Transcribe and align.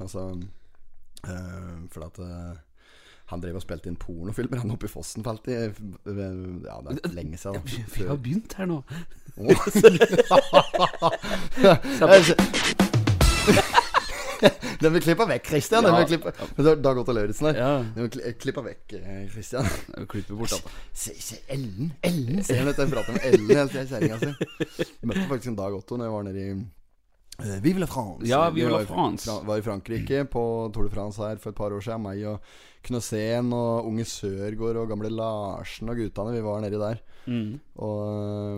Altså 0.00 0.20
uh, 0.34 1.76
For 1.92 2.00
at 2.06 2.16
uh, 2.22 2.54
han 3.32 3.40
drev 3.40 3.56
og 3.56 3.62
spilte 3.64 3.88
inn 3.88 3.96
pornofilmer 4.00 4.58
han 4.60 4.72
oppe 4.74 4.86
i 4.88 4.92
Fossen 4.92 5.24
for 5.24 5.30
alltid. 5.32 5.54
Ja, 6.04 6.76
det 6.84 6.90
er 6.98 7.14
lenge 7.14 7.36
siden. 7.40 7.62
Vi 7.94 8.02
har 8.08 8.18
begynt 8.20 8.52
her 8.58 8.66
nå. 8.68 8.78
Den 14.82 14.92
vil 14.92 15.02
klippe 15.02 15.26
vekk, 15.28 15.46
Christian. 15.48 15.86
Den 15.86 15.96
vil 15.96 16.06
klippe 16.10 16.32
Dag 16.82 16.98
Otto 17.00 17.12
Lauritzen 17.16 17.46
her. 17.48 17.60
Ja. 17.60 17.72
Den 17.94 18.08
vil 18.08 18.34
klippe 18.40 18.64
vekk, 18.66 18.96
eh, 18.98 19.24
Christian. 19.32 19.68
Klippe 20.10 20.36
bort 20.36 20.52
alt. 20.56 20.70
Se, 20.92 21.14
se 21.20 21.36
Ellen! 21.48 21.92
Ellen! 22.04 22.42
du 22.42 22.70
at 22.70 22.78
jeg 22.78 22.92
prater 22.92 23.12
med 23.16 23.28
Ellen 23.30 23.50
hele 23.50 23.68
tida, 23.72 23.84
kjerringa 23.88 24.18
si. 24.20 24.26
Jeg 25.00 25.10
møtte 25.10 25.28
faktisk 25.30 25.52
en 25.52 25.60
Dag 25.60 25.76
Otto 25.76 25.92
når 25.96 26.10
jeg 26.10 26.16
var 26.16 26.26
nede 26.28 26.44
i 26.44 26.46
eh, 27.42 27.60
Vive 27.62 27.78
la 27.80 27.86
France. 27.86 28.26
Ja, 28.28 28.50
Vi 28.50 28.60
Vive 28.60 28.70
la 28.70 28.76
var 28.76 28.82
i- 28.82 28.86
France. 28.86 29.30
Fra, 29.30 29.42
var 29.46 29.56
i 29.58 29.62
Frankrike 29.62 30.24
på 30.24 30.70
Tour 30.74 30.84
de 30.84 30.90
France 30.90 31.22
her 31.22 31.36
for 31.36 31.50
et 31.50 31.56
par 31.56 31.72
år 31.72 31.80
siden. 31.80 32.02
Meg 32.02 32.24
og 32.26 32.40
Knøsen 32.84 33.52
og 33.56 33.88
Unge 33.88 34.04
Sørgaard 34.08 34.80
og 34.82 34.90
gamle 34.92 35.10
Larsen 35.12 35.90
og 35.90 35.98
guttene. 36.00 36.36
Vi 36.36 36.44
var 36.44 36.64
nedi 36.64 36.80
der. 36.80 37.02
Mm. 37.24 37.56
Og 37.80 38.00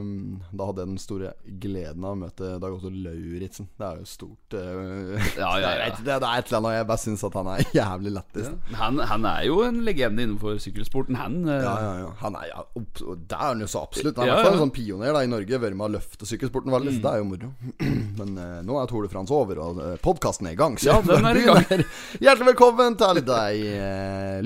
um, 0.03 0.41
da 0.51 0.67
hadde 0.69 0.83
jeg 0.83 0.91
den 0.91 0.99
store 1.01 1.29
gleden 1.63 2.05
av 2.05 2.17
å 2.17 2.19
møte 2.19 2.49
Dag 2.61 2.75
Otto 2.75 2.91
Lauritzen. 2.91 3.69
Det 3.79 3.87
er 3.87 4.01
jo 4.01 4.09
stort. 4.11 4.57
Uh, 4.57 5.15
Ja, 5.39 5.53
ja, 5.63 5.71
ja. 5.79 5.91
Det, 5.97 6.17
det 6.21 6.29
er 6.29 6.41
et 6.41 6.51
eller 6.51 6.59
annet 6.59 6.75
Jeg 6.77 6.89
bare 6.91 7.03
syns 7.03 7.25
at 7.29 7.37
han 7.39 7.51
er 7.53 7.63
jævlig 7.79 8.13
lættis. 8.17 8.51
Han, 8.81 8.99
han 9.13 9.29
er 9.31 9.47
jo 9.47 9.61
en 9.67 9.79
legende 9.87 10.27
innenfor 10.27 10.59
sykkelsporten, 10.63 11.19
han. 11.21 11.39
Uh... 11.47 11.55
Ja, 11.55 11.77
ja, 11.87 11.93
ja. 12.03 12.11
Han 12.25 12.39
er, 12.41 12.49
ja, 12.51 12.65
opp, 12.67 13.01
det 13.01 13.39
er 13.39 13.45
han 13.45 13.63
jo 13.63 13.71
så 13.71 13.85
absolutt. 13.87 14.19
Han 14.21 14.29
er 14.29 14.43
Ja, 14.43 14.51
en 14.51 14.61
sånn 14.65 14.75
pioner 14.75 15.15
da 15.17 15.23
i 15.25 15.31
Norge. 15.31 15.63
Vært 15.63 15.79
med 15.79 15.89
å 15.89 15.95
løfte 15.97 16.29
sykkelsporten 16.29 16.75
veldig. 16.75 16.97
Mm. 16.99 17.01
Det 17.07 17.13
er 17.15 17.23
jo 17.23 17.31
moro. 17.31 17.53
Men 18.19 18.35
uh, 18.41 18.59
nå 18.67 18.81
er 18.83 18.91
Tour 18.91 19.07
de 19.07 19.13
France 19.13 19.35
over, 19.35 19.63
og 19.63 19.83
podkasten 20.05 20.51
er 20.51 20.59
i 20.59 20.61
gang. 20.61 20.77
Så 20.81 20.91
Ja, 20.91 20.99
den 21.07 21.31
er 21.31 21.39
i 21.39 21.47
gang. 21.47 21.87
Hjertelig 22.19 22.51
velkommen 22.51 22.99
til 23.01 23.23
deg, 23.31 23.65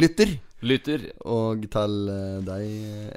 lytter. 0.00 0.38
Lytter. 0.60 1.04
Og 1.24 1.62
til 1.72 1.94
eh, 2.12 2.40
deg, 2.44 2.64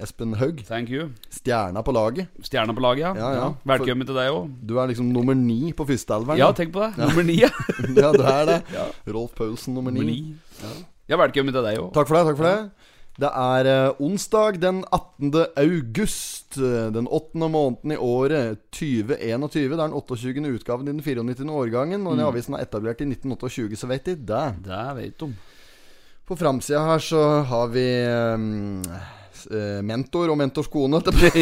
Espen 0.04 0.36
Haug. 0.40 0.62
Thank 0.68 0.90
you. 0.94 1.10
Stjerna 1.34 1.82
på 1.84 1.92
laget. 1.92 2.30
Stjerna 2.48 2.72
på 2.78 2.84
laget, 2.86 3.04
ja. 3.04 3.12
Ja, 3.20 3.32
ja. 3.36 3.50
Velkommen 3.68 4.08
til 4.08 4.16
deg 4.16 4.32
òg. 4.32 4.48
Du 4.64 4.78
er 4.80 4.88
liksom 4.94 5.10
nummer 5.12 5.36
ni 5.36 5.74
på 5.76 5.84
førsteelveren. 5.90 6.40
Ja, 6.40 6.54
tenk 6.56 6.72
på 6.76 6.86
det. 6.86 6.94
Nummer 7.02 7.28
ni, 7.28 7.36
ja. 7.42 7.50
ja, 8.00 8.14
du 8.16 8.24
er 8.24 8.46
det. 8.54 8.58
Ja. 8.78 8.88
Rolf 9.12 9.36
Paulsen 9.36 9.76
nummer 9.76 9.92
ni. 9.92 10.06
ni. 10.08 10.18
Ja, 11.12 11.20
velkommen 11.20 11.52
til 11.52 11.66
deg 11.68 11.82
òg. 11.84 11.92
Takk 11.98 12.08
for 12.08 12.16
det. 12.22 12.26
takk 12.32 12.40
for 12.40 12.48
det 12.48 12.58
Det 13.20 13.30
er 13.44 13.68
eh, 13.74 14.00
onsdag 14.08 14.62
den 14.64 14.80
18. 14.88 15.34
august. 15.60 16.56
eh, 16.58 16.88
Den 16.96 17.08
åttende 17.12 17.50
måneden 17.52 17.92
i 17.92 18.00
året 18.00 18.64
2021. 18.72 19.12
Det 19.12 19.76
er 19.76 19.84
den 19.84 19.98
28. 20.00 20.48
utgaven 20.56 20.88
i 20.88 20.94
den 20.96 21.04
94. 21.04 21.44
årgangen. 21.52 22.08
Og 22.08 22.16
den 22.16 22.24
avisen 22.26 22.56
er 22.56 22.64
etablert 22.64 23.04
i 23.04 23.10
1928, 23.12 23.76
så 23.84 23.92
vet 23.92 24.08
de 24.08 24.16
det. 24.32 24.46
Det 24.64 24.86
vet 25.02 25.20
de. 25.28 25.34
På 26.24 26.36
framsida 26.40 26.80
her 26.88 27.02
så 27.04 27.22
har 27.44 27.68
vi 27.74 27.84
um, 28.08 28.84
mentor 29.84 30.32
og 30.32 30.38
mentors 30.40 30.70
kone. 30.72 31.02
Det 31.04 31.12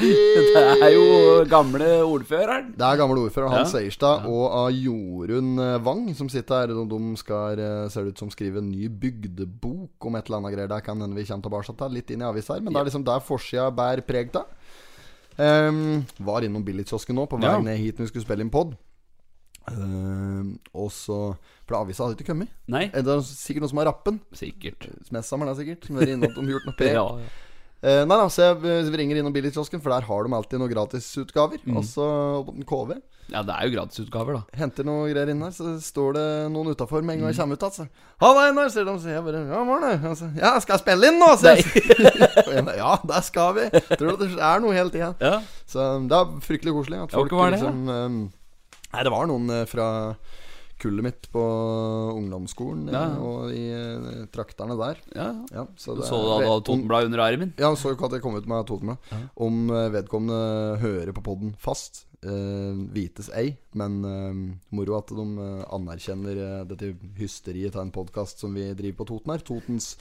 Det 0.00 0.62
er 0.80 0.92
jo 0.94 1.04
gamle 1.50 1.88
ordføreren. 2.00 2.70
Det 2.78 2.86
er 2.86 2.96
gamle 3.00 3.26
ordføreren 3.26 3.52
Hans 3.52 3.74
Ja. 3.74 3.80
Seierstad 3.82 4.24
og 4.30 4.46
av 4.56 4.70
Jorunn 4.72 5.58
eh, 5.60 5.76
Wang 5.84 6.06
som 6.16 6.30
sitter 6.32 6.62
her. 6.62 6.72
De 6.88 7.00
skal, 7.20 7.60
eh, 7.60 7.88
ser 7.92 8.08
ut 8.08 8.18
som, 8.18 8.30
skrive 8.32 8.62
en 8.62 8.70
ny 8.72 8.88
bygdebok 8.88 10.08
om 10.08 10.16
et 10.16 10.26
eller 10.30 10.40
annet 10.40 10.54
greier. 10.56 10.72
Der 10.72 10.80
kan 10.86 11.00
hende 11.04 11.18
vi 11.18 11.26
kommer 11.28 11.44
tilbake 11.44 11.76
til 11.76 11.92
litt 11.98 12.10
inn 12.10 12.24
i 12.24 12.28
avisa 12.30 12.56
her. 12.56 12.64
Men 12.64 12.72
det 12.72 12.80
er 12.80 12.88
liksom 12.88 13.04
der 13.04 13.20
forsida 13.20 13.68
bærer 13.70 14.00
preg 14.06 14.32
av. 14.40 14.48
Um, 15.36 16.02
var 16.20 16.44
innom 16.44 16.64
billigkiosken 16.64 17.16
nå 17.16 17.24
på 17.28 17.38
vei 17.40 17.48
Ja. 17.52 17.60
ned 17.60 17.78
hit 17.80 17.96
når 17.98 18.04
vi 18.04 18.12
skulle 18.12 18.24
spille 18.26 18.44
inn 18.44 18.52
pod. 18.52 18.74
Um, 19.70 20.58
og 20.74 20.90
så 20.90 21.36
For 21.68 21.78
avisa 21.78 22.04
hadde 22.04 22.16
ikke 22.18 22.32
kommet. 22.32 22.48
Nei, 22.68 22.84
Er 22.92 23.02
Det 23.06 23.14
er 23.14 23.22
sikkert 23.22 23.62
noen 23.62 23.70
som 23.74 23.78
har 23.82 23.90
rappen. 23.92 24.20
sikkert. 24.34 24.88
Smesthammeren 25.08 25.52
er 25.54 25.60
sikkert. 25.62 25.86
Som 25.86 25.96
er 26.02 26.12
innom 26.16 26.50
gjort 26.50 26.66
noe 26.68 26.76
pre. 26.80 26.92
Ja, 26.96 27.06
ja. 27.22 27.30
Uh, 27.82 28.04
nei 28.06 28.14
da, 28.14 28.28
så 28.30 28.44
jeg 28.44 28.60
eh, 28.70 28.90
ringer 28.94 29.18
innom 29.18 29.32
billigkiosken, 29.34 29.80
for 29.82 29.90
der 29.90 30.04
har 30.06 30.22
de 30.22 30.30
alltid 30.36 30.60
noen 30.62 30.70
gratisutgaver. 30.70 31.58
Mm. 31.66 31.80
Og 31.80 31.82
så 31.88 32.04
på 32.46 32.52
KV. 32.62 32.92
ja, 33.32 33.40
det 33.42 33.54
er 33.56 33.64
jo 33.66 33.72
gratisutgaver, 33.74 34.36
da. 34.38 34.42
Henter 34.60 34.86
noe 34.86 35.08
greier 35.10 35.32
inn 35.32 35.42
her, 35.42 35.50
så 35.50 35.72
står 35.82 36.14
det 36.14 36.26
noen 36.54 36.70
utafor 36.76 37.02
med 37.02 37.16
en 37.16 37.24
gang 37.24 37.32
jeg 37.32 37.38
Mm. 37.38 37.42
kommer 37.42 37.58
ut 37.58 37.64
igjen. 37.66 37.74
Så 37.74 37.88
Halla, 38.22 38.44
Einar, 38.52 38.70
sier 38.70 38.84
de. 38.86 38.94
Så 39.02 39.10
jeg 39.10 39.24
bare 39.26 39.40
Ja, 39.50 39.64
morgen. 39.66 40.06
Og 40.06 40.16
så, 40.16 40.30
Ja, 40.38 40.52
skal 40.62 40.76
jeg 40.78 40.84
spille 40.84 41.10
inn 41.10 41.18
nå? 41.18 41.30
Jeg, 41.42 41.66
Og 42.46 42.64
bare, 42.70 42.76
ja, 42.78 42.92
der 43.02 43.20
skal 43.26 43.54
vi. 43.58 43.66
Tror 43.96 44.14
du 44.16 44.26
det 44.28 44.38
er 44.38 44.60
noe 44.62 44.74
hele 44.78 44.90
tida? 44.94 45.10
Ja. 45.18 45.40
Så 45.66 45.88
det 46.06 46.20
er 46.22 46.38
fryktelig 46.46 46.76
koselig. 46.78 47.02
At 47.02 47.10
Ja, 47.10 47.18
folk 47.18 47.32
var 47.34 47.50
det, 47.50 47.58
liksom 47.58 47.90
eh, 47.90 48.30
Nei, 48.92 49.02
det 49.06 49.12
var 49.14 49.26
noen 49.30 49.48
eh, 49.50 49.64
fra 49.70 49.86
kullet 50.82 51.04
mitt 51.06 51.26
på 51.30 51.42
ungdomsskolen 52.18 52.88
eh, 52.90 52.94
Ja. 52.96 53.02
og 53.22 53.52
i 53.54 53.64
trakterne 54.34 54.74
der. 54.80 54.98
ja. 55.14 55.28
Ja, 55.54 55.66
så 55.78 55.94
det 55.96 56.08
så 56.08 56.16
da 56.18 56.38
du 56.40 56.46
hadde 56.46 56.56
om- 56.56 56.64
Totenblad 56.66 57.04
under 57.06 57.22
armen? 57.22 57.52
Ja, 57.58 57.70
så 57.78 57.92
ikke 57.94 58.06
at 58.08 58.12
jeg 58.18 58.22
kom 58.24 58.34
ut 58.36 58.46
med 58.50 58.66
Totenbladet. 58.66 59.12
Ja. 59.12 59.20
Om 59.36 59.70
eh, 59.70 59.88
vedkommende 59.94 60.78
hører 60.82 61.12
på 61.14 61.22
podden 61.22 61.54
fast, 61.58 62.06
eh, 62.24 62.74
vites 62.94 63.30
ei. 63.34 63.56
Men 63.74 64.02
eh, 64.04 64.58
moro 64.74 64.98
at 64.98 65.06
de 65.14 65.22
eh, 65.38 65.64
anerkjenner 65.72 66.42
eh, 66.42 66.64
dette 66.66 66.92
hysteriet 67.18 67.76
av 67.76 67.82
en 67.86 67.94
podkast 67.94 68.42
som 68.42 68.52
vi 68.54 68.72
driver 68.74 69.04
på 69.04 69.08
Toten 69.14 69.32
her. 69.36 69.38
Totens 69.46 69.96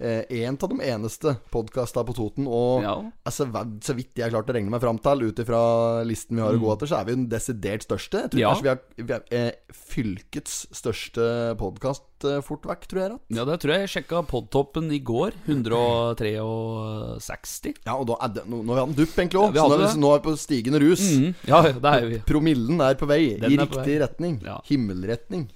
eh, 0.00 0.24
En 0.46 0.56
av 0.60 0.68
de 0.72 0.80
eneste 0.80 1.36
podkasta 1.52 2.02
på 2.04 2.14
Toten. 2.16 2.46
Og 2.48 2.82
Ja. 2.82 2.96
altså, 3.26 3.46
så 3.84 3.94
vidt 3.94 4.14
jeg 4.16 4.24
har 4.30 4.42
klart 4.42 4.48
å 4.50 4.54
regne 4.56 4.70
meg 4.70 4.80
fram 4.80 4.98
til, 4.98 5.22
ut 5.28 5.36
ifra 5.38 6.02
listen 6.06 6.36
vi 6.36 6.42
har 6.42 6.52
å 6.56 6.60
gå 6.60 6.72
etter, 6.74 6.86
så 6.90 6.96
er 7.00 7.04
vi 7.04 7.14
den 7.14 7.28
desidert 7.28 7.82
største. 7.86 8.18
Jeg 8.24 8.30
tror 8.30 8.40
Mm. 8.40 8.40
Ja. 8.40 8.48
kanskje 8.54 8.62
vi 8.62 8.68
er, 8.70 8.78
vi 9.06 9.12
er 9.12 9.22
eh, 9.30 9.52
fylkets 9.72 10.66
største 10.72 11.54
podkast 11.60 12.02
eh, 12.24 12.40
fort 12.42 12.62
vekk, 12.66 12.86
tror 12.88 13.00
jeg. 13.02 13.10
Rett. 13.10 13.20
ja, 13.36 13.44
det 13.44 13.60
tror 13.60 13.72
jeg 13.74 13.80
jeg 13.86 13.90
sjekka 14.04 14.22
podtoppen 14.26 14.90
i 14.92 14.98
går. 15.00 15.30
163. 15.46 17.74
Ja, 17.86 17.94
og 17.98 18.06
da 18.10 18.16
er 18.24 18.32
det, 18.34 18.44
nå, 18.50 18.60
nå 18.64 18.74
har 18.74 18.80
vi 18.80 18.84
hatt 18.84 18.92
en 18.92 18.98
dupp, 19.04 19.14
egentlig 19.18 19.40
òg. 19.40 19.56
Ja, 19.56 19.64
så 19.64 19.70
nå 19.70 19.78
er, 19.78 19.86
vi, 19.86 20.00
nå 20.02 20.10
er 20.14 20.20
vi 20.20 20.26
på 20.28 20.34
stigende 20.40 20.80
rus. 20.82 21.04
Mhm. 21.10 21.34
Ja, 21.50 21.62
det 21.62 21.94
er 21.94 22.06
vi. 22.10 22.18
Promillen 22.28 22.82
er 22.84 22.98
på 23.00 23.08
vei 23.10 23.22
Den 23.40 23.54
i 23.54 23.60
riktig 23.60 23.96
vei. 23.96 24.00
retning. 24.04 24.36
Ja. 24.44 24.58
Himmelretning. 24.68 25.48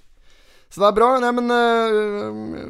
Så 0.75 0.83
det 0.83 0.89
er 0.89 0.95
bra. 0.97 1.09
Nei, 1.23 1.31
men 1.37 1.47
uh, 1.55 2.65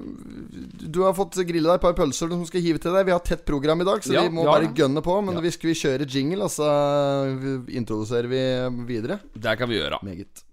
Du 0.92 1.00
har 1.06 1.14
fått 1.16 1.38
grille 1.48 1.64
deg 1.64 1.78
et 1.78 1.84
par 1.86 1.96
pølser 1.96 2.28
som 2.28 2.44
skal 2.44 2.60
hive 2.60 2.82
til 2.82 2.92
deg. 2.92 3.06
Vi 3.08 3.14
har 3.16 3.22
tett 3.24 3.46
program 3.48 3.80
i 3.80 3.88
dag, 3.88 4.04
så 4.04 4.12
Ja, 4.12 4.26
vi 4.28 4.34
må 4.36 4.44
ja, 4.44 4.52
bare 4.52 4.72
gønne 4.76 5.00
på. 5.04 5.16
Men 5.24 5.38
Ja. 5.40 5.44
vi 5.46 5.54
skal 5.56 5.72
vi 5.72 5.78
kjører 5.80 6.04
jingle, 6.04 6.44
og 6.44 6.52
så 6.52 6.68
introduserer 7.72 8.28
vi 8.28 8.42
videre. 8.92 9.22
Det 9.32 9.56
kan 9.58 9.72
vi 9.72 9.80
gjøre. 9.80 10.04
Meget. 10.04 10.44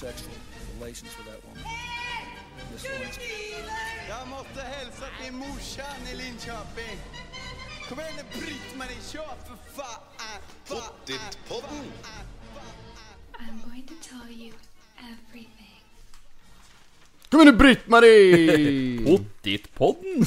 sexual 0.00 0.32
relations 0.80 1.12
with 1.18 1.26
that 1.28 1.40
woman. 1.44 1.62
Miss 2.72 2.84
Lewinsky. 2.88 3.52
Jag 4.08 4.28
måste 4.28 4.60
hälsa 4.60 5.06
morsan 5.32 6.00
i 6.12 6.16
Linköping. 6.16 6.98
Kom 7.88 7.98
igjen, 8.00 8.26
bryt 8.32 8.76
meg 8.78 8.88
i 8.90 9.00
fan! 9.12 9.49
Pottit-podden! 11.06 11.84
I'm 13.40 13.56
going 13.64 13.84
to 13.86 13.94
tell 14.04 14.28
you 14.30 14.52
everything. 15.00 15.80
Kom 17.30 17.40
igjen, 17.44 17.56
Britt-Marie! 17.56 19.00
Pottitpodden! 19.06 20.26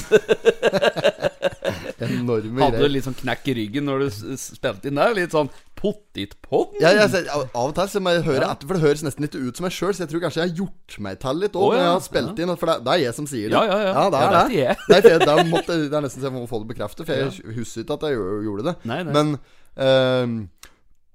Enorme 2.04 2.58
Hadde 2.60 2.74
du 2.74 2.80
greier. 2.82 2.90
litt 2.90 3.06
sånn 3.06 3.14
knekk 3.20 3.46
i 3.52 3.54
ryggen 3.60 3.86
når 3.86 4.02
du 4.02 4.06
s- 4.10 4.48
spilte 4.58 4.90
inn 4.90 4.98
der? 4.98 5.14
Litt 5.16 5.32
sånn 5.36 5.48
pottitpodden? 5.78 6.80
Ja, 6.82 6.90
jeg, 6.98 7.10
ser- 7.12 7.30
av 7.32 7.44
av 7.54 7.70
og 7.70 7.74
til 7.78 7.92
så 7.94 8.02
må 8.02 8.16
jeg 8.16 8.26
høre 8.26 8.48
etter, 8.50 8.66
for 8.68 8.74
det 8.76 8.84
høres 8.84 9.04
nesten 9.06 9.24
litt 9.28 9.38
ut 9.38 9.54
som 9.60 9.68
meg 9.68 9.76
sjøl. 9.78 9.94
Så 9.94 10.04
jeg 10.04 10.10
tror 10.12 10.24
kanskje 10.26 10.42
jeg 10.42 10.50
har 10.50 10.58
gjort 10.64 10.98
meg 11.06 11.20
til 11.22 11.42
litt 11.44 11.54
òg 11.60 11.68
Å, 11.68 11.70
når 11.70 11.78
ja. 11.78 11.84
jeg 11.86 11.94
har 11.94 12.06
spilt 12.10 12.42
inn. 12.44 12.56
For 12.58 12.72
det, 12.72 12.78
det 12.88 12.96
er 12.98 13.02
jeg 13.06 13.18
som 13.22 13.30
sier 13.30 13.46
det. 13.52 13.56
Ja, 13.56 13.64
ja, 13.70 13.78
ja. 13.92 14.06
det 14.10 14.20
er 14.20 14.24
Ja, 14.26 14.30
det. 14.34 14.34
det 14.34 14.58
er 14.58 14.64
jeg. 14.64 14.78
Nei, 14.90 15.00
for 15.06 15.10
jeg, 15.14 15.20
det, 15.28 15.50
måtte, 15.54 15.78
det 15.86 16.00
er 16.00 16.08
nesten 16.08 16.24
så 16.24 16.28
jeg 16.32 16.36
må 16.40 16.46
få 16.50 16.64
det 16.64 16.72
bekreftet, 16.74 17.06
for 17.06 17.14
jeg 17.14 17.28
husker 17.60 17.84
ikke 17.86 18.00
at 18.00 18.08
jeg 18.10 18.24
gjorde- 18.48 18.66
det. 18.72 18.76
Nei, 18.90 19.02
nei. 19.06 19.14
Men 19.20 19.36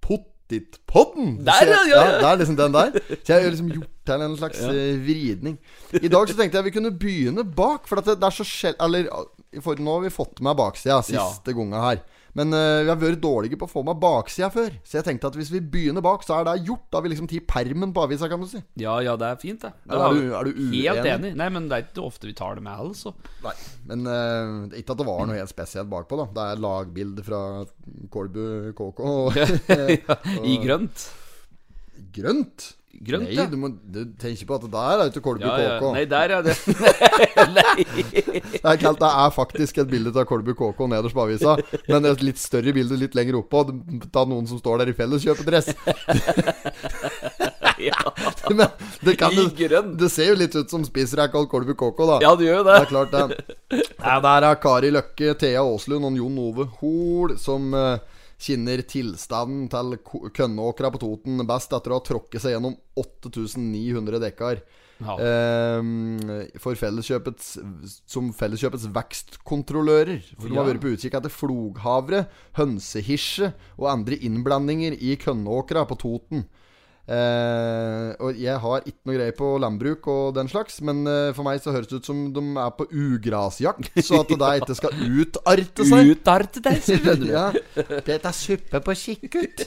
Pottitpodden! 0.01 1.39
Der, 1.45 1.63
ja, 1.63 1.81
ja, 1.87 2.03
ja. 2.03 2.17
Det 2.19 2.29
er 2.29 2.39
liksom 2.41 2.57
den 2.59 2.73
der. 2.75 2.91
Så 3.23 3.33
jeg 3.33 3.43
har 3.43 3.49
liksom 3.49 3.71
gjort 3.71 3.91
til 4.09 4.25
en 4.25 4.37
slags 4.37 4.61
eh, 4.65 4.95
vridning. 5.05 5.59
I 6.01 6.11
dag 6.11 6.29
så 6.29 6.37
tenkte 6.37 6.57
jeg 6.59 6.69
vi 6.69 6.75
kunne 6.75 6.91
begynne 6.91 7.45
bak, 7.45 7.87
for 7.87 8.01
at 8.01 8.09
det, 8.09 8.23
er 8.23 8.35
så 8.35 8.47
sjel... 8.47 8.75
Eller 8.81 9.07
for 9.63 9.79
nå 9.81 9.97
har 9.97 10.05
vi 10.05 10.13
fått 10.13 10.41
med 10.45 10.57
baksida 10.59 10.99
siste 11.05 11.53
gonga 11.57 11.81
her. 11.87 12.01
Men 12.37 12.53
uh, 12.53 12.83
vi 12.85 12.89
har 12.91 12.97
vært 13.01 13.21
dårlige 13.23 13.57
på 13.57 13.65
å 13.65 13.71
få 13.71 13.81
med 13.87 13.97
baksida 14.01 14.49
før. 14.53 14.75
Så 14.85 14.99
jeg 14.99 15.05
tenkte 15.07 15.31
at 15.31 15.37
hvis 15.39 15.49
vi 15.53 15.59
begynner 15.61 16.03
bak, 16.05 16.21
så 16.27 16.37
er 16.39 16.45
det 16.49 16.65
gjort. 16.67 16.83
Da 16.91 16.99
har 16.99 17.05
vi 17.07 17.11
liksom 17.13 17.29
tatt 17.31 17.47
permen 17.49 17.93
på 17.95 18.03
avisa, 18.05 18.29
kan 18.29 18.43
du 18.43 18.47
si. 18.51 18.61
Ja, 18.79 18.99
ja, 19.05 19.15
det 19.19 19.25
er 19.31 19.39
fint, 19.41 19.61
det. 19.65 19.71
Eller 19.89 20.05
er 20.05 20.13
du- 20.13 20.35
er 20.35 20.43
du 20.49 20.61
Helt 20.79 21.09
enig. 21.13 21.35
Nei, 21.39 21.49
men 21.49 21.67
det 21.69 21.77
er 21.79 21.85
ikke 21.87 22.05
ofte 22.05 22.27
vi 22.29 22.33
tar 22.37 22.55
det 22.59 22.63
med, 22.63 22.77
altså. 22.79 23.13
Nei, 23.43 23.55
men 23.89 24.05
uh, 24.05 24.77
ikke 24.77 24.93
at 24.93 25.01
det 25.01 25.07
var 25.09 25.25
noe 25.25 25.39
helt 25.39 25.49
spesielt 25.53 25.89
bakpå, 25.89 26.19
da. 26.21 26.27
Det 26.37 26.45
er 26.53 26.63
lagbilde 26.67 27.25
fra 27.25 27.41
Kolbu 28.13 28.43
KK. 28.77 28.99
Og, 29.09 29.35
ja, 29.39 30.19
I 30.45 30.57
grønt. 30.63 31.07
grønt. 32.15 32.73
Grønt, 32.89 33.29
Nei, 33.29 33.43
du 33.47 33.55
må 33.55 33.69
du 33.93 33.99
tenker 34.19 34.47
på 34.49 34.55
at 34.57 34.63
det 34.65 34.69
der 34.73 35.01
er 35.03 35.11
ikke 35.11 35.21
Kolby 35.23 35.45
Ja, 35.45 35.57
ja. 35.61 35.75
KK. 35.77 35.91
Nei, 35.93 36.05
der 36.09 36.33
er 36.35 36.41
det 36.47 36.55
Nei. 37.53 37.85
Det 37.85 38.63
er, 38.65 38.97
det 38.97 39.09
er 39.11 39.29
faktisk 39.35 39.77
et 39.83 39.91
bilde 39.91 40.11
av 40.17 40.25
Kolby 40.27 40.55
KK 40.57 40.81
nederst 40.89 41.15
på 41.15 41.23
avisa, 41.23 41.53
men 41.87 42.09
et 42.09 42.23
litt 42.25 42.41
større 42.41 42.73
bilde 42.75 42.97
litt 42.99 43.15
lenger 43.15 43.37
oppå. 43.43 43.61
av 43.69 44.27
noen 44.31 44.49
som 44.49 44.59
står 44.59 44.81
der 44.83 44.91
i 44.91 44.97
felleskjøpedress. 44.97 45.71
Ja. 47.79 47.95
Men 48.49 48.65
det, 49.07 49.13
kan, 49.15 49.31
det 49.95 50.09
ser 50.11 50.33
jo 50.33 50.35
litt 50.41 50.55
ut 50.57 50.67
som 50.67 50.83
spissrekka 50.83 51.39
av 51.39 51.45
Kolby 51.47 51.71
KK, 51.79 52.01
da. 52.09 52.17
ja, 52.25 52.33
det 52.35 52.49
gjør 52.49 52.57
jo 52.57 52.63
Det 52.67 52.73
det. 52.73 52.81
er 52.81 52.89
klart 52.89 53.13
det. 53.13 53.83
Ja, 54.03 54.17
der 54.25 54.47
er 54.49 54.57
Kari 54.59 54.89
Løkke, 54.91 55.31
Thea 55.39 55.61
Aaslund 55.63 56.09
og 56.09 56.17
Jon 56.19 56.41
Ove 56.43 56.65
Hoel 56.81 57.37
som 57.39 57.69
eh, 57.71 58.01
kjenner 58.39 58.83
tilstanden 58.87 59.67
til 59.71 59.97
Kønnåkra 60.35 60.91
på 60.93 61.01
Toten 61.01 61.43
best 61.47 61.73
etter 61.75 61.91
å 61.91 61.99
ha 61.99 62.05
tråkket 62.05 62.43
seg 62.43 62.55
gjennom 62.55 62.77
8900 62.99 64.21
dekar. 64.23 64.61
Ja. 64.99 65.15
Eh, 65.15 66.57
for 66.59 66.75
felleskjøpets 66.75 67.53
som 68.09 68.31
Felleskjøpets 68.35 68.89
vekstkontrollører. 68.95 70.23
For 70.35 70.51
de 70.51 70.59
har 70.59 70.67
vært 70.67 70.83
på 70.83 70.93
utkikk 70.95 71.19
etter 71.19 71.33
floghavre, 71.33 72.25
hønsehisje 72.59 73.53
og 73.77 73.91
andre 73.93 74.19
innblandinger 74.27 74.97
i 74.99 75.15
kønnåkra 75.19 75.85
på 75.87 75.99
Toten. 76.03 76.47
Eh, 77.09 78.09
og 78.21 78.37
jeg 78.37 78.61
har 78.61 78.83
ikke 78.85 79.09
noe 79.09 79.15
greie 79.15 79.33
på 79.33 79.47
landbruk 79.63 80.07
og 80.13 80.35
den 80.35 80.49
slags, 80.51 80.77
men 80.85 81.01
eh, 81.09 81.31
for 81.33 81.47
meg 81.47 81.61
så 81.63 81.73
høres 81.73 81.89
det 81.89 82.03
ut 82.03 82.09
som 82.09 82.19
de 82.35 82.43
er 82.61 82.75
på 82.77 82.85
ugrasjakt, 82.85 83.89
så 84.05 84.19
at 84.21 84.29
det 84.29 84.37
da 84.37 84.51
ikke 84.59 84.77
skal 84.77 84.93
utarte 84.93 85.87
seg. 85.89 86.11
Utarte 86.13 86.63
deg, 86.67 86.77
skjønner 86.85 87.17
du. 87.17 87.25
ja, 87.37 87.47
Dette 88.05 88.19
er 88.19 88.37
suppe 88.37 88.83
på 88.85 88.97
kikkut. 89.01 89.65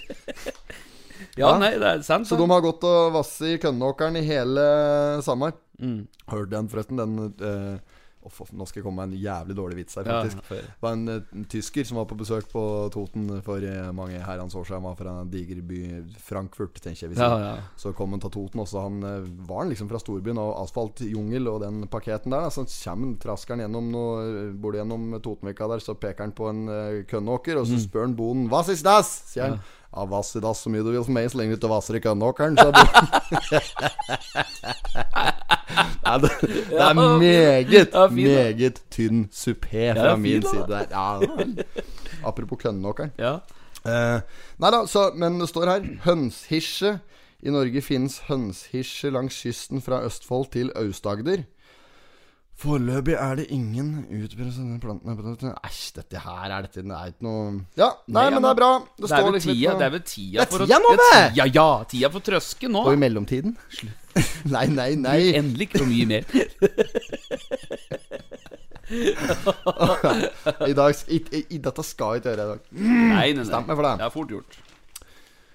Ja, 1.41 1.55
nei, 1.59 1.73
det 1.81 1.89
er 1.89 2.07
sant. 2.07 2.29
Så 2.29 2.39
de 2.39 2.47
har 2.47 2.63
gått 2.63 2.87
og 2.87 3.15
vasset 3.17 3.57
i 3.57 3.59
kønneåkeren 3.63 4.21
i 4.21 4.25
hele 4.27 4.69
sommer. 5.27 5.57
Mm. 5.83 6.05
Hørte 6.31 6.55
den 6.55 6.71
forresten, 6.71 7.01
den 7.01 7.33
eh, 7.43 7.92
Uff, 8.25 8.33
for, 8.39 8.47
nå 8.55 8.67
skal 8.69 8.81
jeg 8.81 8.85
komme 8.87 9.03
med 9.07 9.15
en 9.17 9.23
jævlig 9.23 9.57
dårlig 9.57 9.77
vits 9.81 9.95
her, 9.99 10.05
Ja, 10.07 10.23
faktisk. 10.23 10.43
for- 10.45 10.55
Det 10.55 10.81
var 10.81 10.93
en, 10.93 11.09
eh, 11.09 11.21
en 11.35 11.45
tysker 11.45 11.85
som 11.85 11.97
var 11.97 12.05
på 12.07 12.17
besøk 12.17 12.45
på 12.53 12.91
Toten 12.93 13.43
for 13.43 13.57
eh, 13.59 13.91
mange 13.93 14.21
herrens 14.23 14.55
år 14.55 14.65
siden. 14.65 14.83
Han 14.83 14.83
var 14.83 14.95
fra 14.95 15.21
en 15.23 15.31
diger 15.31 15.61
by, 15.63 16.05
Frankfurt, 16.19 16.75
tenker 16.81 17.03
jeg 17.03 17.11
vi 17.11 17.17
sier. 17.17 17.29
Ja, 17.39 17.57
ja. 17.57 17.63
Så 17.77 17.93
kom 17.95 18.11
han 18.11 18.21
til 18.21 18.31
Toten 18.31 18.61
også. 18.61 18.81
Han 18.83 19.03
eh, 19.03 19.27
var 19.49 19.65
han 19.65 19.71
liksom 19.71 19.89
fra 19.91 19.99
storbyen 19.99 20.39
og 20.39 20.63
asfaltjungel 20.63 21.49
og 21.49 21.61
den 21.63 21.87
paketen 21.89 22.31
der. 22.31 22.49
Så 22.51 22.65
kommer 22.85 23.17
traskeren 23.19 23.59
gjennom 23.65 23.91
noe, 23.91 24.53
bor 24.55 24.73
gjennom 24.73 25.21
Totenvika 25.21 25.67
der, 25.69 25.79
så 25.83 25.95
peker 25.99 26.21
han 26.29 26.33
på 26.33 26.49
en 26.49 27.05
kønneåker, 27.11 27.59
og 27.59 27.67
så 27.67 27.75
Mm. 27.75 27.87
spør 27.89 28.01
han 28.07 28.15
bonden 28.17 28.49
'Hva 28.49 28.69
is 28.71 28.83
das?' 28.83 29.23
sier 29.33 29.49
han. 29.49 29.61
Ja, 29.93 30.05
vass 30.09 30.37
i 30.37 30.41
dass 30.41 30.63
så 30.65 30.71
mye 30.73 30.83
du 30.85 30.91
vil 30.95 31.05
for 31.05 31.13
meg, 31.13 31.29
så 31.29 31.37
lenge 31.39 31.53
du 31.53 31.59
ikke 31.61 31.69
vasser 31.73 31.99
i 31.99 32.01
kønneåkeren, 32.01 32.57
sa. 32.57 32.71
Nei, 36.03 36.17
det, 36.21 36.31
det 36.43 36.81
er 36.81 36.95
meget, 36.97 37.73
Ja, 37.73 38.07
fin, 38.09 38.17
meget 38.29 38.83
tynn 38.93 39.27
supé 39.33 39.91
Ja, 39.91 39.95
fra 39.97 40.15
fin, 40.15 40.23
min 40.23 40.43
side 40.43 40.67
der. 40.69 40.87
Ja. 40.91 41.21
Apropos 42.25 42.59
kønneåkeren. 42.63 43.13
Ja. 43.19 43.39
Eh, 43.85 44.21
nei 44.63 44.71
da, 44.71 44.85
så, 44.87 45.11
men 45.19 45.41
det 45.41 45.49
står 45.51 45.71
her 45.71 45.89
hønshisje. 46.05 46.99
I 47.43 47.51
Norge 47.51 47.83
finnes 47.83 48.21
hønshisje 48.29 49.11
langs 49.11 49.41
kysten 49.43 49.83
fra 49.83 50.05
Østfold 50.07 50.53
til 50.55 50.71
Aust-Agder. 50.79 51.43
Foreløpig 52.63 53.15
er 53.19 53.39
det 53.41 53.47
ingen 53.55 53.89
utbredelse 54.07 54.63
plantene 54.83 55.53
Æsj, 55.67 55.81
dette 55.99 56.21
her 56.23 56.47
er 56.47 56.63
dette 56.69 56.83
Det 56.85 56.95
er 56.95 57.07
ikke 57.11 57.27
noe 57.27 57.45
Ja, 57.81 57.89
nei, 58.07 58.27
men 58.31 58.43
det 58.45 58.51
er 58.53 58.59
bra. 58.61 58.69
Det, 58.85 58.87
Det 59.03 59.09
er 59.09 59.13
står 59.17 59.27
vel 59.27 59.35
liksom 59.39 59.55
tida, 59.57 59.73
det 59.81 59.87
er 59.87 59.95
vel 59.97 60.05
tida 60.07 60.37
Det 60.37 60.45
er 60.45 60.49
tida 60.63 60.79
nå, 60.85 60.91
det 61.01 61.09
tida, 61.11 61.47
Ja, 61.57 61.67
tida 61.91 62.09
for 62.15 62.21
trøske 62.29 62.67
nå. 62.71 62.81
Og 62.87 62.93
i 62.95 63.01
mellomtiden 63.03 63.53
Nei, 64.55 64.67
nei, 64.69 64.91
nei. 65.01 65.19
Endelig 65.39 65.71
ikke 65.71 65.81
noe 65.81 65.89
mye 65.89 66.07
mer. 66.11 66.23
I 70.69 70.75
dag 70.77 70.95
i, 71.09 71.17
i, 71.33 71.41
i, 71.57 71.59
Dette 71.65 71.85
skal 71.87 72.13
vi 72.13 72.21
ikke 72.21 72.29
gjøre 72.35 72.45
i 72.45 72.51
dag. 72.51 72.61
Nei, 72.77 72.93
nei, 73.17 73.31
nei. 73.39 73.47
Stem 73.49 73.65
meg 73.71 73.79
for 73.79 73.87
det. 73.87 73.93
Det 74.03 74.07
er 74.07 74.13
fort 74.13 74.35
gjort. 74.35 74.59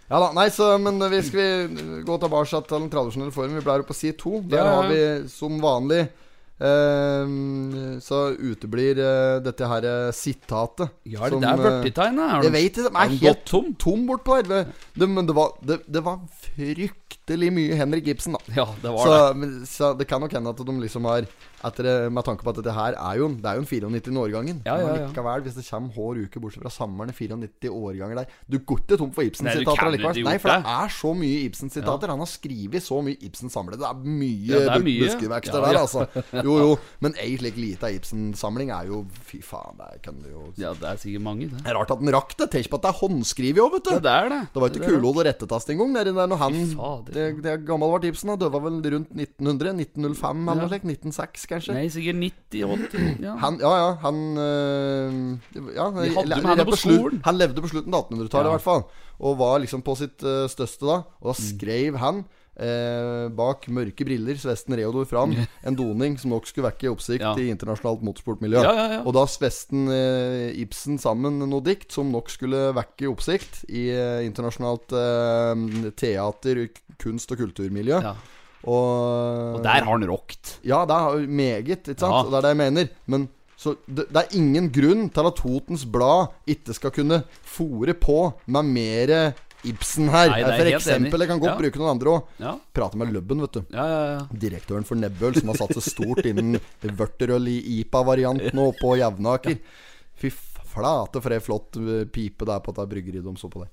Ja 0.07 0.21
da, 0.23 0.29
nei, 0.37 0.47
så, 0.55 0.69
men 0.79 1.01
vi 1.11 1.19
skal 1.27 1.41
vi 1.75 2.01
gå 2.07 2.15
tilbake 2.23 2.47
til 2.63 2.77
den 2.79 2.89
tradisjonelle 2.93 3.35
formen. 3.35 3.59
Vi 3.59 3.65
blir 3.67 3.83
på 3.87 3.97
side 3.97 4.15
to. 4.21 4.39
Der 4.47 4.61
Ja, 4.61 4.65
ja. 4.65 4.75
har 4.79 4.89
vi 4.89 5.01
som 5.31 5.57
vanlig 5.61 6.01
eh, 6.59 7.99
Så 8.03 8.21
uteblir 8.37 8.99
eh, 9.01 9.37
dette 9.45 9.69
her 9.69 9.87
eh, 9.87 10.11
sitatet. 10.15 10.93
Ja, 11.05 11.25
det 11.25 11.37
som, 11.37 11.41
der 11.41 11.53
eh, 11.53 11.85
er 11.87 12.43
Jeg 12.47 12.53
vet 12.53 12.69
ikke, 12.71 12.87
de 12.87 12.93
er 12.95 13.05
er 13.05 13.17
helt 13.25 13.45
tom? 13.45 13.73
tom 13.75 14.07
bortpå 14.09 14.39
her. 14.39 14.47
Det, 14.49 14.63
det, 14.99 15.09
men 15.09 15.27
det 15.27 15.35
var, 15.37 15.53
det, 15.65 15.81
det 15.87 16.03
var 16.05 16.19
fryktelig 17.27 17.51
mye 17.51 17.75
Henrik 17.75 18.07
Ibsen, 18.07 18.33
da. 18.33 18.39
Ja, 18.55 18.65
det 18.81 18.91
var 18.91 19.05
Så, 19.05 19.33
det. 19.33 19.67
så 19.67 19.97
det 19.97 20.07
kan 20.07 20.21
nok 20.21 20.31
hende 20.31 20.49
at 20.49 20.57
de 20.57 20.75
liksom 20.81 21.05
har 21.05 21.25
etter, 21.65 22.09
Med 22.09 22.23
tanke 22.23 22.43
på 22.45 22.51
at 22.51 22.59
dette 22.59 22.73
her 22.73 22.93
er 22.93 23.17
jo 23.17 23.29
Det 23.33 23.45
er 23.49 23.57
jo 23.57 23.63
en 23.63 23.67
94-årgangen. 23.67 24.61
Ja, 24.65 24.77
ja, 24.77 24.87
ja. 24.87 25.07
likevel, 25.07 25.41
hvis 25.43 25.55
det 25.57 25.65
kommer 25.67 25.89
hver 25.95 26.21
uke 26.23 26.39
bortsett 26.39 26.63
fra 26.63 26.69
sommeren 26.71 27.11
94 27.11 27.71
årganger 27.71 28.15
der 28.21 28.25
Du 28.47 28.59
går 28.59 28.83
ikke 28.83 28.97
tom 28.97 29.11
for 29.11 29.25
Ibsen-sitater 29.25 29.89
allikevel. 29.89 30.23
Nei, 30.27 30.37
for 30.37 30.53
det 30.53 30.73
er 30.77 30.93
så 30.93 31.13
mye 31.17 31.39
Ibsen-sitater. 31.47 32.13
Han 32.13 32.23
har 32.23 32.29
skrevet 32.31 32.83
så 32.85 33.01
mye 33.03 33.17
Ibsen 33.27 33.51
samlet. 33.51 33.79
Det 33.81 33.89
er 33.89 34.03
mye, 34.05 34.47
Ja, 34.47 34.75
er 34.77 34.85
buskevekster 34.85 35.65
der, 35.65 35.79
altså. 35.81 36.05
Jo, 36.45 36.57
jo. 36.61 36.69
Men 37.03 37.17
ei 37.21 37.35
slik 37.39 37.57
lita 37.59 37.89
Ibsen-samling 37.91 38.71
er 38.75 38.91
jo 38.91 39.03
Fy 39.27 39.41
faen, 39.43 39.75
det 39.81 40.01
kan 40.05 40.21
du 40.21 40.29
jo 40.29 40.45
Ja, 40.61 40.73
det 40.77 40.87
er 40.87 41.01
sikkert 41.01 41.25
mange, 41.25 41.49
det. 41.51 41.63
Det 41.63 41.73
er 41.73 41.77
rart 41.79 41.91
at 41.91 42.03
den 42.03 42.13
rakk 42.13 42.35
det. 42.37 42.49
Tenk 42.53 42.69
på 42.71 42.79
at 42.79 42.85
det 42.85 42.93
er 42.93 42.99
håndskrevet 43.01 43.63
òg, 43.63 43.73
vet 43.77 43.89
du. 43.89 43.93
Ja, 43.97 44.03
det 44.05 44.13
er 44.13 44.31
det. 44.33 44.41
Det 44.53 44.61
var 44.63 44.71
ikke 44.77 44.93
er 44.93 45.07
og 45.07 45.21
rettetast 45.27 45.73
engang. 45.73 45.95
Når 45.97 46.39
han. 46.41 46.55
Det, 47.17 47.25
det 47.43 47.51
er 47.51 47.63
gammel 47.67 47.89
var 47.91 48.05
Ibsen. 48.07 48.29
Han 48.31 48.39
Døde 48.41 48.61
vel 48.63 48.77
rundt 48.93 49.11
1900? 49.17 49.73
1905 49.81 50.43
eller 50.53 50.61
noe 50.63 50.71
slikt? 50.71 50.87
1906, 50.93 51.45
kanskje? 51.51 51.75
Nei, 51.77 51.87
sikkert 51.93 52.21
90-80. 52.21 53.19
Ja. 53.27 53.35
Han, 53.43 53.57
ja, 53.63 53.73
ja, 53.81 53.89
han 54.05 54.21
øh, 54.37 55.19
ja, 55.75 55.89
hadde 55.91 56.23
eller- 56.23 56.47
han 56.53 56.65
på 56.69 56.77
slutt-. 56.79 57.21
Han 57.25 57.37
levde 57.41 57.63
på 57.65 57.71
slutten 57.73 57.93
av 57.97 58.05
1800-tallet, 58.07 58.45
Ja. 58.45 58.53
i 58.53 58.55
hvert 58.57 58.67
fall. 58.69 58.83
Og 59.19 59.37
var 59.39 59.59
liksom 59.63 59.81
på 59.81 59.95
sitt 59.97 60.21
øh, 60.23 60.45
største 60.49 60.85
da. 60.85 60.99
Og 61.21 61.31
da 61.31 61.35
Mm. 61.35 61.45
skrev 61.49 61.97
han 61.97 62.25
eh, 62.59 63.27
bak 63.37 63.67
mørke 63.73 64.05
briller, 64.07 64.37
Svesten 64.41 64.75
Reodor 64.77 65.05
Fram, 65.09 65.33
en 65.63 65.77
doning 65.77 66.17
som 66.19 66.31
nok 66.33 66.47
skulle 66.49 66.67
vekke 66.71 66.89
oppsikt 66.91 67.21
Ja. 67.23 67.33
i 67.37 67.49
internasjonalt 67.53 68.01
motorsportmiljø. 68.05 68.63
Ja, 68.65 68.73
ja. 68.97 69.01
Og 69.05 69.13
da 69.17 69.25
Svesten 69.29 69.87
eh, 69.93 70.51
Ibsen 70.63 70.97
sammen 71.01 71.39
noe 71.43 71.61
dikt 71.65 71.91
som 71.93 72.09
nok 72.11 72.29
skulle 72.33 72.71
vekke 72.77 73.09
oppsikt 73.11 73.63
i 73.69 73.87
eh, 73.93 74.25
internasjonalt 74.27 74.91
eh, 74.97 75.91
teater, 75.99 76.65
kunst- 77.01 77.31
og 77.31 77.37
kulturmiljø. 77.45 78.01
Ja. 78.01 78.15
Og, 78.67 79.57
Og 79.57 79.63
der 79.63 79.83
har 79.85 79.93
han 79.93 80.03
rokt. 80.09 80.57
Ja, 80.65 80.81
det 80.89 80.95
er 80.97 81.27
meget, 81.29 81.87
ikke 81.87 81.99
sant? 82.01 82.31
Det 82.31 82.39
er 82.39 82.41
det 82.47 82.55
jeg 82.55 82.59
mener. 82.65 82.89
Men 83.07 83.27
så 83.57 83.73
det, 83.87 84.07
det 84.13 84.21
er 84.21 84.35
ingen 84.37 84.67
grunn 84.73 85.07
til 85.13 85.29
at 85.29 85.37
Totens 85.39 85.85
Blad 85.89 86.33
ikke 86.49 86.75
skal 86.77 86.91
kunne 86.93 87.21
fòre 87.47 87.95
på 87.97 88.17
med 88.53 88.67
mer 88.69 89.13
Ibsen 89.71 90.09
her. 90.13 90.29
Nei, 90.33 90.41
det 90.43 90.57
For 90.59 90.71
eksempel, 90.71 91.23
jeg 91.23 91.31
kan 91.31 91.39
godt 91.43 91.53
Ja. 91.53 91.57
bruke 91.61 91.81
noen 91.81 91.93
andre 91.93 92.13
òg. 92.13 92.33
Ja, 92.43 92.53
Prate 92.73 92.99
med 92.99 93.13
Løbben, 93.13 93.41
vet 93.45 93.57
du. 93.59 93.61
ja, 93.73 93.85
ja. 93.93 94.01
ja. 94.15 94.27
Direktøren 94.45 94.85
for 94.87 94.99
Nebbøl, 94.99 95.37
som 95.39 95.51
har 95.53 95.59
satset 95.61 95.87
stort 95.93 96.25
innen 96.25 96.59
vørterøl 96.81 97.47
i 97.51 97.57
IPA-variant 97.81 98.53
nå 98.57 98.67
på 98.79 98.95
Jevnaker. 98.99 99.57
Fy 100.17 100.31
flate 100.77 101.21
for 101.23 101.33
ei 101.33 101.41
flott 101.41 101.77
eh, 101.81 102.05
pipe 102.13 102.45
det 102.45 102.53
er 102.53 102.61
på 102.65 102.73
dette 102.75 102.89
bryggeriet 102.91 103.25
de 103.25 103.33
så 103.39 103.49
på 103.49 103.63
der. 103.63 103.71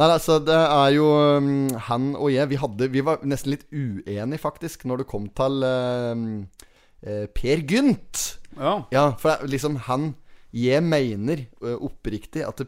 Nei, 0.00 0.06
altså, 0.14 0.38
det 0.40 0.56
er 0.56 0.90
jo 0.94 1.06
um, 1.36 1.68
Han 1.90 2.14
og 2.16 2.30
jeg, 2.32 2.48
vi, 2.48 2.56
hadde, 2.56 2.86
vi 2.88 3.02
var 3.04 3.20
nesten 3.28 3.52
litt 3.52 3.66
uenige, 3.68 4.40
faktisk, 4.40 4.86
når 4.88 5.02
det 5.02 5.08
kom 5.10 5.26
til 5.36 5.64
um, 5.66 6.22
uh, 7.04 7.26
Per 7.36 7.64
Gynt. 7.68 8.22
ja. 8.56 8.78
Ja, 8.94 9.04
for 9.20 9.44
liksom 9.44 9.76
han 9.90 10.14
Jeg 10.52 10.82
mener 10.82 11.44
uh, 11.62 11.76
oppriktig 11.86 12.42
at 12.42 12.58
det, 12.58 12.66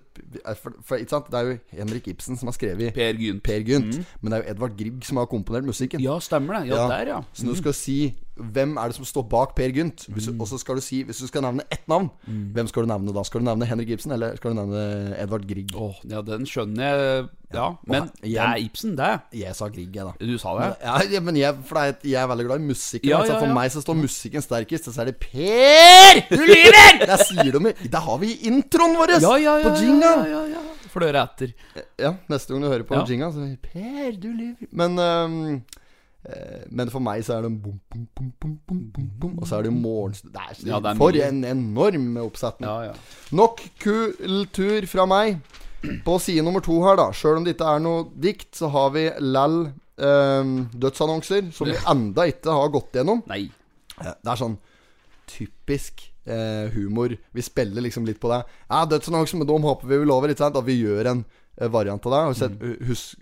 for, 0.60 0.76
for, 0.86 1.02
det 1.02 1.38
er 1.38 1.48
jo 1.48 1.56
Henrik 1.74 2.08
Ibsen 2.12 2.38
som 2.38 2.50
har 2.50 2.54
skrevet 2.54 2.94
Per 2.94 3.18
Gynt. 3.18 3.42
Per 3.42 3.64
Gynt. 3.66 3.98
Men 4.20 4.32
det 4.32 4.38
er 4.38 4.44
jo 4.44 4.54
Edvard 4.54 4.76
Grieg 4.78 5.06
som 5.06 5.18
har 5.18 5.26
komponert 5.30 5.66
musikken. 5.66 6.02
Ja, 6.02 6.18
stemmer 6.22 6.60
det. 6.60 6.68
Ja, 6.70 6.84
Ja. 6.84 6.88
der, 6.94 7.10
ja. 7.16 7.20
Så 7.32 7.46
du 7.46 7.56
skal 7.58 7.74
si 7.74 8.14
hvem 8.36 8.76
er 8.80 8.88
det 8.88 8.96
som 8.96 9.04
står 9.04 9.26
bak 9.28 9.50
Per 9.56 9.68
Gynt. 9.76 10.06
Hvis 10.08 10.30
du, 10.30 10.36
Og 10.40 10.48
så 10.48 10.56
skal 10.58 10.78
du 10.78 10.80
si 10.84 11.02
Hvis 11.04 11.18
du 11.20 11.26
skal 11.28 11.42
nevne 11.44 11.66
ett 11.70 11.84
navn, 11.90 12.08
hvem 12.26 12.68
skal 12.70 12.86
du 12.86 12.88
nevne 12.88 13.12
da? 13.12 13.22
Skal 13.28 13.42
du 13.42 13.46
nevne 13.46 13.66
Henrik 13.68 13.90
Ibsen, 13.92 14.12
eller 14.16 14.36
skal 14.36 14.54
du 14.54 14.60
nevne 14.62 15.16
Edvard 15.20 15.44
Grieg? 15.48 15.74
Åh, 15.76 15.98
ja, 16.08 16.22
den 16.24 16.46
skjønner 16.48 16.82
jeg. 16.88 17.26
Ja, 17.52 17.66
men 17.84 18.06
Og 18.08 18.22
det 18.24 18.32
er 18.40 18.56
Ibsen, 18.64 18.94
det. 18.96 19.10
Jeg 19.36 19.52
sa 19.58 19.68
Grieg, 19.68 19.92
jeg, 19.92 20.06
da. 20.08 20.14
Du 20.16 20.38
sa 20.40 20.54
det? 20.56 20.70
Ja, 20.80 20.94
ja, 21.12 21.20
men 21.20 21.36
jeg, 21.36 21.58
for 21.68 21.82
er, 21.82 21.92
jeg 22.02 22.16
er 22.22 22.30
veldig 22.30 22.46
glad 22.48 22.62
i 22.64 22.68
musikken. 22.70 23.10
Ja, 23.10 23.18
altså. 23.20 23.36
For 23.36 23.50
ja. 23.50 23.56
meg 23.58 23.72
så 23.74 23.82
står 23.84 23.98
musikken 24.00 24.44
sterkest. 24.44 24.88
Og 24.88 24.96
så 24.96 25.04
er 25.04 25.10
det 25.12 25.18
Per! 25.20 26.22
Du 26.32 26.40
lyver! 26.40 27.02
Der 27.12 27.24
sier 27.28 27.52
de 27.52 27.74
Det 27.84 28.00
har 28.08 28.18
vi 28.22 28.32
introen 28.48 28.96
vår! 28.96 29.18
Ja, 29.20 29.36
ja, 29.36 29.58
ja. 29.60 29.68
på 29.68 29.74
ja, 29.76 29.82
jinglen. 29.84 30.24
ja, 30.32 30.40
ja, 30.40 30.42
ja. 30.56 30.88
Fløre 30.92 31.22
etter. 31.24 31.52
Ja, 32.00 32.10
neste 32.28 32.52
gang 32.52 32.64
du 32.64 32.68
hører 32.68 32.82
på 32.88 32.96
Ja. 32.96 33.04
jinga, 33.08 33.30
så 33.32 33.44
er 33.44 33.54
Per, 33.64 34.10
du 34.20 34.28
lyver. 34.32 34.68
Men 34.76 34.98
eh, 35.00 35.60
Men 36.70 36.90
for 36.92 37.02
meg 37.02 37.24
så 37.26 37.34
er 37.34 37.42
det 37.48 37.50
bom, 37.64 37.80
bom, 37.90 38.04
bom, 38.14 38.28
bom, 38.38 38.52
bom, 38.68 38.82
bom, 38.94 39.06
bom. 39.18 39.32
Og 39.42 39.48
så 39.48 39.56
er 39.58 39.64
det 39.66 39.72
jo 39.72 39.78
morgens 39.80 40.20
Det 40.22 40.38
er, 40.38 40.60
Ja, 40.68 40.78
for 40.94 41.16
en 41.18 41.40
enorm 41.48 42.04
oppsetning. 42.22 42.68
Ja, 42.68 42.92
ja. 42.92 43.26
Nok 43.34 43.64
kultur 43.82 44.86
fra 44.86 45.06
meg. 45.10 45.40
På 46.06 46.14
side 46.22 46.44
nummer 46.46 46.62
to 46.62 46.76
her, 46.84 46.94
da. 47.00 47.08
Sjøl 47.10 47.40
om 47.40 47.44
det 47.46 47.56
ikke 47.56 47.72
er 47.74 47.82
noe 47.82 48.04
dikt, 48.22 48.52
så 48.54 48.70
har 48.70 48.92
vi 48.94 49.08
lall 49.18 49.64
eh, 49.98 50.52
dødsannonser 50.84 51.50
som 51.56 51.66
vi 51.72 51.74
enda 51.90 52.28
ikke 52.30 52.54
har 52.54 52.70
gått 52.70 53.00
gjennom. 53.00 53.24
Nei. 53.26 53.48
Eh, 53.98 54.14
Det 54.22 54.30
er 54.30 54.38
sånn 54.44 54.54
typisk 55.32 56.04
eh, 56.26 56.70
humor. 56.74 57.16
Vi 57.34 57.42
spiller 57.42 57.82
liksom 57.82 58.06
litt 58.06 58.20
på 58.22 58.30
det. 58.30 58.44
Ja, 58.70 58.84
dødsannonser, 58.86 59.38
men 59.42 59.50
dem 59.50 59.66
håper 59.66 59.90
vi 59.90 59.98
vil 60.04 60.14
over, 60.14 60.30
ikke 60.30 60.44
sant? 60.46 60.58
At 60.62 60.66
vi 60.70 60.78
gjør 60.84 61.10
en 61.16 61.24
eh, 61.58 61.66
variant 61.72 62.06
av 62.06 62.14
det. 62.14 62.48
Mm. 62.62 62.76
husk, 62.92 63.18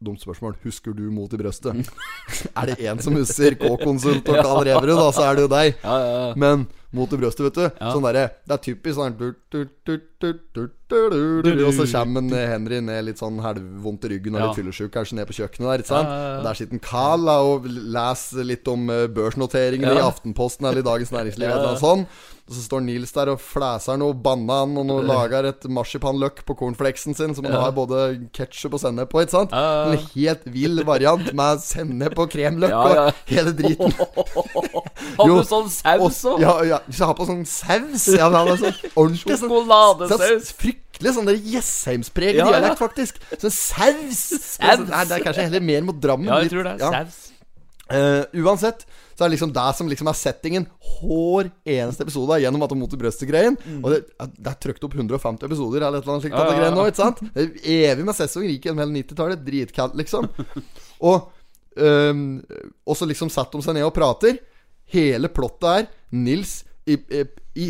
Dumt 0.00 0.22
spørsmål. 0.22 0.54
Husker 0.64 0.94
du 0.96 1.10
Mot 1.12 1.32
i 1.32 1.36
brøstet? 1.36 1.90
er 2.58 2.70
det 2.70 2.76
én 2.80 3.00
som 3.04 3.18
husker 3.18 3.56
K-konsult 3.60 4.28
og 4.32 4.38
Karl 4.46 4.62
Reverud, 4.64 4.96
da, 4.96 5.08
så 5.12 5.26
er 5.28 5.36
det 5.36 5.44
jo 5.44 5.50
deg. 5.52 5.74
Ja, 5.84 5.96
ja, 6.00 6.14
ja. 6.30 6.30
Men 6.40 6.64
mot 6.96 7.12
i 7.12 7.18
brøstet, 7.20 7.44
vet 7.46 7.58
du. 7.58 7.66
Ja. 7.68 7.92
Sånn 7.94 8.06
derre 8.06 8.24
Det 8.46 8.56
er 8.56 8.62
typisk 8.64 8.96
sånn 8.98 9.14
Og 11.60 11.74
så 11.76 11.86
kommer 11.92 12.34
eh, 12.34 12.48
Henry 12.50 12.80
ned 12.82 13.06
litt 13.06 13.20
sånn 13.22 13.38
halvvondt 13.44 14.08
i 14.08 14.12
ryggen 14.14 14.34
og 14.36 14.42
litt 14.42 14.58
fyllesyk, 14.58 14.90
kanskje 14.96 15.20
ned 15.20 15.28
på 15.30 15.36
kjøkkenet 15.38 15.68
der, 15.68 15.84
ikke 15.84 15.92
sant. 15.92 16.10
Og 16.10 16.48
der 16.48 16.58
sitter 16.58 16.82
Carl 16.84 17.30
og 17.30 17.70
leser 17.70 18.44
litt 18.48 18.66
om 18.70 18.90
eh, 18.90 19.06
børsnoteringer 19.14 20.00
i 20.00 20.02
Aftenposten 20.02 20.66
eller 20.66 20.82
i 20.82 20.88
Dagens 20.90 21.14
Næringsliv, 21.14 21.46
et 21.48 21.56
eller 21.56 21.72
annet 21.74 21.84
sånt. 21.84 22.20
Og 22.50 22.56
så 22.56 22.64
står 22.66 22.80
Nils 22.82 23.12
der 23.14 23.30
og 23.30 23.38
flæser 23.38 23.94
noe, 24.02 24.10
banan 24.18 24.72
og 24.80 24.86
noe, 24.88 25.04
lager 25.06 25.46
et 25.52 25.66
marsipanløk 25.70 26.40
på 26.48 26.56
cornflakesen 26.58 27.14
sin, 27.14 27.36
som 27.38 27.46
han 27.46 27.54
har 27.54 27.70
både 27.76 28.00
ketsjup 28.34 28.74
og 28.74 28.82
sennep 28.82 29.12
på. 29.12 29.22
ikke 29.22 29.36
sant? 29.36 29.54
En 29.54 29.94
helt 30.16 30.42
vill 30.50 30.82
variant 30.88 31.30
med 31.38 31.62
sennep 31.62 32.18
og 32.18 32.32
kremløk 32.34 32.74
og 32.74 33.22
hele 33.30 33.54
driten. 33.54 33.94
Hadde 35.18 35.38
du 35.38 35.48
sånn 35.48 35.70
saus 35.72 36.20
òg? 36.30 36.44
Ja, 36.44 36.54
ja, 36.68 36.78
hvis 36.86 37.00
jeg 37.00 37.10
har 37.10 37.16
på 37.18 37.26
sånn 37.28 37.42
saus 37.48 38.06
Ja, 38.14 38.28
men 38.30 38.38
han 38.40 38.60
sånn 38.60 38.78
ordentlig 38.94 39.38
sånn, 39.40 39.50
Sjokoladesaus. 39.50 40.22
sånn 40.22 40.62
Fryktelig 40.62 41.16
sånn 41.16 41.28
der 41.30 41.42
Jessheimspreget 41.54 42.40
Ja, 42.42 42.46
ja. 42.46 42.60
dialekt, 42.60 42.80
faktisk. 42.82 43.20
Sånn 43.34 43.54
saus. 43.54 44.24
Saus. 44.56 44.86
Nei, 44.86 45.04
det 45.08 45.18
er 45.18 45.26
kanskje 45.26 45.46
heller 45.48 45.68
mer 45.72 45.84
mot 45.90 46.00
Drammen. 46.00 46.30
Ja, 46.30 46.40
jeg 46.44 46.54
tror 46.54 46.68
det. 46.70 46.78
ja. 46.82 46.94
Saus. 47.00 47.20
Uh, 47.90 48.22
uansett 48.46 48.84
så 49.20 49.26
er 49.26 49.28
det 49.28 49.34
liksom 49.34 49.50
det 49.52 49.64
som 49.76 49.88
liksom 49.90 50.08
er 50.08 50.16
settingen 50.16 50.66
hver 50.80 51.50
eneste 51.68 52.06
episode 52.06 52.38
gjennom 52.40 52.62
at 52.64 52.70
de 52.72 52.76
mot 52.80 52.94
brøstet-greien. 53.02 53.58
Og 53.82 53.88
det, 53.92 53.98
det 54.16 54.48
er 54.48 54.60
trøkt 54.64 54.86
opp 54.86 54.94
150 54.96 55.44
episoder 55.44 55.84
eller 55.84 55.98
et 55.98 56.06
eller 56.06 56.14
annet 56.14 56.24
slikt. 56.24 56.38
Ja, 56.38 56.54
ja, 56.54 56.68
ja. 56.70 56.70
nå, 56.72 56.86
ikke 56.88 57.02
sant? 57.02 57.20
Det 57.34 57.44
er 57.44 57.90
evig 57.90 58.06
med 58.08 58.16
sesong 58.16 58.46
rik 58.48 58.64
gjennom 58.64 58.80
hele 58.80 59.02
90-tallet. 59.02 59.42
Dritkalt, 59.44 59.98
liksom. 60.00 60.30
Og 61.10 61.28
um, 61.76 62.22
så 62.96 63.10
liksom 63.10 63.28
satt 63.34 63.52
de 63.52 63.60
seg 63.66 63.76
ned 63.76 63.84
og 63.84 63.92
prater. 63.98 64.40
Hele 64.90 65.30
plottet 65.32 65.70
er 65.70 65.88
Nils 66.10 66.60
i, 66.90 66.96
i, 67.54 67.66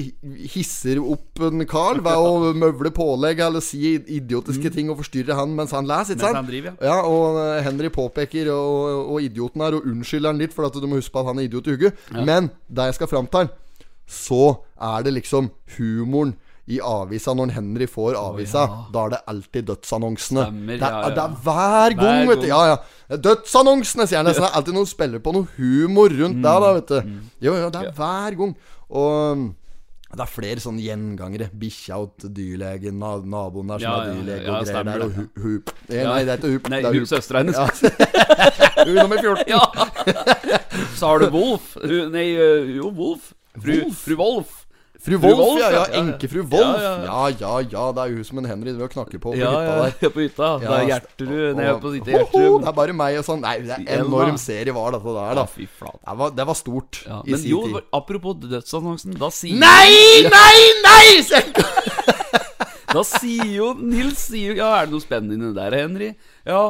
hisser 0.53 1.01
opp 1.03 1.43
en 1.45 1.65
Carl 1.69 2.01
ved 2.05 2.21
å 2.21 2.53
møvle 2.63 2.93
pålegg 2.95 3.43
eller 3.45 3.65
si 3.65 3.97
idiotiske 3.99 4.73
ting 4.75 4.93
og 4.93 5.01
forstyrre 5.03 5.37
han 5.37 5.55
mens 5.57 5.75
han 5.77 5.89
leser. 5.89 6.17
Ikke 6.17 6.25
sant? 6.25 6.39
Mens 6.39 6.41
han 6.41 6.51
driver, 6.51 6.77
ja. 6.79 6.93
ja. 6.93 6.99
Og 7.09 7.41
eh, 7.43 7.63
Henry 7.67 7.91
påpeker 7.95 8.53
og, 8.55 9.15
og 9.17 9.27
idioten 9.27 9.65
her 9.65 9.79
og 9.79 9.89
unnskylder 9.91 10.33
han 10.33 10.41
litt, 10.41 10.55
for 10.57 10.69
at 10.69 10.79
du 10.79 10.87
må 10.89 11.01
huske 11.01 11.15
på 11.15 11.25
at 11.25 11.33
han 11.33 11.43
er 11.43 11.49
idiot 11.49 11.69
i 11.69 11.77
hugget. 11.77 12.07
Men 12.17 12.53
det 12.69 12.91
jeg 12.91 13.01
skal 13.01 13.11
fram 13.11 13.29
til, 13.33 13.51
så 14.11 14.45
er 14.91 15.05
det 15.07 15.19
liksom 15.21 15.53
humoren 15.77 16.35
i 16.69 16.81
avisa 16.85 17.33
når 17.35 17.53
Henry 17.57 17.87
får 17.91 18.15
avisa. 18.21 18.67
Da 18.93 19.05
er 19.07 19.15
det 19.17 19.21
alltid 19.33 19.65
dødsannonsene. 19.71 20.45
Stemmer, 20.51 20.77
det, 20.77 20.83
er, 20.83 20.91
ja, 20.91 21.01
ja. 21.03 21.15
det 21.17 21.23
er 21.25 21.39
hver 21.47 21.97
gang, 21.99 22.27
Hver 22.27 22.29
vet 22.35 22.43
du. 22.43 22.49
Ja, 22.51 22.61
ja. 22.75 23.17
Dødsannonsene, 23.17 24.07
sier 24.07 24.21
han 24.21 24.29
nesten. 24.31 24.45
Det 24.45 24.51
er 24.53 24.59
alltid 24.61 24.75
noen 24.77 24.91
spiller 24.91 25.19
på 25.25 25.33
noe 25.35 25.49
humor 25.57 26.11
rundt 26.11 26.37
Mm. 26.41 26.43
der, 26.43 26.61
da, 26.61 26.73
vet 26.77 26.89
du. 26.93 27.17
Jo, 27.49 27.55
jo, 27.57 27.71
det 27.71 27.81
er 27.87 27.93
hver 27.97 28.37
gang. 28.39 28.55
Og 28.91 29.33
um, 29.33 29.49
det 30.11 30.21
er 30.25 30.31
flere 30.31 30.59
sånne 30.63 30.83
gjengangere. 30.83 31.47
Bikkja 31.55 31.99
til 32.19 32.31
dyrlegen, 32.35 32.97
na 32.99 33.17
naboen 33.23 33.69
der 33.71 33.79
som 33.79 33.87
Ja, 33.87 33.97
er 34.03 34.09
ja, 34.09 34.15
dyrlege 34.15 34.45
ja, 34.47 34.55
og 34.57 34.67
greier 34.67 34.85
der. 34.89 35.05
Og 35.05 35.11
det. 35.11 35.27
hu 35.37 35.43
hup. 35.49 35.71
Eh, 35.89 36.03
Nei, 36.07 36.21
det 36.27 36.33
er 36.33 36.41
ikke 36.41 36.55
hup. 36.57 36.71
Nei, 36.73 36.81
det 36.83 36.91
er 36.91 36.99
hun 36.99 37.07
søstera 37.07 37.43
hennes. 37.45 37.57
Ja. 37.57 37.67
Hun 38.87 38.95
nummer 38.97 39.19
14. 39.21 39.45
Ja. 39.51 39.61
Så 40.99 41.07
har 41.07 41.19
du 41.23 41.29
Wolf. 41.35 41.77
Nei, 41.85 42.31
øh, 42.39 42.77
jo, 42.79 42.91
Wolf. 42.97 43.33
Fru, 43.61 43.77
fru 43.95 44.17
Wolf. 44.19 44.60
Fru 45.01 45.17
Wolf, 45.23 45.59
ja. 45.61 45.69
ja. 45.73 45.83
Enkefru 45.97 46.43
Wolf. 46.53 46.81
Ja, 46.83 47.29
Ja, 47.33 47.53
ja. 47.65 47.85
Det 47.97 48.03
er 48.03 48.11
jo 48.13 48.17
hun 48.21 48.25
som 48.29 48.41
en 48.43 48.49
Henry 48.51 48.73
driver 48.75 48.85
og 48.91 48.93
knakker 48.93 49.19
på 49.23 49.31
på 49.33 49.39
Ja, 49.39 49.51
hytta 49.55 49.77
der. 49.81 49.95
ja, 50.05 50.11
på 50.17 50.21
hytta. 50.27 50.49
Det 50.61 50.75
er 50.77 50.85
Gjertrud 50.91 51.57
nede 51.57 51.77
på 51.81 51.93
sitt 51.95 52.11
Gjertrud. 52.13 52.59
Det 52.61 52.69
er 52.69 52.77
bare 52.81 52.97
meg 52.99 53.17
og 53.21 53.25
sånn. 53.31 53.41
Nei, 53.45 53.55
det 53.65 53.79
er 53.81 54.03
enorm 54.05 54.37
serie 54.41 54.75
var 54.77 54.93
dette 54.99 55.15
der, 55.17 55.41
da. 55.41 55.47
Fy. 55.49 55.69
Det 55.81 56.17
var, 56.21 56.35
det 56.37 56.47
var 56.53 56.59
stort 56.61 57.01
Ja, 57.07 57.23
i 57.25 57.33
men 57.33 57.41
sin 57.41 57.51
jo, 57.55 57.63
tid. 57.71 57.81
apropos 57.97 58.37
dødsannonsen, 58.45 59.17
da 59.21 59.31
sier 59.33 59.57
Nei, 59.57 60.29
nei, 60.29 60.59
nei! 60.85 61.09
Da 62.91 63.03
sier 63.07 63.47
jo 63.55 63.69
Nils 63.79 64.19
sier 64.33 64.51
jo 64.51 64.57
Ja, 64.59 64.71
er 64.81 64.89
det 64.89 64.97
noe 64.97 65.05
spennende 65.05 65.53
der, 65.55 65.77
Henry? 65.79 66.09
Ja, 66.49 66.63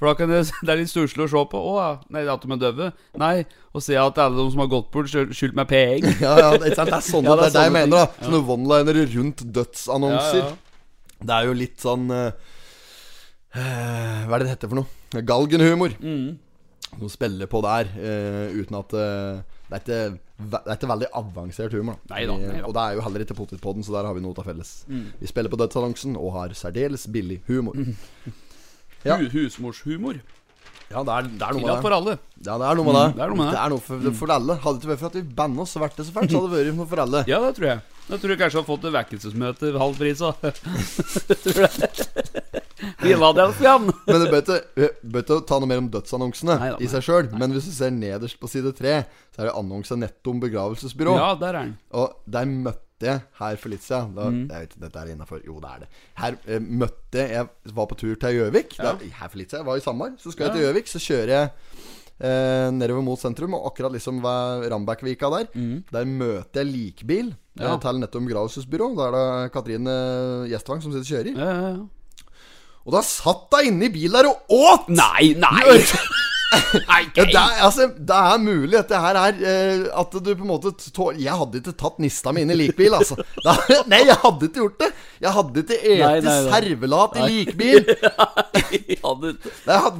for 0.00 0.08
da 0.08 0.14
kan 0.16 0.30
det, 0.32 0.46
Det 0.64 0.72
er 0.72 0.80
litt 0.80 0.88
stusslig 0.88 1.26
å 1.26 1.28
se 1.28 1.42
på. 1.52 1.60
Å. 1.60 1.88
Nei, 2.14 2.24
at 2.32 2.40
de 2.40 2.54
er 2.56 2.60
døve? 2.62 2.86
Nei. 3.20 3.34
Og 3.76 3.84
se 3.84 3.98
at 4.00 4.20
alle 4.24 4.38
de 4.38 4.46
som 4.54 4.62
har 4.64 4.70
gått 4.72 4.88
bort, 4.94 5.10
skyld- 5.12 5.34
skyldt 5.36 5.58
meg 5.58 5.68
penger. 5.68 6.16
Ja, 6.24 6.32
ja, 6.40 6.50
det, 6.56 6.72
er 6.72 7.04
sånne, 7.04 7.28
Ja, 7.30 7.36
det 7.36 7.50
er 7.50 7.56
det 7.58 7.66
jeg 7.68 7.74
mener, 7.76 7.92
da. 7.98 8.24
Sånne 8.24 8.40
one-linere 8.56 9.04
rundt 9.12 9.44
dødsannonser. 9.60 10.40
Ja, 10.40 10.48
ja. 10.48 11.20
Det 11.20 11.36
er 11.36 11.50
jo 11.50 11.56
litt 11.60 11.82
sånn 11.84 12.06
eh, 12.16 12.30
Hva 13.52 14.32
er 14.32 14.40
det 14.40 14.46
det 14.46 14.54
heter 14.54 14.70
for 14.72 14.80
noe? 14.80 15.20
Galgenhumor. 15.28 15.92
Mm. 16.00 16.38
Noe 16.98 17.12
spiller 17.12 17.46
på 17.46 17.60
der 17.62 17.90
uh, 17.92 18.56
uten 18.56 18.78
at 18.80 18.94
uh, 18.96 19.42
det, 19.70 19.76
er 19.76 19.82
ikke, 19.84 19.98
det 20.50 20.60
er 20.64 20.78
ikke 20.78 20.88
veldig 20.90 21.08
avansert 21.20 21.74
humor. 21.76 22.00
Da. 22.08 22.16
Neida, 22.16 22.38
neida. 22.40 22.64
Og 22.66 22.74
det 22.74 22.82
er 22.82 22.96
jo 22.96 23.04
heller 23.06 23.24
ikke 23.26 23.36
Potetpodden, 23.38 23.84
så 23.86 23.94
der 23.94 24.08
har 24.08 24.16
vi 24.16 24.22
noe 24.24 24.34
til 24.34 24.48
felles. 24.48 24.72
Mm. 24.90 25.04
Vi 25.20 25.30
spiller 25.30 25.52
på 25.52 25.60
dødsannonsen 25.60 26.16
og 26.18 26.32
har 26.34 26.56
særdeles 26.58 27.06
billig 27.14 27.38
humor. 27.46 27.78
Ja. 29.06 29.16
Hu- 29.16 29.30
Husmorshumor. 29.32 30.20
Ja, 30.90 31.04
det 31.06 31.12
er, 31.14 31.22
det 31.30 31.44
er 31.46 31.52
noe 31.54 31.62
med 31.62 31.70
det. 31.70 31.80
for 31.84 31.94
alle. 31.94 32.16
Ja, 32.42 32.56
det 32.58 32.66
er 32.66 32.74
noe 32.80 32.84
med 32.88 32.96
det. 32.98 33.04
Mm, 33.06 33.14
det 33.14 33.22
er 33.22 33.28
noe 33.30 33.38
med 33.38 33.46
det. 33.46 33.52
Det 33.54 33.60
er 33.62 33.70
noe 33.70 33.82
for, 33.86 33.96
for 34.18 34.32
alle. 34.34 34.56
Hadde 34.64 34.74
det 34.74 34.82
ikke 34.82 34.90
vært 34.90 35.02
for 35.04 35.10
at 35.12 35.18
vi 35.20 35.22
banna 35.38 35.62
oss 35.62 35.76
og 35.78 35.84
vært 35.84 35.96
det 36.00 36.06
så 36.08 36.14
fælt, 36.16 36.30
så 36.34 36.40
hadde 36.40 36.50
det 36.50 36.64
vært 36.66 36.78
noe 36.80 36.88
for 36.90 37.02
alle. 37.04 37.20
Ja, 37.30 37.38
det 37.44 37.52
tror 37.60 37.68
jeg. 37.70 37.78
Da 38.10 38.18
tror 38.18 38.32
jeg 38.34 38.40
kanskje 38.40 38.58
jeg 38.58 38.64
har 38.64 38.66
fått 38.72 38.86
et 38.88 38.94
vekkelsesmøte 38.96 39.70
halv 39.78 39.94
pris 40.00 40.18
òg. 40.26 40.34
Philadelphia. 43.00 43.78
Men 44.10 44.20
det 44.24 44.30
bør 44.32 44.42
ikke, 44.42 44.90
vi 45.14 45.22
ta 45.28 45.58
noe 45.60 45.68
mer 45.70 45.80
om 45.82 45.88
dødsannonsene 45.92 46.56
Nei 46.58 46.70
da, 46.72 46.78
i 46.82 46.88
seg 46.90 47.04
sjøl. 47.06 47.30
Men 47.38 47.54
hvis 47.54 47.68
du 47.70 47.74
ser 47.76 47.94
nederst 47.94 48.40
på 48.40 48.50
side 48.50 48.72
tre, 48.78 48.94
så 49.34 49.44
er 49.44 49.50
det 49.50 49.56
annonse 49.60 49.94
netto 50.00 50.34
om 50.34 50.40
begravelsesbyrå. 50.42 51.14
Ja, 51.20 51.30
der 51.40 51.54
er 51.54 51.60
den. 51.68 51.74
Og 51.96 52.18
der 52.26 52.48
møtte 52.50 52.82
jeg 53.08 53.22
her 53.40 53.56
for 53.56 53.68
litt 53.72 53.82
siden 53.82 54.14
da, 54.14 54.24
Mm. 54.30 54.48
Jeg 54.50 54.60
vet 54.60 54.70
ikke, 54.74 54.80
dette 54.84 54.98
er 55.02 55.12
innafor. 55.14 55.40
Jo, 55.46 55.60
det 55.60 55.70
er 55.70 55.78
det. 55.80 55.88
Her 56.20 56.36
eh, 56.46 56.58
møtte 56.60 57.18
jeg 57.18 57.30
Jeg 57.30 57.74
var 57.74 57.86
på 57.86 57.96
tur 57.96 58.14
til 58.16 58.34
Gjøvik. 58.38 58.76
Ja. 58.78 58.92
Er- 58.92 59.14
Her 59.20 59.28
for 59.28 59.38
litt 59.38 59.50
siden. 59.50 59.62
Jeg 59.64 59.66
var 59.66 59.76
i 59.76 59.80
Samar. 59.80 60.10
Så 60.18 60.32
skal 60.32 60.46
jeg 60.46 60.52
til 60.56 60.64
Gjøvik. 60.66 60.86
Så 60.88 60.98
kjører 61.00 61.28
jeg 61.34 61.50
eh, 62.20 62.70
nedover 62.70 63.02
mot 63.02 63.18
sentrum, 63.18 63.54
og 63.54 63.66
akkurat 63.72 63.92
liksom 63.92 64.20
ved 64.22 64.68
Rambækkvika 64.72 65.30
der, 65.32 65.46
der 65.92 66.04
møter 66.04 66.60
jeg 66.64 66.66
likbil 66.72 67.34
Mm. 67.56 67.62
Ja. 67.64 67.74
eh, 67.74 67.80
til 67.80 67.98
nettopp 68.00 68.26
begravelsesbyrå. 68.28 68.94
Da 68.96 69.06
er 69.08 69.12
det 69.16 69.52
Katrine 69.52 69.94
Gjestvang 70.48 70.82
som 70.82 70.92
sitter 70.92 71.06
og 71.06 71.10
kjører. 71.10 71.36
Ja, 71.36 71.50
ja, 71.50 71.68
ja. 71.76 71.82
Og 72.86 72.92
da 72.94 73.00
satt 73.04 73.52
hun 73.52 73.66
inne 73.66 73.84
i 73.90 73.92
bilen 73.92 74.12
der 74.16 74.28
og 74.30 74.40
åt! 74.48 74.88
Nei, 74.88 75.34
nei! 75.36 75.64
Nei, 76.50 77.04
Ja, 77.14 77.24
det, 77.24 77.34
er, 77.38 77.52
altså, 77.62 77.84
det 77.94 78.16
er 78.16 78.38
mulig 78.42 78.74
at 78.80 78.88
det 78.90 78.98
her 78.98 79.18
er 79.20 79.36
eh, 79.46 79.84
At 80.00 80.10
du 80.16 80.30
på 80.34 80.42
en 80.42 80.48
måte 80.50 80.72
tå- 80.90 81.12
Jeg 81.14 81.30
hadde 81.38 81.60
ikke 81.60 81.74
tatt 81.78 82.00
nista 82.02 82.32
mi 82.34 82.42
inn 82.42 82.50
i 82.50 82.56
likbil, 82.58 82.96
altså. 82.98 83.18
Da, 83.44 83.54
nei, 83.92 84.00
jeg 84.08 84.16
hadde 84.24 84.48
ikke 84.48 84.64
gjort 84.64 84.78
det. 84.82 84.88
Jeg 85.22 85.34
hadde 85.36 85.62
ikke 85.62 85.78
spist 85.78 86.00
nei, 86.00 86.20
nei. 86.26 86.34
servelat 86.50 87.18
i 87.20 87.28
likbil. 87.30 87.90
Jeg 88.70 88.98
hadde 89.02 89.32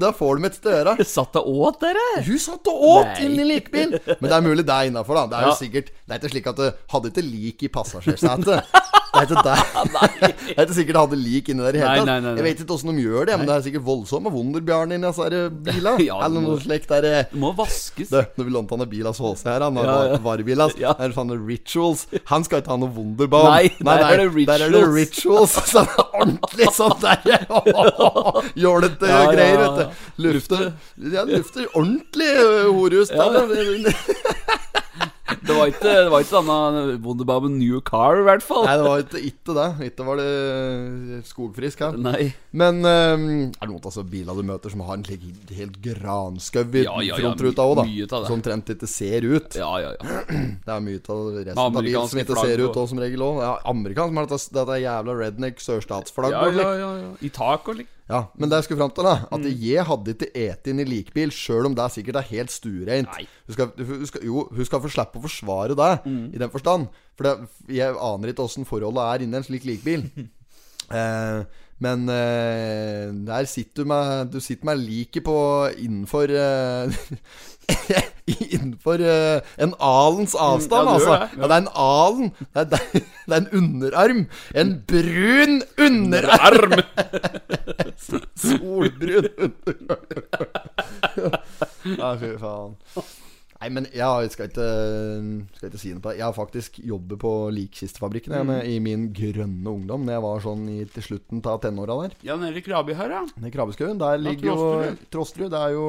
Da 0.01 0.11
får 0.17 0.37
du 0.39 0.43
meg 0.45 0.55
til 0.59 0.75
øra. 0.81 0.95
satt 1.07 1.35
deg 1.39 1.49
åt, 1.51 1.81
dere. 1.83 2.05
Hun 2.27 2.39
satt 2.43 2.71
og 2.71 2.85
åt 2.97 3.23
inn 3.25 3.39
i 3.39 3.47
likbil. 3.47 3.97
Men 4.11 4.27
det 4.31 4.37
er 4.37 4.45
mulig 4.47 4.67
det 4.67 4.75
er 4.77 4.91
innafor, 4.91 5.21
da. 5.23 5.27
Det 5.33 5.39
er 5.41 5.49
jo 5.49 5.55
Ja. 5.55 5.59
sikkert 5.59 5.91
Det 5.95 6.15
er 6.17 6.21
ikke 6.21 6.33
slik 6.35 6.51
at 6.51 6.57
du 6.61 6.67
hadde 6.95 7.11
ikke 7.15 7.27
lik 7.27 7.63
i 7.67 7.71
passasjersetet. 7.79 8.75
Det 9.11 9.21
er 9.21 9.25
ikke 9.27 9.43
der. 9.43 9.61
Det 10.21 10.55
er 10.57 10.65
ikke 10.67 10.75
sikkert 10.77 10.95
det 10.97 11.01
hadde 11.03 11.17
lik 11.19 11.49
inni 11.51 11.63
der 11.67 11.77
i 11.77 11.81
hele 11.83 11.95
tatt. 12.01 12.07
nei, 12.07 12.19
nei. 12.25 12.33
Jeg 12.39 12.45
vet 12.47 12.61
ikke 12.63 12.75
åssen 12.77 12.91
de 12.95 13.03
gjør 13.05 13.27
det, 13.27 13.37
men 13.41 13.49
det 13.49 13.55
er 13.57 13.65
sikkert 13.67 13.85
voldsomt 13.87 14.31
Wunderbjørn 14.31 14.95
inni 14.97 15.09
disse 15.11 15.41
bilene. 15.67 15.97
Ja, 16.11 16.19
Eller 16.27 16.45
noe 16.45 16.59
slikt 16.63 16.89
der. 16.93 17.07
eh, 17.11 17.25
Det 17.33 17.41
må 17.43 17.51
vaskes. 17.59 18.11
Du, 18.13 18.21
når 18.39 18.47
vi 18.49 18.55
lånte 18.55 18.77
han 18.77 18.85
en 18.87 18.91
bil 18.93 19.09
av 19.11 19.19
HC 19.19 19.45
her, 19.51 19.65
han 19.67 19.81
har 19.81 19.89
Ja, 19.91 19.97
ja. 20.13 20.19
varebil 20.25 20.63
hans, 20.63 20.77
Ja. 20.81 20.95
er 20.99 21.15
sånne 21.17 21.39
rituals. 21.49 22.07
Han 22.31 22.47
skal 22.47 22.63
ikke 22.63 22.71
ha 22.75 22.79
noe 22.85 22.93
Wunderbaum. 22.95 23.51
Nei, 23.51 23.73
der 23.81 24.05
er 24.07 24.25
det 24.31 24.47
Der 24.53 24.67
er 24.69 24.75
det 24.77 24.85
rituals. 24.95 25.57
Sånn 25.75 25.91
ordentlig 26.15 26.71
sånn 26.75 26.97
der 27.03 27.19
jålete 28.59 29.07
Ja, 29.11 29.21
greier, 29.31 29.59
vet 29.65 29.77
du. 29.79 29.85
Lufter 30.27 30.65
Ja, 31.13 31.23
lufter 31.29 31.67
ordentlig 31.75 32.31
øh, 32.39 32.71
horehus. 32.79 33.11
Ja. 33.11 33.27
Det 35.47 35.57
var 35.57 35.71
ikke, 35.71 35.85
det 35.87 36.11
var 36.13 36.25
ikke 36.25 36.41
denne 36.41 36.97
Wunderbaum 37.05 37.49
New 37.59 37.81
Car, 37.87 38.21
i 38.21 38.25
hvert 38.27 38.45
fall. 38.45 38.65
Nei, 38.67 38.77
det 38.81 38.87
var 38.87 39.05
ikke, 39.05 39.23
ikke 39.31 39.57
det. 39.57 39.69
Ikke 39.91 40.07
var 40.07 40.21
det 40.21 41.21
skogfrisk 41.29 41.85
her. 41.85 41.99
Nei. 42.01 42.31
Men 42.51 42.81
um, 42.83 43.27
er 43.51 43.55
det 43.55 43.71
noen 43.71 43.91
altså, 43.93 44.05
biler 44.07 44.39
du 44.39 44.47
møter 44.47 44.73
som 44.73 44.83
har 44.87 44.99
en 44.99 45.07
slik 45.07 45.27
helt 45.57 45.79
granskau 45.85 46.65
i 46.67 46.85
Ja, 46.87 46.97
ja, 47.07 47.21
frontruta 47.21 47.67
òg, 47.67 47.77
da? 47.81 47.87
mye 47.89 48.09
av. 48.09 48.27
Som 48.27 48.39
omtrent 48.41 48.75
ikke 48.75 48.91
ser 48.91 49.27
ut. 49.29 49.61
Ja, 49.61 49.71
ja, 49.83 49.95
ja. 49.95 50.19
Det 50.67 50.75
er 50.75 50.85
mye 50.85 51.01
av 51.01 51.23
resten 51.39 51.63
av 51.63 51.79
bilen 51.79 52.11
som 52.11 52.25
ikke 52.25 52.41
ser 52.43 52.65
ut 52.65 52.75
òg, 52.75 52.85
som 52.91 53.03
regel 53.03 53.25
òg. 53.27 53.41
Ja, 53.45 53.55
amerikansk, 53.71 54.17
men 54.17 54.29
dette, 54.29 54.43
dette 54.59 54.83
jævla 54.83 55.17
redneck 55.25 55.65
sørstatsflagg 55.65 56.37
Ja, 56.37 56.45
ja, 56.51 56.69
ja, 56.83 56.93
ja. 57.05 57.15
I 57.21 57.33
tak 57.35 57.71
og 57.71 57.81
lik. 57.81 57.91
Ja, 58.11 58.25
Men 58.35 58.51
det 58.51 58.59
jeg 58.59 58.67
skulle 58.67 58.81
fram 58.83 58.93
til, 58.97 59.07
da 59.07 59.15
at 59.31 59.45
jeg 59.63 59.87
hadde 59.87 60.15
ikke 60.17 60.31
et 60.35 60.71
inn 60.73 60.83
i 60.83 60.87
likbil, 60.89 61.31
sjøl 61.35 61.69
om 61.71 61.77
det 61.79 61.87
sikkert 61.95 62.19
er 62.21 62.29
helt 62.33 62.51
stuereint. 62.51 63.13
Hun 63.47 63.55
skal, 63.57 63.71
hun 63.79 64.07
skal, 64.11 64.27
jo, 64.27 64.45
hun 64.51 64.67
skal 64.67 64.83
få 64.83 64.91
slippe 64.91 65.21
å 65.21 65.25
forsvare 65.29 65.79
det, 65.79 65.93
i 66.35 66.43
den 66.43 66.51
forstand. 66.51 66.89
For 67.15 67.29
det, 67.29 67.37
jeg 67.71 67.95
aner 67.95 68.33
ikke 68.33 68.47
åssen 68.49 68.67
forholdet 68.69 69.07
er 69.07 69.27
inni 69.27 69.39
en 69.41 69.47
slik 69.47 69.69
likbil. 69.69 70.07
Eh, 70.91 71.45
men 71.81 72.03
uh, 72.13 73.09
der 73.27 73.47
sitter 73.49 73.83
du 73.83 73.89
meg 73.89 74.31
Du 74.33 74.39
sitter 74.45 74.69
meg 74.69 74.83
liket 74.83 75.25
på 75.25 75.37
innenfor 75.81 76.29
uh, 76.29 76.93
Innenfor 78.51 79.01
uh, 79.03 79.41
en 79.59 79.73
alens 79.81 80.35
avstand, 80.39 80.87
Mm, 80.87 80.91
ja, 80.91 80.95
altså. 80.95 81.13
det, 81.13 81.41
Ja, 81.41 81.47
det 81.47 81.57
er 81.57 81.63
en 81.63 81.73
alen. 81.75 82.31
Det 82.55 82.61
er, 82.61 82.65
det 83.29 83.35
er 83.35 83.41
en 83.41 83.49
underarm. 83.61 84.21
En 84.55 84.75
brun 84.91 85.57
underarm! 85.79 86.77
Solbrun 88.41 89.29
underarm. 89.39 90.29
Ja, 91.97 92.13
fy 92.21 92.35
faen. 92.43 92.77
Nei, 93.61 93.69
men 93.77 93.87
jeg 93.93 94.31
skal 94.33 94.49
ikke, 94.49 94.67
skal 95.59 95.69
ikke 95.69 95.81
si 95.83 95.91
noe 95.93 96.01
på 96.01 96.13
det. 96.13 96.21
Jeg 96.23 96.25
har 96.25 96.37
faktisk 96.37 96.79
jobbet 96.81 97.21
på 97.21 97.33
Likkistefabrikken 97.53 98.33
mm. 98.49 98.55
i 98.71 98.79
min 98.81 99.11
grønne 99.13 99.75
ungdom. 99.75 100.07
Når 100.07 100.17
jeg 100.17 100.25
var 100.25 100.45
sånn 100.47 100.63
i, 100.73 100.79
til 100.95 101.05
slutten 101.11 101.43
av 101.45 101.61
tenåra 101.61 101.99
der. 102.07 102.17
Ja, 102.25 102.39
nede 102.41 102.57
i 102.57 102.65
Krabi 102.65 102.97
her, 102.97 103.13
ja. 103.19 103.21
Nede 103.37 103.53
I 103.53 103.55
Krabeskauen. 103.59 104.01
Der 104.01 104.17
ligger 104.23 104.49
jo 104.49 104.57
Trostrud 104.57 105.05
Trosterud. 105.13 105.53
Det 105.53 105.61
er 105.61 105.77
jo 105.77 105.85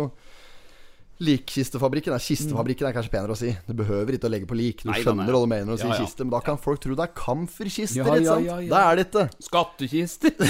Likkistefabrikken. 1.22 2.14
er 2.16 2.24
Kistefabrikken 2.24 2.88
er 2.90 2.96
kanskje 2.96 3.14
penere 3.14 3.36
å 3.36 3.38
si. 3.38 3.52
Du 3.68 3.74
behøver 3.78 4.18
ikke 4.18 4.30
å 4.30 4.34
legge 4.34 4.48
på 4.50 4.58
lik. 4.58 4.82
Du 4.84 4.90
Nei, 4.90 5.02
skjønner 5.04 5.30
hva 5.30 5.42
du 5.44 5.50
mener 5.52 5.70
når 5.70 5.78
du 5.78 5.84
sier 5.84 6.02
kiste. 6.02 6.26
Men 6.26 6.34
da 6.34 6.42
kan 6.46 6.58
folk 6.62 6.82
tro 6.82 6.98
det 6.98 7.06
er 7.06 7.14
kamferkister, 7.18 8.02
Ja, 8.02 8.16
ja, 8.18 8.38
ja, 8.40 8.58
ja. 8.66 8.70
Det 8.72 8.82
er 8.82 8.94
det 9.00 9.06
ikke. 9.10 9.26
Skattkister. 9.48 10.34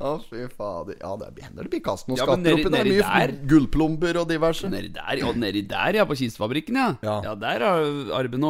Å, 0.00 0.14
fy 0.30 0.46
fader. 0.56 0.96
Ja, 1.00 1.12
det 1.20 1.44
hender 1.44 1.66
det 1.66 1.72
blir 1.74 1.82
kastet 1.84 2.08
noen 2.12 2.20
skatter 2.20 2.56
oppi 2.56 2.72
der. 2.72 2.88
Mye 2.88 3.28
gullplomber 3.50 4.22
og 4.22 4.30
diverse. 4.30 4.70
Nedi 4.72 4.90
der, 4.94 5.14
ja, 5.20 5.32
nedi 5.36 5.62
der, 5.68 6.00
ja. 6.00 6.06
På 6.08 6.16
kistefabrikken, 6.18 6.78
ja. 6.80 6.90
Ja. 7.04 7.34
Der 7.40 7.66
er 7.68 8.14
arben. 8.16 8.46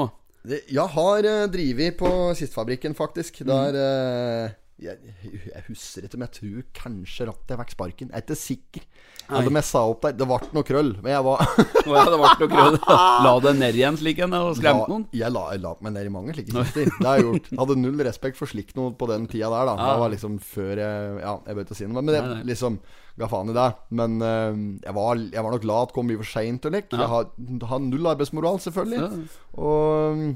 Det- 0.46 0.64
Jeg 0.72 0.88
har 0.94 1.18
uh, 1.26 1.46
drevet 1.52 1.96
på 1.98 2.10
Kistefabrikken, 2.38 2.94
faktisk. 2.94 3.42
Mm. 3.42 3.46
Der 3.50 3.74
eh, 3.80 4.50
jeg, 4.80 5.14
jeg 5.50 5.62
husker 5.66 6.06
ikke, 6.06 6.18
men 6.18 6.28
jeg 6.28 6.34
tror 6.38 6.66
kanskje 6.76 7.26
rattet 7.28 7.52
jeg 7.52 7.60
fikk 7.60 7.72
sparken. 7.74 8.10
Jeg 8.10 8.16
er 8.16 8.24
ikke 8.24 8.36
sikker. 8.38 8.86
Jeg 9.20 9.34
hadde 9.36 9.52
messa 9.54 9.82
opp 9.86 10.06
der. 10.06 10.14
Det 10.16 10.26
ble 10.30 10.38
noe 10.56 10.66
krøll. 10.66 10.92
Men 11.04 11.12
jeg 11.12 11.26
var 11.26 11.42
oh, 11.44 11.92
ja, 11.92 12.04
det 12.08 12.20
ble 12.22 12.30
noe 12.30 12.50
krøll. 12.54 12.78
La 13.26 13.34
deg 13.44 13.60
ned 13.60 13.78
igjen 13.78 14.00
slik 14.00 14.22
en 14.24 14.38
og 14.38 14.54
skremte 14.58 14.88
noen. 14.90 15.04
Jeg 15.16 15.34
la, 15.34 15.44
jeg 15.54 15.62
la 15.66 15.74
meg 15.84 15.96
ned 15.96 16.08
i 16.08 16.14
mange 16.16 16.36
slike 16.36 16.54
kister. 16.56 16.90
Det 16.96 17.06
har 17.06 17.20
jeg 17.20 17.28
gjort. 17.28 17.52
Jeg 17.52 17.60
hadde 17.62 17.78
null 17.82 18.04
respekt 18.08 18.40
for 18.40 18.50
slikt 18.50 18.74
noe 18.80 18.96
på 18.96 19.10
den 19.12 19.28
tida 19.30 19.52
der, 19.52 19.70
da. 19.70 19.76
Ja. 19.76 19.92
Det 19.92 20.04
var 20.04 20.14
liksom 20.16 20.40
før 20.50 20.84
jeg 20.84 21.16
Ja, 21.20 21.36
jeg 21.46 21.58
bør 21.58 21.68
ikke 21.68 21.78
si 21.78 21.86
noe, 21.88 22.00
men 22.00 22.12
det, 22.12 22.20
Nei, 22.24 22.34
nei. 22.40 22.50
liksom 22.50 22.80
ga 23.20 23.28
faen 23.30 23.52
i 23.52 23.56
det. 23.56 23.70
Men 24.00 24.20
uh, 24.24 24.60
jeg, 24.80 24.94
var, 24.96 25.24
jeg 25.28 25.44
var 25.44 25.56
nok 25.56 25.66
glad 25.66 25.88
at 25.88 25.96
kom 25.96 26.08
mye 26.08 26.20
for 26.22 26.30
seint 26.30 26.68
og 26.68 26.76
lik. 26.76 26.88
Ja. 26.94 27.04
Jeg 27.04 27.12
har, 27.14 27.32
har 27.74 27.82
null 27.84 28.14
arbeidsmoral, 28.14 28.62
selvfølgelig. 28.64 29.02
Ja. 29.04 29.58
Og 29.60 30.30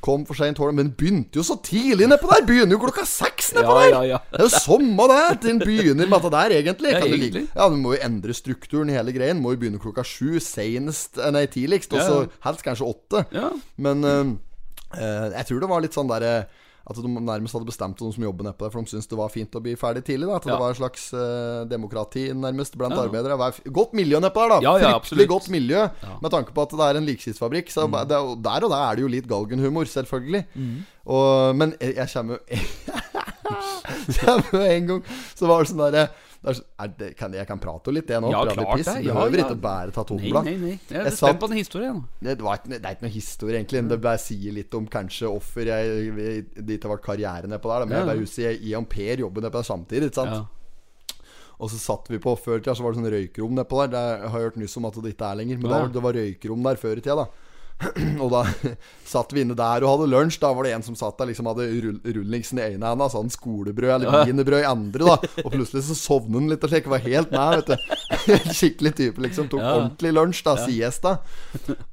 kom 0.00 0.22
for 0.24 0.38
seint, 0.38 0.60
men 0.72 0.88
begynte 0.96 1.36
jo 1.36 1.42
så 1.44 1.58
tidlig 1.60 2.06
nedpå 2.08 2.30
der! 2.30 2.46
Begynner 2.48 2.78
jo 2.78 2.80
klokka 2.80 3.04
seks 3.04 3.50
nedpå 3.52 3.74
Ja, 3.74 3.80
der! 3.82 3.90
ja, 3.92 4.02
ja. 4.14 4.20
Det 4.32 4.40
er 4.40 4.46
jo 4.46 4.60
samme 4.64 5.08
det! 5.10 5.24
Den 5.42 5.58
begynner 5.60 6.08
med 6.08 6.24
det 6.24 6.30
der, 6.32 6.54
egentlig. 6.56 6.92
Ja, 6.94 7.02
egentlig. 7.04 7.42
du 7.44 7.58
ja, 7.60 7.68
Du 7.68 7.76
må 7.76 7.92
jo 7.92 8.00
endre 8.06 8.36
strukturen 8.36 8.88
i 8.88 8.96
hele 8.96 9.12
greien. 9.12 9.42
Må 9.44 9.52
jo 9.52 9.60
begynne 9.60 9.82
klokka 9.82 10.04
sju, 10.06 10.38
senest 10.40 11.20
eh, 11.20 11.28
Nei, 11.34 11.44
tidligst. 11.52 11.92
Og 11.92 12.00
så 12.00 12.16
helst 12.46 12.64
kanskje 12.64 12.88
åtte. 12.88 13.26
Ja. 13.36 13.50
Men 13.76 14.08
uh, 14.08 14.32
jeg 14.96 15.44
tror 15.50 15.60
det 15.60 15.70
var 15.74 15.84
litt 15.84 15.98
sånn 15.98 16.08
derre 16.08 16.32
at 16.88 16.96
de 16.96 17.08
nærmest 17.08 17.52
hadde 17.52 17.66
bestemt 17.68 18.00
noen 18.00 18.14
som 18.14 18.24
jobber 18.24 18.44
nedpå 18.48 18.64
der, 18.64 18.70
for 18.72 18.80
de 18.80 18.88
syntes 18.92 19.08
det 19.10 19.18
var 19.18 19.28
fint 19.28 19.52
å 19.58 19.60
bli 19.62 19.74
ferdig 19.76 20.04
tidlig. 20.06 20.26
da 20.30 20.36
At 20.36 20.46
Ja. 20.46 20.52
det 20.54 20.60
var 20.60 20.70
et 20.70 20.78
slags 20.80 21.12
uh, 21.12 21.64
demokrati 21.68 22.28
nærmest 22.32 22.78
blant 22.78 22.94
Ja. 22.96 23.02
arbeidere. 23.04 23.36
Det 23.38 23.72
Godt 23.72 23.92
miljø 23.92 24.20
nedpå 24.20 24.40
der, 24.40 24.48
da. 24.48 24.60
Ja, 24.62 24.72
ja, 24.78 24.78
Fryktelig 24.78 24.94
absolutt. 24.96 25.28
godt 25.28 25.48
miljø, 25.50 25.88
med 26.22 26.30
tanke 26.30 26.52
på 26.54 26.62
at 26.62 26.70
det 26.70 26.80
er 26.80 26.96
en 26.96 27.06
likskistfabrikk. 27.06 27.68
Så 27.70 27.84
det 27.90 28.00
er, 28.16 28.34
der 28.40 28.64
og 28.64 28.70
der 28.70 28.76
er 28.90 28.94
det 28.96 29.02
jo 29.02 29.08
litt 29.08 29.28
galgenhumor, 29.28 29.84
selvfølgelig. 29.84 30.44
Og, 31.06 31.56
men 31.56 31.74
jeg, 31.80 31.94
jeg 31.98 32.08
kommer 32.14 32.38
jo 34.52 34.60
en 34.62 34.86
gang 34.86 35.02
Så 35.36 35.46
var 35.48 35.62
det 35.64 35.70
sånn 35.70 35.80
derre 35.80 35.92
det 36.08 36.08
er 36.44 36.88
det, 36.98 37.16
kan, 37.18 37.32
Jeg 37.34 37.46
kan 37.48 37.58
prate 37.58 37.90
litt, 37.92 38.06
jeg 38.08 38.22
nå. 38.22 38.30
Ja, 38.30 38.44
prate 38.44 38.54
klart 38.62 38.76
piss. 38.78 38.86
det. 38.86 39.04
Ja, 39.04 39.14
Behøver 39.14 39.38
ja. 39.38 39.44
ikke 39.48 39.60
bare 39.60 39.90
ta 39.90 40.04
Nei, 40.14 40.30
nei, 40.30 40.56
nei. 40.56 40.74
Jeg 40.88 41.00
er 41.00 41.04
Jeg 41.08 41.12
spent 41.18 41.40
på 41.40 41.48
den 41.48 41.58
historien. 41.58 42.04
Det, 42.22 42.36
var 42.40 42.60
det 42.64 42.78
er 42.84 42.94
ikke 42.94 43.02
noe 43.08 43.10
historie, 43.14 43.56
egentlig. 43.58 43.88
Det 43.88 44.00
bare 44.00 44.18
sier 44.22 44.52
litt 44.54 44.74
om 44.78 44.86
kanskje 44.86 45.26
offer 45.28 45.66
jeg 45.66 46.44
dit 46.54 46.80
det 46.80 46.88
var 46.88 46.98
karriere 47.02 47.50
nedpå 47.50 47.68
der. 47.72 47.86
Men 47.86 47.96
Ja. 47.96 47.98
jeg 48.04 48.06
bare 48.12 48.22
husker 48.22 48.42
jeg, 48.50 48.62
jeg 48.62 48.78
og 48.78 48.88
Per 48.88 49.16
jobber 49.24 49.40
nedpå 49.42 49.58
der 49.58 49.68
samtidig. 49.72 50.04
Ikke 50.12 50.14
sant? 50.22 50.30
Ja. 50.30 50.44
Og 51.58 51.70
så 51.72 51.78
satt 51.82 52.06
vi 52.08 52.18
på 52.22 52.36
Før 52.38 52.58
i 52.58 52.62
tida 52.62 52.74
så 52.78 52.84
var 52.86 52.92
det 52.94 53.00
sånn 53.02 53.10
røykerom 53.10 53.54
nedpå 53.58 53.80
der. 53.82 53.88
Det 53.90 53.98
har 54.30 54.38
jeg 54.38 54.46
hørt 54.46 54.56
nyss 54.62 54.76
om 54.78 54.84
at 54.86 54.94
det 55.02 55.14
ikke 55.16 55.26
er 55.32 55.36
lenger. 55.42 55.58
Men 55.58 55.70
Ja. 55.74 55.86
det 55.88 56.02
var 56.02 56.12
røykerom 56.14 56.62
der 56.62 56.76
før 56.78 56.96
i 56.96 57.00
tida, 57.02 57.16
da. 57.16 57.26
og 58.22 58.30
da 58.32 58.40
satt 59.08 59.30
vi 59.32 59.44
inne 59.44 59.54
der 59.56 59.84
og 59.86 59.92
hadde 59.92 60.08
lunsj. 60.10 60.38
Da 60.42 60.50
var 60.56 60.66
det 60.66 60.72
en 60.74 60.82
som 60.82 60.96
satt 60.98 61.18
der 61.20 61.28
liksom 61.30 61.46
hadde 61.50 61.66
rull, 61.84 61.98
rullings 62.16 62.50
i 62.52 62.58
ene 62.64 62.88
enden, 62.90 63.04
sånn 63.12 63.30
skolebrød 63.30 63.92
eller 63.94 64.24
wienerbrød 64.26 64.64
i 64.64 64.68
andre. 64.68 65.06
da 65.06 65.44
Og 65.44 65.52
plutselig 65.54 65.84
så 65.86 65.96
sovnet 65.98 66.40
han 66.40 66.50
litt 66.52 66.64
og 66.66 66.72
slik. 66.72 66.88
Var 66.90 67.04
helt 67.06 67.30
nær, 67.34 67.62
vet 67.62 67.70
du. 67.70 67.76
Skikkelig 68.58 68.94
type, 68.98 69.22
liksom. 69.28 69.46
Tok 69.52 69.62
Ja. 69.62 69.74
ordentlig 69.78 70.12
lunsj, 70.16 70.42
da. 70.48 70.56
Siesta. 70.64 71.14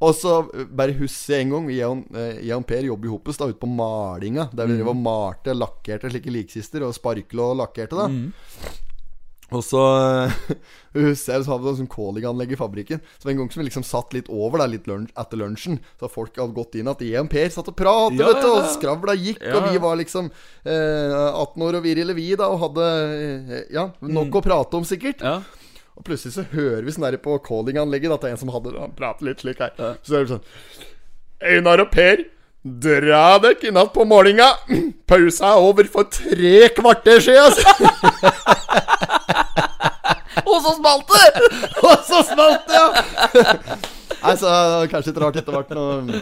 Og 0.01 0.15
så 0.17 0.35
bare 0.73 0.95
husker 0.97 1.35
jeg 1.37 1.45
en 1.47 1.53
gang 1.55 1.69
Jeg 1.75 1.85
og, 1.91 2.03
eh, 2.15 2.41
jeg 2.49 2.55
og 2.57 2.65
Per 2.69 2.89
jobber 2.89 3.07
i 3.09 3.13
Hoppes 3.13 3.37
da 3.41 3.49
ute 3.51 3.61
på 3.61 3.69
malinga. 3.69 4.49
Der 4.55 4.67
vi 4.69 4.79
drev 4.79 4.89
og 4.95 4.99
malte, 5.05 5.53
lakkerte 5.55 6.09
slike 6.11 6.33
likkister 6.33 6.83
og 6.87 6.95
sparkla 6.97 7.51
og 7.53 7.61
lakkerte. 7.61 7.95
da 8.01 8.09
Og 9.53 9.61
så 9.61 9.81
eh, 10.25 10.37
husker 10.97 11.35
jeg 11.35 11.45
så 11.45 11.51
hadde 11.51 11.67
vi 11.67 11.73
sånn 11.81 11.91
callinganlegg 11.91 12.55
i 12.55 12.59
fabrikken. 12.59 13.01
Så 13.21 13.29
en 13.29 13.37
gang 13.39 13.51
som 13.53 13.61
vi 13.61 13.67
liksom 13.67 13.85
satt 13.85 14.15
litt 14.15 14.29
over 14.33 14.63
der 14.63 14.71
litt 14.73 14.87
lunsj, 14.89 15.11
etter 15.21 15.41
lunsjen, 15.41 15.77
så 16.01 16.09
folk 16.11 16.39
hadde 16.39 16.57
gått 16.57 16.77
inn 16.79 16.89
at 16.89 17.03
jeg 17.05 17.21
og 17.21 17.29
Per 17.31 17.51
satt 17.53 17.69
og 17.69 17.77
pratet, 17.77 18.23
Ja, 18.23 18.31
vet 18.31 18.41
du, 18.41 18.49
og 18.49 18.71
skravla 18.73 19.17
gikk, 19.19 19.43
Ja, 19.43 19.59
og 19.59 19.69
vi 19.69 19.83
var 19.83 19.99
liksom 20.01 20.31
eh, 20.31 21.13
18 21.29 21.67
år 21.67 21.79
og 21.79 21.85
virile 21.85 22.17
vi, 22.17 22.31
da, 22.39 22.49
og 22.49 22.63
hadde 22.65 22.89
eh, 22.89 23.61
ja, 23.75 23.89
nok 24.01 24.41
å 24.41 24.45
prate 24.45 24.81
om, 24.81 24.87
sikkert. 24.87 25.21
Ja. 25.21 25.39
Og 25.95 26.03
plutselig 26.07 26.35
så 26.35 26.43
hører 26.51 26.83
vi 26.83 26.95
sånn 26.95 27.05
der 27.07 27.21
på 27.23 27.37
callinganlegget 27.45 28.17
at 28.17 28.25
det 28.25 28.31
er 28.31 28.35
en 28.35 28.41
som 28.41 28.51
hadde 28.51 28.73
Han 28.75 28.95
prater 28.97 29.29
litt 29.29 29.43
slik 29.45 29.61
her. 29.63 29.77
Så 30.03 30.17
er 30.17 30.25
det 30.25 30.33
sånn 30.33 30.47
Einar 31.45 31.83
og 31.83 31.91
Per, 31.93 32.25
dra 32.65 33.37
dere 33.43 33.71
natt 33.71 33.93
på 33.93 34.03
målinga! 34.09 34.49
Pausa 35.09 35.53
er 35.53 35.63
over 35.63 35.87
for 35.91 36.09
tre 36.09 36.71
kvarter 36.73 37.21
siden. 37.21 37.61
Og 40.51 40.57
så 40.63 40.75
smalt 40.77 41.13
det! 41.13 41.51
Og 41.89 42.07
så 42.07 42.23
smalt 42.31 42.67
det, 42.69 42.81
ja! 42.81 43.77
Nei, 44.25 44.33
så 44.41 44.49
Kanskje 44.89 45.11
ikke 45.13 45.21
rart 45.21 45.37
etter 45.37 45.53
hvert 45.53 45.71
noe 45.75 46.19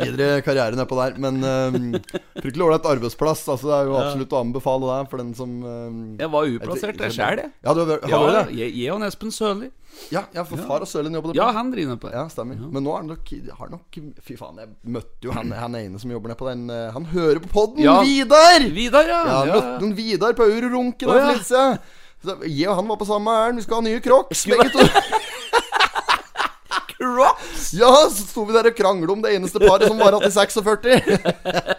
videre 0.00 0.40
karriere 0.44 0.76
nedpå 0.76 0.96
der. 0.98 1.16
Men 1.22 1.40
um, 1.40 1.90
fryktelig 2.36 2.66
ålreit 2.66 2.88
arbeidsplass. 2.90 3.46
Altså 3.48 3.70
Det 3.70 3.76
er 3.78 3.90
jo 3.90 3.98
absolutt 4.00 4.34
å 4.36 4.40
anbefale 4.44 4.90
det 4.90 5.10
for 5.12 5.22
den 5.22 5.34
som 5.38 5.54
um, 5.64 6.00
Jeg 6.20 6.32
var 6.32 6.54
uplassert 6.56 7.00
der 7.00 7.14
sjæl, 7.14 7.44
jeg. 7.44 7.52
Ja, 7.64 7.76
du 7.76 7.84
har, 7.84 7.94
har 8.04 8.12
Ja, 8.12 8.22
det? 8.40 8.58
jeg, 8.58 8.74
jeg 8.82 8.96
og 8.96 9.06
Espen 9.08 9.32
Sørli. 9.34 9.70
Ja, 10.08 10.22
ja, 10.32 10.44
for 10.46 10.60
far 10.64 10.84
og 10.84 10.88
Sølin 10.88 11.14
jobber 11.16 11.32
der. 11.32 11.40
Ja, 11.40 11.50
han 11.54 11.70
driver 11.72 11.96
på 12.00 12.08
det. 12.08 12.16
Ja, 12.16 12.24
stemmer. 12.32 12.58
Men 12.72 12.84
nå 12.86 12.92
er 12.94 13.02
han 13.02 13.10
nok, 13.10 13.32
har 13.58 13.72
nok 13.72 13.98
Fy 14.24 14.36
faen, 14.38 14.60
jeg 14.62 14.94
møtte 14.96 15.26
jo 15.26 15.34
han, 15.34 15.50
han 15.54 15.76
ene 15.78 16.00
som 16.00 16.12
jobber 16.14 16.32
nede 16.32 16.40
på 16.40 16.48
den 16.48 16.62
eh, 16.72 16.92
Han 16.94 17.08
hører 17.10 17.42
på 17.44 17.50
podden! 17.52 17.82
Ja. 17.84 17.98
Vidar! 18.06 18.64
Vidar, 18.74 19.10
ja. 19.10 19.20
Ja, 19.26 19.40
ja. 19.50 19.56
møtte 19.56 19.84
han 19.84 19.96
Vidar 19.98 20.36
på 20.38 20.46
Eurorunken 20.46 21.10
oh, 21.10 21.18
ja. 21.18 21.26
for 21.26 21.34
litt 21.34 21.48
siden. 21.50 21.98
Så 22.20 22.36
Jeg 22.44 22.68
og 22.68 22.76
han 22.80 22.88
var 22.90 22.98
på 23.00 23.08
samme 23.08 23.32
ærend. 23.32 23.60
Vi 23.60 23.64
skal 23.64 23.80
ha 23.80 23.86
nye 23.86 24.00
Crocs, 24.04 24.46
begge 24.50 24.68
to. 24.74 24.84
Crocs! 27.00 27.70
Ja, 27.72 27.88
så 28.12 28.26
sto 28.26 28.42
vi 28.44 28.52
der 28.52 28.68
og 28.68 28.76
krangla 28.76 29.12
om 29.14 29.22
det 29.24 29.32
eneste 29.32 29.60
paret 29.62 29.86
som 29.88 29.96
var 30.00 30.12
igjen 30.18 30.28
i 30.28 30.32
46. 30.34 30.98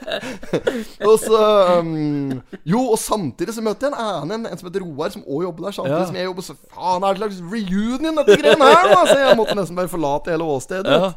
og 1.10 1.16
så 1.22 1.42
um, 1.78 2.40
Jo, 2.66 2.82
og 2.96 2.98
samtidig 3.00 3.54
så 3.54 3.62
møtte 3.66 3.86
jeg 3.86 3.94
en 3.94 4.00
annen, 4.02 4.48
en 4.50 4.58
som 4.58 4.70
heter 4.72 4.82
Roar, 4.86 5.14
som 5.14 5.26
òg 5.28 5.46
jobber 5.46 5.68
der 5.68 5.78
samtidig 5.78 6.00
Ja. 6.00 6.08
som 6.10 6.18
jeg 6.18 6.30
jobber. 6.32 6.48
Så 6.48 6.58
faen, 6.74 7.06
er 7.06 7.14
det 7.14 7.22
slags 7.22 7.44
reunion, 7.54 8.18
dette 8.18 8.40
greiene 8.42 8.72
her, 8.74 8.90
da? 8.96 9.04
Så 9.12 9.20
jeg 9.22 9.38
måtte 9.44 9.60
nesten 9.62 9.78
bare 9.78 9.94
forlate 9.94 10.34
hele 10.34 10.50
åstedet. 10.58 10.98
Ja. 11.06 11.14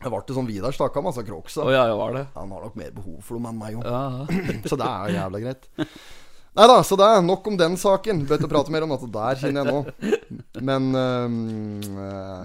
Det 0.00 0.08
ble 0.08 0.36
sånn 0.36 0.48
Vidar 0.48 0.72
Stakkam, 0.72 1.04
masse 1.08 1.24
Crocsa. 1.24 1.64
Oh, 1.64 1.72
ja, 1.72 1.82
ja, 1.88 1.96
var 1.96 2.14
det. 2.16 2.26
Han 2.36 2.52
har 2.52 2.68
nok 2.68 2.76
mer 2.80 2.92
behov 2.96 3.18
for 3.24 3.36
dem 3.36 3.48
enn 3.50 3.58
meg 3.60 3.80
òg. 3.80 3.84
Ja. 3.84 4.60
Så 4.70 4.76
det 4.80 4.88
er 4.88 5.08
jo 5.08 5.16
jævla 5.18 5.42
greit. 5.44 5.68
Nei 6.58 6.66
da, 6.66 6.80
så 6.82 6.96
det 6.98 7.06
er 7.06 7.20
nok 7.22 7.46
om 7.46 7.56
den 7.58 7.76
saken. 7.78 8.24
Bør 8.26 8.40
ikke 8.40 8.50
prate 8.50 8.72
mer 8.74 8.86
om 8.86 8.94
dette 8.94 9.10
der, 9.14 9.38
kjenner 9.38 9.62
jeg 9.62 9.74
nå. 9.74 10.14
Men 10.66 10.88
um, 10.96 11.36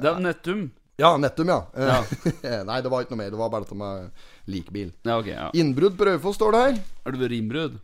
Det 0.04 0.12
er 0.12 0.20
Nettum. 0.22 0.68
Ja, 1.02 1.16
Nettum, 1.20 1.50
ja. 1.52 1.58
ja. 1.76 1.98
Nei, 2.70 2.78
det 2.86 2.92
var 2.92 3.04
ikke 3.04 3.16
noe 3.16 3.24
mer. 3.24 3.34
Det 3.34 3.40
var 3.42 3.50
bare 3.52 3.66
dette 3.66 3.80
med 3.80 4.12
likbil. 4.52 4.94
Ja, 5.04 5.18
ok, 5.18 5.32
ja. 5.34 5.50
Innbrudd 5.58 5.98
på 6.00 6.08
Raufoss 6.08 6.38
står 6.40 6.56
det 6.56 6.62
her. 6.68 6.78
Er 7.04 7.16
det 7.16 7.24
vært 7.26 7.36
innbrudd? 7.40 7.82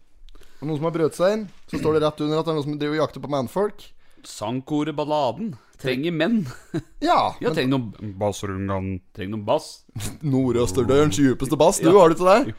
Noen 0.62 0.78
som 0.78 0.88
har 0.88 0.94
brøt 0.94 1.18
seg 1.18 1.36
inn. 1.36 1.50
Så 1.72 1.82
står 1.82 1.98
det 1.98 2.06
rett 2.06 2.22
under 2.22 2.40
at 2.40 2.46
det 2.46 2.54
er 2.54 2.60
noen 2.60 2.68
som 2.70 2.78
driver 2.78 3.00
og 3.00 3.04
jakter 3.04 3.26
på 3.26 3.34
mannfolk. 3.34 3.90
Sangkoret 4.30 4.96
Balladen. 4.96 5.56
Trenger 5.82 6.14
menn. 6.14 6.44
Ja. 7.02 7.34
Ja, 7.42 7.50
trenger 7.50 7.80
noen 7.80 8.14
Bassrungan. 8.22 8.92
Trenger 9.18 9.34
noen 9.34 9.46
bass. 9.48 9.72
Nordøsterdørens 10.22 11.18
djupeste 11.18 11.58
bass, 11.58 11.82
du, 11.82 11.90
har 11.98 12.14
du 12.14 12.20
ikke 12.20 12.30
det? 12.38 12.54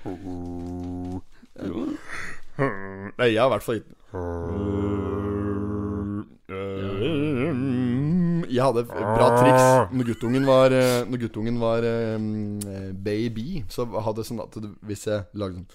Nei, 2.59 3.29
jeg 3.33 3.41
har 3.41 3.49
i 3.49 3.53
hvert 3.55 3.65
fall 3.65 3.79
ikke 3.81 5.03
Jeg 8.53 8.65
hadde 8.67 8.83
et 8.85 8.91
bra 8.93 9.29
triks 9.39 9.65
når 9.97 10.09
guttungen 10.11 10.45
var 10.49 10.75
eh, 10.77 11.05
Når 11.09 11.23
guttungen 11.25 11.57
var 11.63 11.87
eh, 11.89 12.91
baby. 12.93 13.63
Så 13.73 13.87
hadde 13.89 14.21
jeg 14.23 14.29
sånn 14.29 14.43
at 14.45 14.59
hvis 14.85 15.07
jeg 15.09 15.25
lagde 15.41 15.63
sånn 15.63 15.67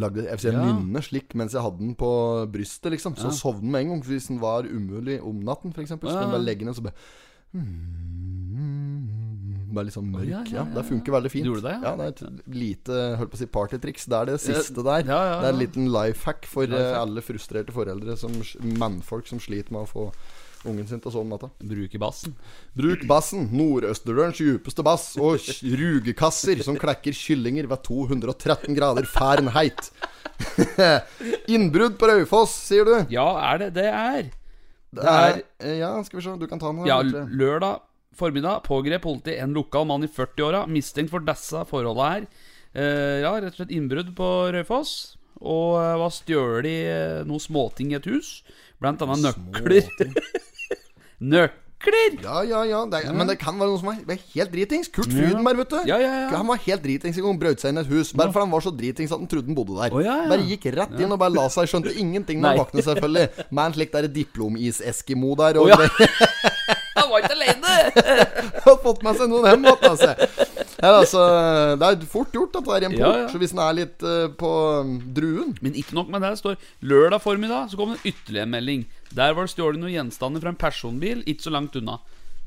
Lagde 0.00 0.24
Jeg 0.26 0.38
vil 0.38 0.44
si 0.44 0.50
Ja. 0.54 0.64
nynne 0.64 1.00
slik 1.02 1.34
mens 1.38 1.52
jeg 1.54 1.62
hadde 1.64 1.78
den 1.82 1.94
på 1.98 2.10
brystet, 2.50 2.90
liksom. 2.94 3.16
Så 3.18 3.30
sovner 3.34 3.60
den 3.62 3.70
med 3.74 3.80
en 3.84 3.88
gang. 3.94 4.02
Hvis 4.06 4.28
den 4.30 4.38
var 4.42 4.62
umulig 4.66 5.16
om 5.22 5.40
natten, 5.44 5.72
f.eks. 5.74 5.90
Så 5.90 5.98
kunne 5.98 6.12
Ja. 6.14 6.20
jeg 6.26 6.30
bare 6.34 6.44
legge 6.46 6.64
den, 6.64 6.74
så 6.74 6.82
bare 6.82 6.94
mm, 7.52 8.09
Bare 9.70 9.86
litt 9.86 9.94
sånn 9.94 10.10
mørk. 10.10 10.26
ja, 10.26 10.40
Ja, 10.40 10.44
ja, 10.50 10.64
ja, 10.64 10.74
Det 10.74 10.84
funker 10.88 11.16
veldig 11.16 11.30
fint. 11.32 11.46
Gjorde 11.46 11.62
det, 11.68 11.76
ja? 11.82 11.94
Det 11.96 12.06
er 12.06 12.14
et 12.14 12.52
lite 12.56 13.00
holdt 13.20 13.32
på 13.32 13.38
å 13.38 13.42
si 13.42 13.46
partytriks. 13.46 14.06
Det 14.10 14.18
er 14.20 14.30
det 14.32 14.36
siste 14.42 14.82
der. 14.82 15.06
Det 15.06 15.16
er 15.16 15.48
en 15.52 15.60
liten 15.60 15.90
life 15.94 16.26
hack 16.26 16.46
for 16.50 16.64
eh, 16.66 16.92
alle 16.98 17.22
frustrerte 17.24 17.74
foreldre, 17.74 18.16
som, 18.20 18.34
mannfolk 18.80 19.30
som 19.30 19.42
sliter 19.42 19.74
med 19.76 19.86
å 19.86 19.90
få 19.90 20.06
ungen 20.68 20.84
sin 20.88 21.00
til 21.00 21.08
å 21.08 21.12
sove 21.14 21.24
om 21.24 21.30
natta. 21.32 21.48
Bruk 21.64 21.94
bassen. 22.02 22.34
Bruk 22.76 23.06
bassen, 23.08 23.46
Nordøsterdørens 23.56 24.40
djupeste 24.42 24.84
bass, 24.84 25.06
og 25.16 25.40
rugekasser 25.80 26.60
som 26.66 26.76
klekker 26.80 27.16
kyllinger 27.16 27.70
ved 27.70 27.84
213 27.86 28.76
grader 28.76 29.08
Fahrenheit. 29.08 29.88
Innbrudd 31.54 31.96
på 32.00 32.10
Raufoss, 32.10 32.52
sier 32.68 32.88
du? 32.88 32.94
Ja, 33.12 33.28
er 33.52 33.64
det 33.64 33.70
det 33.78 33.88
er? 33.88 34.30
Det 34.90 35.06
er 35.06 35.40
er, 35.62 35.74
Ja, 35.78 35.90
skal 36.02 36.18
vi 36.18 36.24
se, 36.26 36.36
du 36.40 36.48
kan 36.50 36.60
ta 36.60 36.72
den. 36.72 36.84
Ja, 36.88 37.00
lørdag 37.02 37.80
formiddag 38.18 38.64
pågrep 38.66 39.04
politiet 39.06 39.40
en 39.42 39.54
lokal 39.56 39.86
mann 39.88 40.04
i 40.06 40.10
40-åra 40.10 40.66
mistenkt 40.70 41.12
for 41.12 41.24
disse 41.24 41.64
forholda 41.70 42.10
her. 42.14 42.28
Eh, 42.74 43.22
ja, 43.24 43.32
rett 43.38 43.54
og 43.54 43.62
slett 43.62 43.74
innbrudd 43.74 44.12
på 44.18 44.28
Raufoss. 44.54 45.16
Og 45.40 45.78
hva 45.78 45.96
var 45.96 46.12
stjålet 46.12 47.24
noen 47.28 47.40
småting 47.40 47.94
i 47.94 47.98
et 48.00 48.10
hus. 48.10 48.40
Blant 48.80 49.00
annet 49.04 49.24
nøkler. 49.24 49.88
nøkler! 51.32 52.18
Ja, 52.20 52.42
ja, 52.44 52.60
ja. 52.68 52.82
Det 52.92 53.00
men 53.16 53.24
det 53.28 53.38
kan 53.40 53.56
være 53.56 53.72
noen 53.72 53.80
som 53.80 53.88
er, 53.92 54.20
helt 54.34 54.52
dritings. 54.52 54.90
Kurt 54.92 55.08
Frydenberg, 55.08 55.62
vet 55.62 55.72
du. 55.72 55.78
Ja, 55.88 55.96
ja, 55.96 56.12
ja. 56.26 56.28
Han 56.34 56.48
var 56.50 56.60
helt 56.66 56.84
dritings 56.84 57.16
en 57.16 57.24
gang. 57.24 57.40
Brøt 57.40 57.64
seg 57.64 57.72
inn 57.72 57.80
i 57.80 57.84
et 57.86 57.92
hus. 57.92 58.12
Bare 58.12 58.34
for 58.34 58.44
han 58.44 58.52
var 58.52 58.66
så 58.66 58.72
dritings 58.76 59.14
at 59.14 59.22
han 59.22 59.30
trodde 59.32 59.48
han 59.48 59.56
bodde 59.56 59.78
der. 59.78 59.96
Oh. 59.96 60.28
Bare 60.28 60.44
gikk 60.44 60.68
rett 60.76 60.92
inn 61.00 61.16
og 61.16 61.20
bare 61.22 61.32
la 61.38 61.48
seg. 61.52 61.70
Skjønte 61.72 61.96
ingenting 61.96 62.44
når 62.44 62.52
han 62.52 62.62
våknet, 62.66 62.84
selvfølgelig. 62.90 63.46
Med 63.48 63.64
en 63.64 63.78
slik 63.78 63.96
der 63.96 64.10
diplomis-eskimo 64.12 65.32
der. 65.40 65.60
Og 65.62 65.72
oh, 65.72 65.88
Han 66.96 67.10
var 67.10 67.22
ikke 67.22 67.36
alene! 67.36 67.74
har 68.66 68.78
fått 68.82 69.04
med 69.06 69.18
seg 69.18 69.30
noen 69.30 69.46
hjem 69.46 69.66
igjen, 69.68 69.84
altså. 69.90 70.14
Altså. 70.90 71.24
Det 71.80 71.88
er 71.88 72.06
fort 72.10 72.34
gjort 72.34 72.56
at 72.58 72.66
det 72.66 72.76
er 72.76 72.86
en 72.88 72.94
port. 72.96 73.02
Ja, 73.02 73.10
ja. 73.22 73.28
Så 73.30 73.40
hvis 73.42 73.54
den 73.54 73.62
er 73.62 73.76
litt 73.76 74.06
uh, 74.06 74.26
på 74.40 74.50
um, 74.80 74.96
druen 75.16 75.52
Men 75.60 75.76
ikke 75.78 75.96
nok 75.98 76.10
med 76.12 76.24
det. 76.24 76.32
Det 76.34 76.42
står 76.42 76.88
lørdag 76.90 77.22
formiddag 77.22 77.70
så 77.70 77.78
kom 77.80 77.94
det 77.94 78.02
ytterligere 78.02 78.48
en 78.48 78.56
melding. 78.56 78.86
Der 79.14 79.36
var 79.36 79.46
det 79.46 79.54
stjålet 79.54 79.82
noen 79.82 79.94
gjenstander 79.94 80.42
fra 80.42 80.54
en 80.54 80.60
personbil 80.60 81.22
ikke 81.30 81.46
så 81.46 81.54
langt 81.54 81.78
unna. 81.78 82.00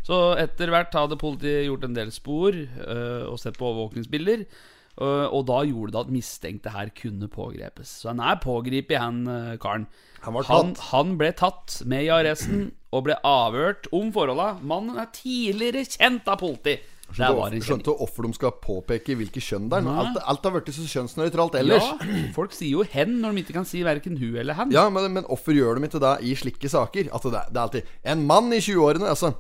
Så 0.03 0.19
etter 0.41 0.71
hvert 0.73 0.95
hadde 0.97 1.19
politiet 1.19 1.67
gjort 1.69 1.87
en 1.87 1.95
del 1.95 2.11
spor 2.11 2.55
uh, 2.57 3.23
og 3.29 3.39
sett 3.39 3.59
på 3.59 3.69
overvåkningsbilder. 3.69 4.47
Uh, 4.93 5.25
og 5.33 5.47
da 5.49 5.63
gjorde 5.65 5.95
det 5.95 6.01
at 6.03 6.13
mistenkte 6.13 6.73
her 6.73 6.91
kunne 6.97 7.31
pågrepes. 7.31 8.01
Så 8.03 8.11
han 8.11 8.21
er 8.21 8.41
pågrepet, 8.43 8.99
han 8.99 9.23
uh, 9.29 9.55
karen. 9.61 9.87
Han 10.23 10.39
han, 10.47 10.75
han 10.91 11.17
ble 11.19 11.33
tatt 11.35 11.81
med 11.89 12.05
i 12.05 12.11
arresten 12.13 12.69
og 12.93 13.07
ble 13.07 13.17
avhørt 13.25 13.89
om 13.95 14.11
forholda. 14.13 14.53
Mannen 14.61 14.99
er 15.01 15.09
tidligere 15.15 15.85
kjent 15.89 16.29
av 16.29 16.41
politi. 16.41 16.77
Kjent. 17.13 17.61
Skjønte 17.61 17.93
hvorfor 17.93 18.25
de 18.25 18.33
skal 18.33 18.53
påpeke 18.63 19.15
hvilket 19.19 19.45
kjønn 19.45 19.67
det 19.69 19.81
er. 19.81 19.89
Alt, 20.01 20.17
alt 20.31 20.45
har 20.47 20.53
blitt 20.55 20.71
så 20.73 20.85
kjønnsnøytralt 20.89 21.57
ellers. 21.59 21.85
Ja, 21.85 22.21
folk 22.33 22.55
sier 22.55 22.79
jo 22.79 22.85
'hen' 22.89 23.19
når 23.21 23.35
de 23.35 23.43
ikke 23.43 23.57
kan 23.59 23.67
si 23.69 23.83
verken 23.85 24.17
hun 24.17 24.37
eller 24.41 24.57
'han'. 24.57 24.73
Ja, 24.73 24.87
men, 24.89 25.11
men 25.13 25.27
hvorfor 25.27 25.53
gjør 25.53 25.77
de 25.77 25.89
ikke 25.89 26.01
det 26.01 26.15
i 26.25 26.33
slike 26.33 26.69
saker? 26.69 27.11
Altså, 27.13 27.29
det, 27.29 27.43
det 27.53 27.59
er 27.59 27.67
alltid 27.67 27.83
En 28.03 28.25
mann 28.25 28.49
i 28.53 28.61
20-årene, 28.63 29.09
altså. 29.09 29.33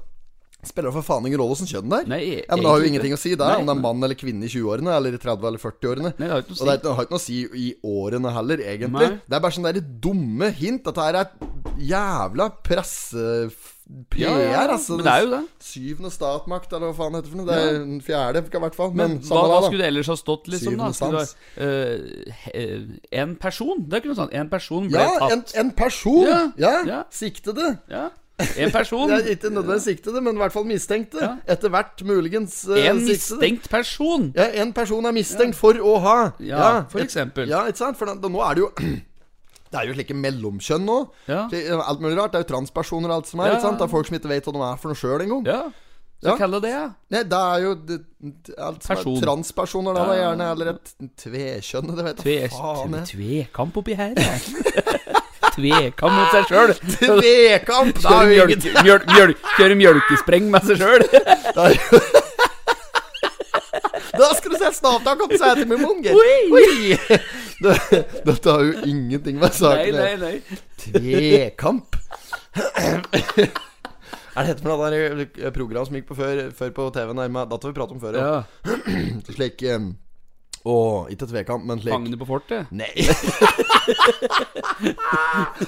Spiller 0.63 0.89
det 0.89 0.95
for 0.95 1.03
faen 1.03 1.25
ingen 1.27 1.39
rolle 1.41 1.51
åssen 1.57 1.67
kjønn 1.67 1.89
det 1.91 1.97
er? 2.03 2.07
Nei, 2.07 2.19
ja, 2.23 2.55
men 2.55 2.63
Det 2.63 2.69
har 2.71 2.79
jo 2.79 2.87
ingenting 2.87 3.13
å 3.13 3.19
si, 3.19 3.33
der 3.35 3.49
Nei, 3.51 3.57
om 3.59 3.65
det 3.67 3.75
er 3.75 3.81
mann 3.83 4.03
eller 4.07 4.15
kvinne 4.15 4.47
i 4.47 4.51
20-årene, 4.53 4.93
eller 4.95 5.13
i 5.17 5.17
30- 5.19 5.47
eller 5.49 5.59
40-årene. 5.59 6.13
Nei, 6.17 6.27
det 6.27 6.31
har 6.31 6.41
ikke 6.45 6.55
Og 6.55 6.63
det 6.63 6.73
er 6.73 6.77
ikke- 6.79 6.95
har 6.95 7.03
ikke 7.03 7.15
noe 7.17 7.19
å 7.19 7.27
si 7.27 7.41
i 7.43 7.75
årene 7.83 8.31
heller, 8.33 8.57
egentlig. 8.63 9.09
Nei. 9.09 9.19
Det 9.27 9.35
er 9.35 9.39
bare 9.43 9.51
sånne 9.51 9.73
der 9.73 9.81
dumme 9.81 10.51
hint. 10.55 10.83
Dette 10.87 11.01
her 11.03 11.15
er 11.15 11.29
jævla 11.77 12.47
presse-PR, 12.63 14.15
Ja, 14.15 14.29
ja, 14.39 14.51
ja. 14.51 14.61
altså. 14.77 14.95
Men 14.95 15.03
det 15.05 15.11
er 15.13 15.21
jo 15.25 15.29
det. 15.33 15.41
Syvende 15.59 16.11
statmakt, 16.13 16.71
eller 16.73 16.91
hva 16.91 16.95
faen 16.95 17.13
heter 17.17 17.27
det 17.27 17.33
for 17.33 17.37
noe. 17.41 17.47
Det 17.49 17.57
er 17.59 17.79
den 17.83 17.99
fjerde, 18.01 18.43
i 18.47 18.59
hvert 18.63 18.75
fall. 18.79 18.91
Men, 18.93 19.17
Men 19.17 19.19
hva, 19.27 19.43
hva 19.51 19.61
skulle 19.67 19.83
det 19.83 19.91
ellers 19.91 20.07
ha 20.07 20.15
stått, 20.15 20.47
liksom? 20.47 20.77
da? 20.79 20.91
Skulle 20.95 21.25
det, 21.25 21.35
øh, 22.55 22.97
en 23.11 23.35
person? 23.35 23.83
Det 23.87 23.93
er 23.97 24.01
ikke 24.03 24.13
noe 24.13 24.21
sånt. 24.23 24.33
En 24.33 24.49
person 24.49 24.87
ble 24.89 24.99
Ja, 24.99 25.29
en, 25.29 25.41
tatt. 25.43 25.55
en 25.59 25.71
person! 25.71 26.23
Ja, 26.27 26.51
Ja, 26.57 26.75
ja. 26.87 27.03
siktede. 27.11 27.79
Ja. 27.89 28.09
En 28.57 28.71
person. 28.73 29.09
Det 29.09 29.17
er 29.25 29.29
ikke 29.35 29.49
nødvendigvis 29.53 29.83
siktede, 29.83 30.21
men 30.25 30.35
i 30.35 30.41
hvert 30.41 30.51
fall 30.55 30.65
mistenkte. 30.65 31.19
Ja. 31.21 31.35
Etter 31.53 31.69
hvert 31.69 32.01
muligens 32.03 32.65
uh, 32.67 32.73
En 32.79 32.99
siktede. 33.05 33.39
mistenkt 33.39 33.69
person. 33.69 34.31
Ja, 34.35 34.47
en 34.63 34.73
person 34.73 35.05
er 35.05 35.11
mistenkt 35.13 35.55
for 35.55 35.73
å 35.77 35.99
ha 36.01 36.15
Ja, 36.39 36.83
for 36.89 36.99
et- 36.99 37.05
eksempel. 37.05 37.47
Ja, 37.47 37.65
ikke 37.69 37.77
sant? 37.77 37.97
For 37.97 38.05
da, 38.09 38.15
da, 38.15 38.27
nå 38.33 38.41
er 38.41 38.53
det 38.57 38.63
jo 38.65 38.71
Det 39.73 39.79
er 39.81 39.87
jo 39.89 39.93
slike 39.95 40.13
mellomkjønn 40.17 40.83
nå. 40.85 40.97
Ja. 41.27 41.47
Alt 41.81 42.01
mulig 42.01 42.17
rart. 42.19 42.31
Det 42.33 42.41
er 42.41 42.43
jo 42.43 42.49
transpersoner 42.55 43.09
og 43.09 43.15
alt 43.21 43.27
som 43.31 43.39
er. 43.41 43.47
Ja. 43.47 43.53
Ikke 43.57 43.65
sant? 43.67 43.79
Det 43.79 43.85
er 43.87 43.93
folk 43.93 44.05
som 44.09 44.17
ikke 44.19 44.29
vet 44.29 44.45
hva 44.45 44.53
de 44.53 44.61
er 44.67 44.77
for 44.81 44.93
noe 44.93 44.99
sjøl 44.99 45.23
engang. 45.25 45.47
Ja. 45.49 45.63
Så 46.23 46.29
Ja. 46.29 46.35
kalle 46.37 46.59
det 46.61 46.69
det. 46.69 46.83
Nei, 47.11 47.23
det 47.23 47.39
er 47.39 47.63
jo 47.63 47.71
det, 47.75 47.97
alt 48.57 48.83
som 48.83 48.95
Person. 48.95 49.17
er 49.17 49.25
transpersoner, 49.25 49.93
da, 49.97 50.03
Ja. 50.03 50.05
da 50.05 50.13
gjerne. 50.21 50.51
Eller 50.53 50.69
et 50.75 50.93
tvekjønn. 51.17 51.95
Det 51.97 52.05
vet 52.05 52.23
jeg 52.23 52.49
faen. 52.51 52.91
tve, 52.93 53.05
tvekamp 53.49 53.77
oppi 53.81 53.93
her. 53.97 54.13
ja. 55.57 55.79
Tvekamp 55.93 56.13
mot 56.17 56.33
seg 56.33 56.43
sjøl. 56.49 56.73
Tvekamp! 56.97 58.01
Kjøre, 58.03 58.57
mjøl, 58.83 59.07
mjølk, 59.13 59.47
kjøre 59.57 59.79
mjølkespreng 59.79 60.51
med 60.53 60.69
seg 60.69 60.81
sjøl. 60.81 61.07
Da 64.19 64.29
skal 64.37 64.53
du 64.53 64.57
se 64.59 64.67
et 64.69 64.77
snavtak 64.77 65.21
opp 65.25 65.33
munn. 65.69 66.03
Oi. 66.13 66.35
Oi! 66.53 66.97
Dette 67.63 68.51
har 68.51 68.63
jo 68.67 68.73
ingenting 68.85 69.39
med 69.39 69.49
Nei, 69.49 69.57
saken 69.57 69.95
nei, 69.97 70.07
gjøre. 70.11 70.19
nei. 70.21 70.37
Tvekamp. 70.83 71.97
Er 74.33 74.47
det 74.47 74.55
dette 74.55 74.63
for 74.65 74.71
noe 74.71 74.87
eh, 75.21 75.51
program 75.53 75.85
som 75.85 75.93
gikk 75.93 76.07
på 76.09 76.15
før, 76.17 76.47
før 76.57 76.71
på 76.73 76.87
TV-en? 76.95 77.19
Dette 77.21 77.53
har 77.53 77.69
vi 77.69 77.77
pratet 77.77 77.93
om 77.93 77.99
før, 78.01 78.15
ja. 78.17 78.29
Ja. 78.65 78.77
Slik 79.35 79.61
um, 79.75 79.91
Å, 80.63 80.73
ikke 81.11 81.27
tvekamp, 81.27 81.65
men 81.67 81.81
slik 81.81 81.91
Fangene 81.91 82.15
på 82.15 82.27
fortet. 82.27 82.69
Nei. 82.71 82.87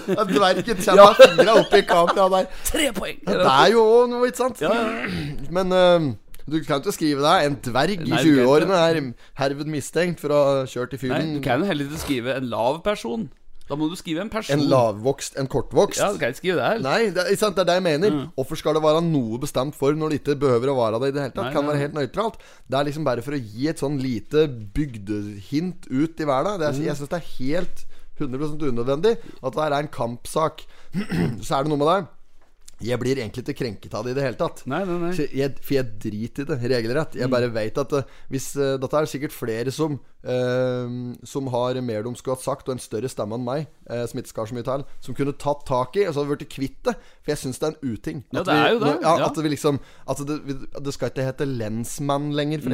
Dverken 0.07 0.77
med 0.79 1.09
fingra 1.19 1.55
i 1.67 1.81
kameraet 1.83 2.35
der. 2.37 2.45
Tre 2.69 2.85
poeng! 2.95 3.17
Det 3.27 3.41
er 3.43 3.73
jo 3.73 3.83
noe, 4.07 4.29
ikke 4.29 4.39
sant? 4.39 4.63
Ja, 4.63 4.71
ja. 4.71 5.09
Men 5.57 5.75
uh, 5.75 6.07
du 6.47 6.59
kan 6.63 6.79
ikke 6.79 6.93
skrive 6.95 7.25
deg 7.25 7.47
En 7.49 7.57
dverg 7.65 8.05
i 8.05 8.11
Nei, 8.13 8.21
du 8.23 8.39
20-årene 8.39 8.79
er 8.85 9.01
herved 9.41 9.71
mistenkt 9.73 10.23
for 10.23 10.31
å 10.31 10.41
ha 10.47 10.55
kjørt 10.69 10.95
i 10.95 10.99
Nei, 10.99 11.03
fyren. 11.03 11.33
du 11.35 11.43
kan 11.43 11.63
jo 11.63 11.69
heller 11.69 11.89
ikke 11.89 12.03
skrive 12.05 12.37
en 12.39 12.47
lav 12.51 12.79
person. 12.85 13.27
Da 13.65 13.73
må 13.79 13.87
du 13.89 13.95
skrive 13.97 14.21
en 14.21 14.29
person. 14.29 14.59
En 14.59 14.67
lavvokst, 14.69 15.39
en 15.41 15.47
kortvokst. 15.49 15.97
Ja, 15.97 16.11
du 16.13 16.19
kan 16.21 16.29
ikke 16.29 16.41
skrive 16.43 16.59
det 16.59 16.67
her. 16.67 16.81
Nei, 16.85 17.09
det 17.15 17.23
er, 17.25 17.37
sant, 17.39 17.57
det 17.57 17.63
er 17.65 17.69
det 17.71 17.77
jeg 17.79 17.85
mener. 17.87 18.17
Hvorfor 18.37 18.59
skal 18.61 18.77
det 18.77 18.83
være 18.85 19.01
noe 19.07 19.39
bestemt 19.41 19.77
for 19.77 19.97
når 19.97 20.13
det 20.13 20.19
ikke 20.21 20.35
behøver 20.43 20.69
å 20.69 20.77
være 20.77 20.99
det 21.01 21.09
i 21.09 21.15
det 21.15 21.23
hele 21.23 21.33
tatt? 21.33 21.47
Nei, 21.47 21.53
kan 21.55 21.69
være 21.71 21.81
helt 21.81 21.97
nøytralt. 21.97 22.37
Det 22.69 22.77
er 22.77 22.87
liksom 22.91 23.07
bare 23.07 23.25
for 23.25 23.33
å 23.37 23.41
gi 23.41 23.69
et 23.71 23.81
sånn 23.81 23.97
lite 24.01 24.45
bygdehint 24.77 25.89
ut 25.89 26.21
i 26.21 26.29
verden. 26.29 26.59
Det 26.61 26.69
er, 26.69 26.81
Jeg 26.91 26.99
syns 26.99 27.11
det 27.11 27.21
er 27.21 27.31
helt 27.39 27.85
100 28.15 28.69
unødvendig 28.69 29.17
at 29.19 29.57
det 29.57 29.63
er 29.65 29.77
en 29.79 29.91
kampsak. 29.91 30.61
Så 31.45 31.57
er 31.57 31.65
det 31.65 31.71
noe 31.73 31.81
med 31.81 31.89
det. 31.89 31.99
Jeg 32.83 32.99
blir 32.99 33.15
egentlig 33.15 33.45
ikke 33.45 33.61
krenket 33.61 33.93
av 33.95 34.03
det 34.03 34.11
i 34.11 34.17
det 34.17 34.23
hele 34.25 34.39
tatt. 34.39 34.65
Nei, 34.67 34.81
nei, 34.87 34.97
nei. 34.99 35.11
Jeg, 35.15 35.53
for 35.63 35.77
jeg 35.77 35.87
driter 36.03 36.43
i 36.43 36.49
det, 36.49 36.57
regelrett. 36.73 37.15
Jeg 37.15 37.31
bare 37.31 37.47
vet 37.55 37.77
at 37.79 37.93
eh, 37.95 38.09
hvis 38.33 38.49
uh, 38.59 38.75
Dette 38.81 38.99
er 38.99 39.07
sikkert 39.07 39.35
flere 39.35 39.71
som 39.71 39.95
uh, 39.95 41.13
Som 41.23 41.47
har 41.53 41.79
mer 41.85 42.03
de 42.03 42.11
skulle 42.19 42.35
hatt 42.35 42.43
sagt, 42.43 42.67
og 42.67 42.75
en 42.75 42.83
større 42.83 43.11
stemme 43.11 43.39
enn 43.39 43.45
meg, 43.47 43.69
uh, 43.87 44.03
som 44.09 44.19
ikke 44.19 44.33
skal 44.33 44.49
så 44.49 44.57
mye 44.57 44.67
til, 44.67 44.83
som 45.07 45.17
kunne 45.17 45.35
tatt 45.39 45.63
tak 45.69 45.95
i, 45.95 46.03
og 46.03 46.11
så 46.11 46.21
hadde 46.21 46.33
vi 46.33 46.39
blitt 46.41 46.51
kvitt 46.51 46.81
det. 46.89 46.97
For 47.23 47.33
jeg 47.33 47.43
syns 47.45 47.61
det 47.61 47.69
er 47.69 47.77
en 47.77 47.95
uting. 47.95 48.25
Ja, 48.35 48.43
det 48.43 48.57
er 48.57 48.75
jo 48.75 48.83
det, 48.83 48.91
Ja, 49.05 49.15
ja. 49.21 49.29
At 49.29 49.39
vi 49.39 49.53
liksom 49.53 49.79
At 50.11 50.25
det, 50.27 50.39
det 50.75 50.95
skal 50.95 51.13
ikke 51.13 51.29
hete 51.29 51.47
lensmann 51.47 52.33
lenger, 52.35 52.65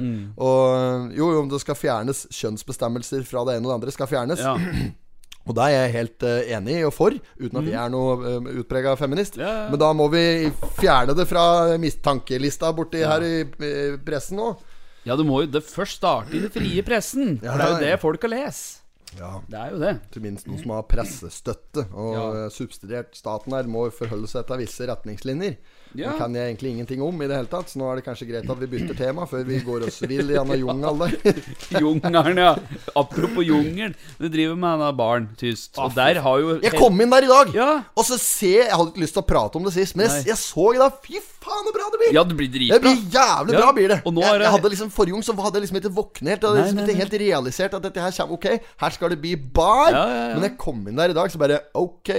Mm, 0.00 0.16
mm. 0.16 0.24
Og 0.40 1.12
jo, 1.16 1.30
jo, 1.36 1.44
det 1.52 1.60
skal 1.62 1.76
fjernes 1.78 2.24
kjønnsbestemmelser 2.32 3.24
fra 3.28 3.44
det 3.48 3.58
ene 3.58 3.68
og 3.68 3.72
det 3.72 3.78
andre. 3.80 3.94
Skal 3.94 4.08
fjernes. 4.10 4.40
Ja. 4.40 4.56
Og 5.50 5.56
det 5.58 5.66
er 5.66 5.72
jeg 5.74 5.92
helt 5.96 6.26
eh, 6.28 6.50
enig 6.56 6.76
i 6.78 6.84
og 6.86 6.92
for, 6.94 7.14
uten 7.40 7.58
at 7.60 7.68
jeg 7.72 7.78
er 7.82 7.90
noe 7.92 8.16
uh, 8.22 8.50
utprega 8.62 8.92
feminist. 9.00 9.38
Ja, 9.40 9.48
ja. 9.64 9.68
Men 9.72 9.80
da 9.82 9.88
må 9.98 10.06
vi 10.12 10.22
fjerne 10.78 11.16
det 11.18 11.26
fra 11.30 11.44
mistankelista 11.82 12.70
borti 12.76 13.02
her 13.02 13.24
i 13.26 13.32
eh, 13.42 13.96
pressen 14.06 14.38
nå. 14.38 14.52
ja, 15.08 15.16
du 15.18 15.24
må 15.26 15.42
jo 15.42 15.50
det 15.58 15.64
først 15.66 15.98
starte 15.98 16.36
i 16.38 16.44
den 16.44 16.52
frie 16.54 16.84
pressen. 16.86 17.38
For 17.42 17.58
det 17.58 17.66
er 17.66 17.74
jo 17.74 17.82
det 17.88 17.96
folk 18.04 18.22
har 18.28 18.32
lest. 18.36 18.76
Ja. 19.18 19.30
Det 19.50 19.58
er 19.58 19.72
jo 19.74 19.78
det. 19.82 19.92
Til 20.14 20.22
minst 20.22 20.46
noen 20.46 20.60
som 20.62 20.70
har 20.76 20.84
pressestøtte. 20.86 21.82
Og 21.98 22.12
Ja. 22.14 22.26
eh, 22.44 22.50
subsidiert 22.54 23.16
staten 23.18 23.56
her 23.56 23.66
må 23.66 23.88
forholde 23.90 24.28
seg 24.30 24.46
til 24.46 24.60
visse 24.62 24.86
retningslinjer. 24.86 25.56
Ja. 25.98 26.12
Den 26.12 26.18
kan 26.20 26.34
jeg 26.38 26.50
egentlig 26.52 26.70
ingenting 26.74 27.00
om 27.02 27.22
i 27.22 27.26
det 27.26 27.34
hele 27.36 27.50
tatt, 27.50 27.70
så 27.72 27.80
nå 27.80 27.88
er 27.90 27.98
det 27.98 28.04
kanskje 28.06 28.28
greit 28.28 28.50
at 28.52 28.60
vi 28.60 28.68
bytter 28.70 28.94
tema 28.98 29.24
før 29.26 29.42
vi 29.48 29.58
går 29.66 29.86
oss 29.88 29.98
vill 30.04 30.30
i 30.30 30.36
denne 30.36 30.58
jungelen 30.60 31.00
der. 31.02 31.40
Jungelen, 31.82 32.38
ja. 32.38 32.52
Apropos 32.94 33.46
jungel. 33.46 33.94
Du 34.20 34.28
driver 34.30 34.54
med 34.60 34.76
denne 34.78 34.90
baren, 34.98 35.26
tyst. 35.40 35.74
Og 35.82 35.94
der 35.96 36.20
har 36.22 36.38
jo 36.42 36.56
Jeg 36.62 36.76
kom 36.78 37.00
inn 37.02 37.10
der 37.10 37.26
i 37.26 37.30
dag, 37.30 37.54
Ja. 37.56 37.68
og 37.96 38.06
så 38.06 38.18
ser 38.20 38.68
Jeg 38.68 38.76
hadde 38.76 38.92
ikke 38.92 39.02
lyst 39.04 39.16
til 39.18 39.24
å 39.24 39.26
prate 39.26 39.58
om 39.58 39.66
det 39.66 39.74
sist, 39.74 39.96
men 39.98 40.06
jeg, 40.06 40.28
jeg 40.30 40.38
så 40.40 40.68
i 40.76 40.78
dag 40.80 41.00
Fy 41.02 41.18
faen, 41.40 41.64
så 41.66 41.74
bra 41.74 41.88
det 41.90 42.00
blir! 42.04 42.14
Ja, 42.14 42.24
det 42.24 42.36
blir 42.38 42.50
Det 42.52 42.80
blir 42.84 43.02
jævlig 43.10 43.56
bra, 43.56 43.72
blir 43.74 43.88
det. 43.94 44.00
jeg, 44.04 44.40
jeg 44.44 44.54
hadde 44.54 44.72
liksom 44.76 44.90
Forrige 44.94 45.16
gang 45.16 45.26
så 45.26 45.34
hadde 45.40 45.58
jeg 45.58 45.66
liksom 45.66 45.80
ikke 45.80 45.94
våknet 45.96 46.34
helt. 46.34 46.46
Hadde 46.46 46.62
liksom 46.64 46.82
ikke 46.84 47.00
helt 47.02 47.18
realisert 47.24 47.74
at 47.78 47.82
dette 47.88 48.00
her 48.04 48.14
kommer 48.20 48.38
Ok, 48.38 48.46
her 48.84 48.90
skal 48.94 49.10
det 49.14 49.20
bli 49.22 49.34
bar. 49.36 49.90
Men 50.36 50.46
jeg 50.46 50.56
kom 50.60 50.86
inn 50.86 50.98
der 51.00 51.10
i 51.14 51.16
dag, 51.16 51.30
så 51.32 51.40
bare 51.40 51.60
Ok. 51.74 52.10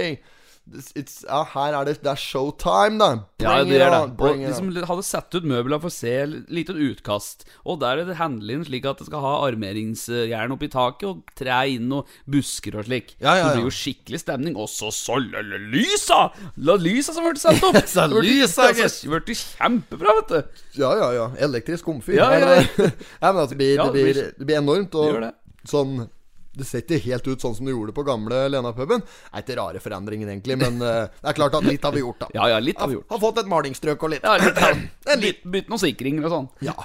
Ja, 0.72 1.40
her 1.52 1.74
er 1.74 1.86
det 1.88 1.96
Det 2.04 2.10
er 2.12 2.18
showtime, 2.20 2.96
da. 3.00 3.08
Ja, 3.42 3.56
det 3.66 3.80
er 3.82 3.90
det. 3.90 3.98
Og 3.98 4.12
bring 4.16 4.44
de 4.46 4.52
som 4.54 4.68
hadde 4.70 5.04
satt 5.04 5.34
ut 5.34 5.46
møbler 5.48 5.80
for 5.82 5.90
å 5.90 5.94
se 5.94 6.12
et 6.22 6.52
lite 6.54 6.76
utkast. 6.76 7.44
Og 7.66 7.80
der 7.82 7.98
er 7.98 8.08
det 8.08 8.16
handlingen 8.20 8.64
slik 8.68 8.86
at 8.86 9.02
det 9.02 9.08
skal 9.08 9.24
ha 9.24 9.32
armeringsjern 9.48 10.54
oppi 10.54 10.70
taket 10.72 11.08
og 11.10 11.34
tre 11.38 11.58
inn 11.74 11.90
og 11.98 12.08
busker 12.30 12.78
og 12.78 12.86
slik. 12.86 13.16
Ja, 13.18 13.34
ja, 13.34 13.40
ja. 13.40 13.50
det 13.50 13.58
blir 13.58 13.68
jo 13.68 13.74
skikkelig 13.74 14.22
stemning. 14.22 14.56
Og 14.56 14.70
så 14.70 14.92
så 14.94 15.18
lysa! 15.18 16.22
La 16.62 16.78
lysa 16.78 17.16
som 17.16 17.26
ble 17.26 17.42
satt 17.42 17.62
opp! 17.66 17.82
Så 17.92 18.06
lysa, 18.14 18.70
altså. 18.70 19.10
Det 19.10 19.10
ble 19.26 19.36
kjempebra, 19.36 20.16
vet 20.20 20.32
du. 20.32 20.64
Ja, 20.78 20.94
ja, 20.96 21.12
ja. 21.18 21.28
Elektrisk 21.44 21.90
komfyr. 21.90 22.20
Ja, 22.20 22.30
ja, 22.38 22.56
ja. 22.62 22.64
men 23.20 23.42
altså, 23.42 23.52
det, 23.52 23.58
blir, 23.58 23.82
det, 23.82 23.92
blir, 23.92 24.26
det 24.38 24.48
blir 24.48 24.62
enormt. 24.62 24.94
Og 24.94 25.18
det. 25.26 25.32
sånn 25.68 26.04
det 26.52 26.66
ser 26.68 26.82
ikke 26.84 26.98
helt 27.06 27.28
ut 27.30 27.40
sånn 27.40 27.54
som 27.56 27.68
det 27.68 27.72
gjorde 27.72 27.94
på 27.96 28.04
gamle 28.04 28.42
Lena-puben. 28.52 29.00
Det 29.00 29.30
er 29.32 29.44
ikke 29.44 29.56
rare 29.56 29.80
forandringen, 29.80 30.28
egentlig, 30.28 30.58
men 30.60 30.82
uh, 30.84 31.08
det 31.08 31.30
er 31.32 31.38
klart 31.38 31.56
at 31.56 31.64
litt 31.64 31.84
har 31.86 31.94
vi 31.94 32.02
gjort, 32.02 32.26
da. 32.26 32.28
Ja, 32.36 32.48
ja, 32.52 32.58
litt 32.60 32.80
har 32.82 32.90
vi 32.90 32.98
gjort. 32.98 33.08
Har 33.14 33.22
fått 33.22 33.40
et 33.40 33.48
malingsstrøk 33.48 34.04
og 34.04 34.12
litt. 34.12 34.26
Ja, 34.26 34.36
litt, 34.42 34.60
En 35.14 35.24
litt, 35.24 35.40
Bytt, 35.54 35.72
noen 35.72 35.80
sikringer 35.80 36.28
og 36.28 36.34
sånn. 36.36 36.50
Ja. 36.68 36.76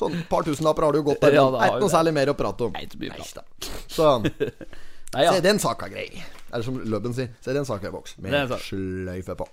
Sånn 0.00 0.18
par 0.30 0.46
tusenlapper 0.46 0.88
har 0.88 0.96
det 0.96 1.02
jo 1.04 1.08
gått 1.12 1.22
der. 1.22 1.38
Ja, 1.38 1.46
det 1.46 1.58
det 1.58 1.64
er 1.64 1.74
ikke 1.76 1.86
noe 1.86 1.94
særlig 1.94 2.16
mer 2.18 2.32
å 2.34 2.36
prate 2.38 2.66
om. 2.66 2.74
Nei, 2.74 2.84
det 2.90 3.00
blir 3.00 3.14
bra. 3.14 3.46
Så 3.86 4.10
Nei, 5.14 5.24
ja. 5.24 5.32
se, 5.32 5.40
den 5.46 5.62
saka 5.62 5.86
er 5.86 5.94
grei. 5.94 6.08
Eller 6.50 6.64
som 6.66 6.82
Løbben 6.82 7.14
sier, 7.16 7.30
se, 7.40 7.54
den 7.56 7.66
saka 7.68 7.88
er 7.88 7.94
boks. 7.94 8.18
Det 8.18 8.28
er 8.28 8.50
Med 8.50 8.58
sløyfe 8.66 9.38
på. 9.38 9.46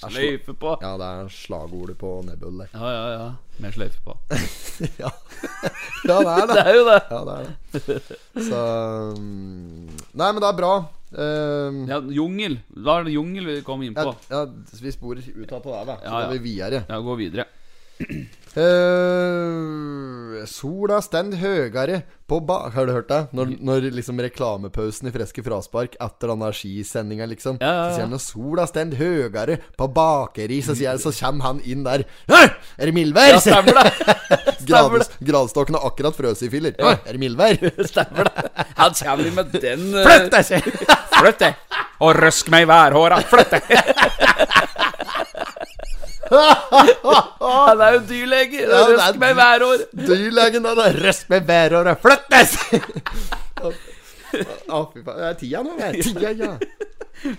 Sløyfe 0.00 0.54
på. 0.56 0.70
Ja, 0.80 0.94
det 1.00 1.08
er 1.20 1.28
slagordet 1.34 1.96
på 2.00 2.12
Nebul 2.24 2.62
der. 2.62 2.70
Ja, 2.72 2.92
ja, 2.94 3.04
ja. 3.12 3.26
Mer 3.60 3.74
sløyfe 3.74 4.00
på. 4.06 4.14
ja. 5.02 5.10
ja, 6.08 6.16
det 6.24 6.32
er 6.32 6.46
det. 6.46 6.54
Det 6.56 6.62
er 6.64 6.74
jo 6.78 6.84
det. 6.88 6.96
Ja, 7.10 7.20
det 7.28 7.34
er 7.36 7.44
det. 7.44 7.98
Så 8.48 8.62
mm, 9.18 9.90
Nei, 10.16 10.30
men 10.32 10.40
det 10.40 10.48
er 10.48 10.58
bra. 10.62 10.72
Um, 11.10 11.80
Ja, 11.90 11.98
jungel. 12.14 12.58
Da 12.70 13.00
er 13.00 13.08
det 13.08 13.16
jungel 13.18 13.48
vi 13.50 13.60
kom 13.66 13.82
inn 13.82 13.96
ja, 13.98 14.06
på. 14.08 14.14
ja, 14.30 14.44
vi 14.80 14.92
sporer 14.94 15.20
ut 15.26 15.52
av 15.52 15.64
det 15.64 15.72
der, 15.74 15.84
da. 15.90 15.96
Så 16.00 16.06
Ja, 16.06 16.10
ja. 16.10 16.26
går 16.30 16.32
vi 16.38 16.42
videre. 16.48 16.84
Ja, 16.88 17.00
gå 17.04 17.16
videre. 17.20 17.48
Eh, 18.58 20.46
sola 20.50 20.96
stend 21.04 21.36
høyere 21.38 22.00
på 22.26 22.40
ba... 22.42 22.64
Har 22.74 22.88
du 22.88 22.92
hørt 22.96 23.06
det? 23.10 23.20
Når, 23.36 23.52
når 23.62 23.86
liksom 23.94 24.18
reklamepausen 24.22 25.06
i 25.06 25.12
Freske 25.14 25.44
fraspark 25.46 25.94
etter 26.02 26.32
den 26.32 26.42
skisendinga, 26.58 27.28
liksom. 27.30 27.60
Ja, 27.62 27.68
ja, 27.70 27.76
ja. 27.76 27.84
Så 27.86 28.00
sier 28.00 28.08
han 28.08 28.22
sola 28.24 28.66
stend 28.66 28.96
høyere 28.98 29.60
på 29.78 29.88
bakeri, 29.94 30.58
så, 30.66 30.74
sier, 30.78 30.98
så 30.98 31.14
kommer 31.20 31.46
han 31.46 31.62
inn 31.62 31.86
der. 31.86 32.02
«Hæ? 32.30 32.42
Er 32.78 32.90
det 32.90 32.96
mildvær? 32.98 33.36
Ja, 33.36 33.40
stemmer 33.44 33.78
det. 33.78 33.86
Stemmer 34.60 35.00
Grad, 35.00 35.14
gradstokken 35.24 35.78
har 35.78 35.86
akkurat 35.88 36.18
frøs 36.18 36.42
i 36.46 36.50
filler. 36.52 36.74
«Hæ? 36.78 36.96
Er 37.06 37.16
det 37.16 37.22
mildvær? 37.22 37.62
Stemmer 37.92 38.30
det. 38.32 38.50
Han 38.82 38.98
kommer 38.98 39.30
inn 39.30 39.38
med 39.38 39.54
den 39.62 39.86
uh... 39.94 40.02
Flytt 40.06 40.30
deg, 40.34 40.50
sier 40.50 40.62
Flytt 41.20 41.46
deg! 41.46 41.78
Og 42.02 42.16
røsk 42.18 42.50
meg 42.50 42.66
i 42.66 42.70
værhåra. 42.70 43.22
Flytt 43.30 43.58
deg! 43.58 43.62
Han 46.30 47.80
er 47.82 47.96
jo 47.96 48.00
dyrlege. 48.08 48.62
Det 48.66 48.76
er 48.76 48.92
Røsk 48.94 49.18
meg 49.22 49.34
hver 49.38 49.64
år. 49.66 49.84
Dyrlegen 50.10 50.66
da, 50.66 50.74
da. 50.78 50.86
Røst 50.94 51.26
med 51.32 51.46
hver 51.48 51.74
år. 51.80 51.90
deg! 52.30 52.46
sier- 52.52 52.86
Å, 54.70 54.84
fy 54.92 55.02
faen. 55.02 55.16
Det 55.18 55.26
er 55.30 55.38
tida 55.40 55.62
nå. 55.66 55.74
Det 55.78 55.88
er 55.88 55.98
tida, 56.06 56.30
ja. 56.38 56.52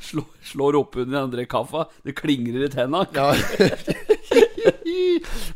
Slår, 0.05 0.25
slår 0.51 0.77
opp 0.81 0.97
under 1.01 1.23
andre 1.23 1.45
kaffa. 1.49 1.85
Det 2.05 2.13
klingrer 2.19 2.67
i 2.67 2.71
tenna. 2.73 3.05
Ja. 3.15 3.31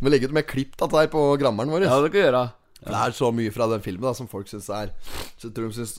Må 0.01 0.09
legge 0.11 0.29
ut 0.29 0.35
mer 0.35 0.47
klipp 0.47 0.79
av 0.81 0.95
her 0.97 1.09
på 1.11 1.25
grammeren 1.41 1.71
vår. 1.75 1.85
Ja, 1.89 1.99
det 2.03 2.11
kan 2.15 2.23
gjøre. 2.23 2.45
gjøre. 2.47 2.61
Det 2.85 2.97
er 3.01 3.15
så 3.17 3.31
mye 3.33 3.51
fra 3.53 3.67
den 3.71 3.81
filmen 3.85 4.05
da 4.07 4.13
som 4.17 4.27
folk 4.29 4.45
syns 4.49 4.67
er 4.69 4.91
Så 5.39 5.47
jeg 5.47 5.53
tror 5.55 5.71
de 5.71 5.77
syns 5.79 5.95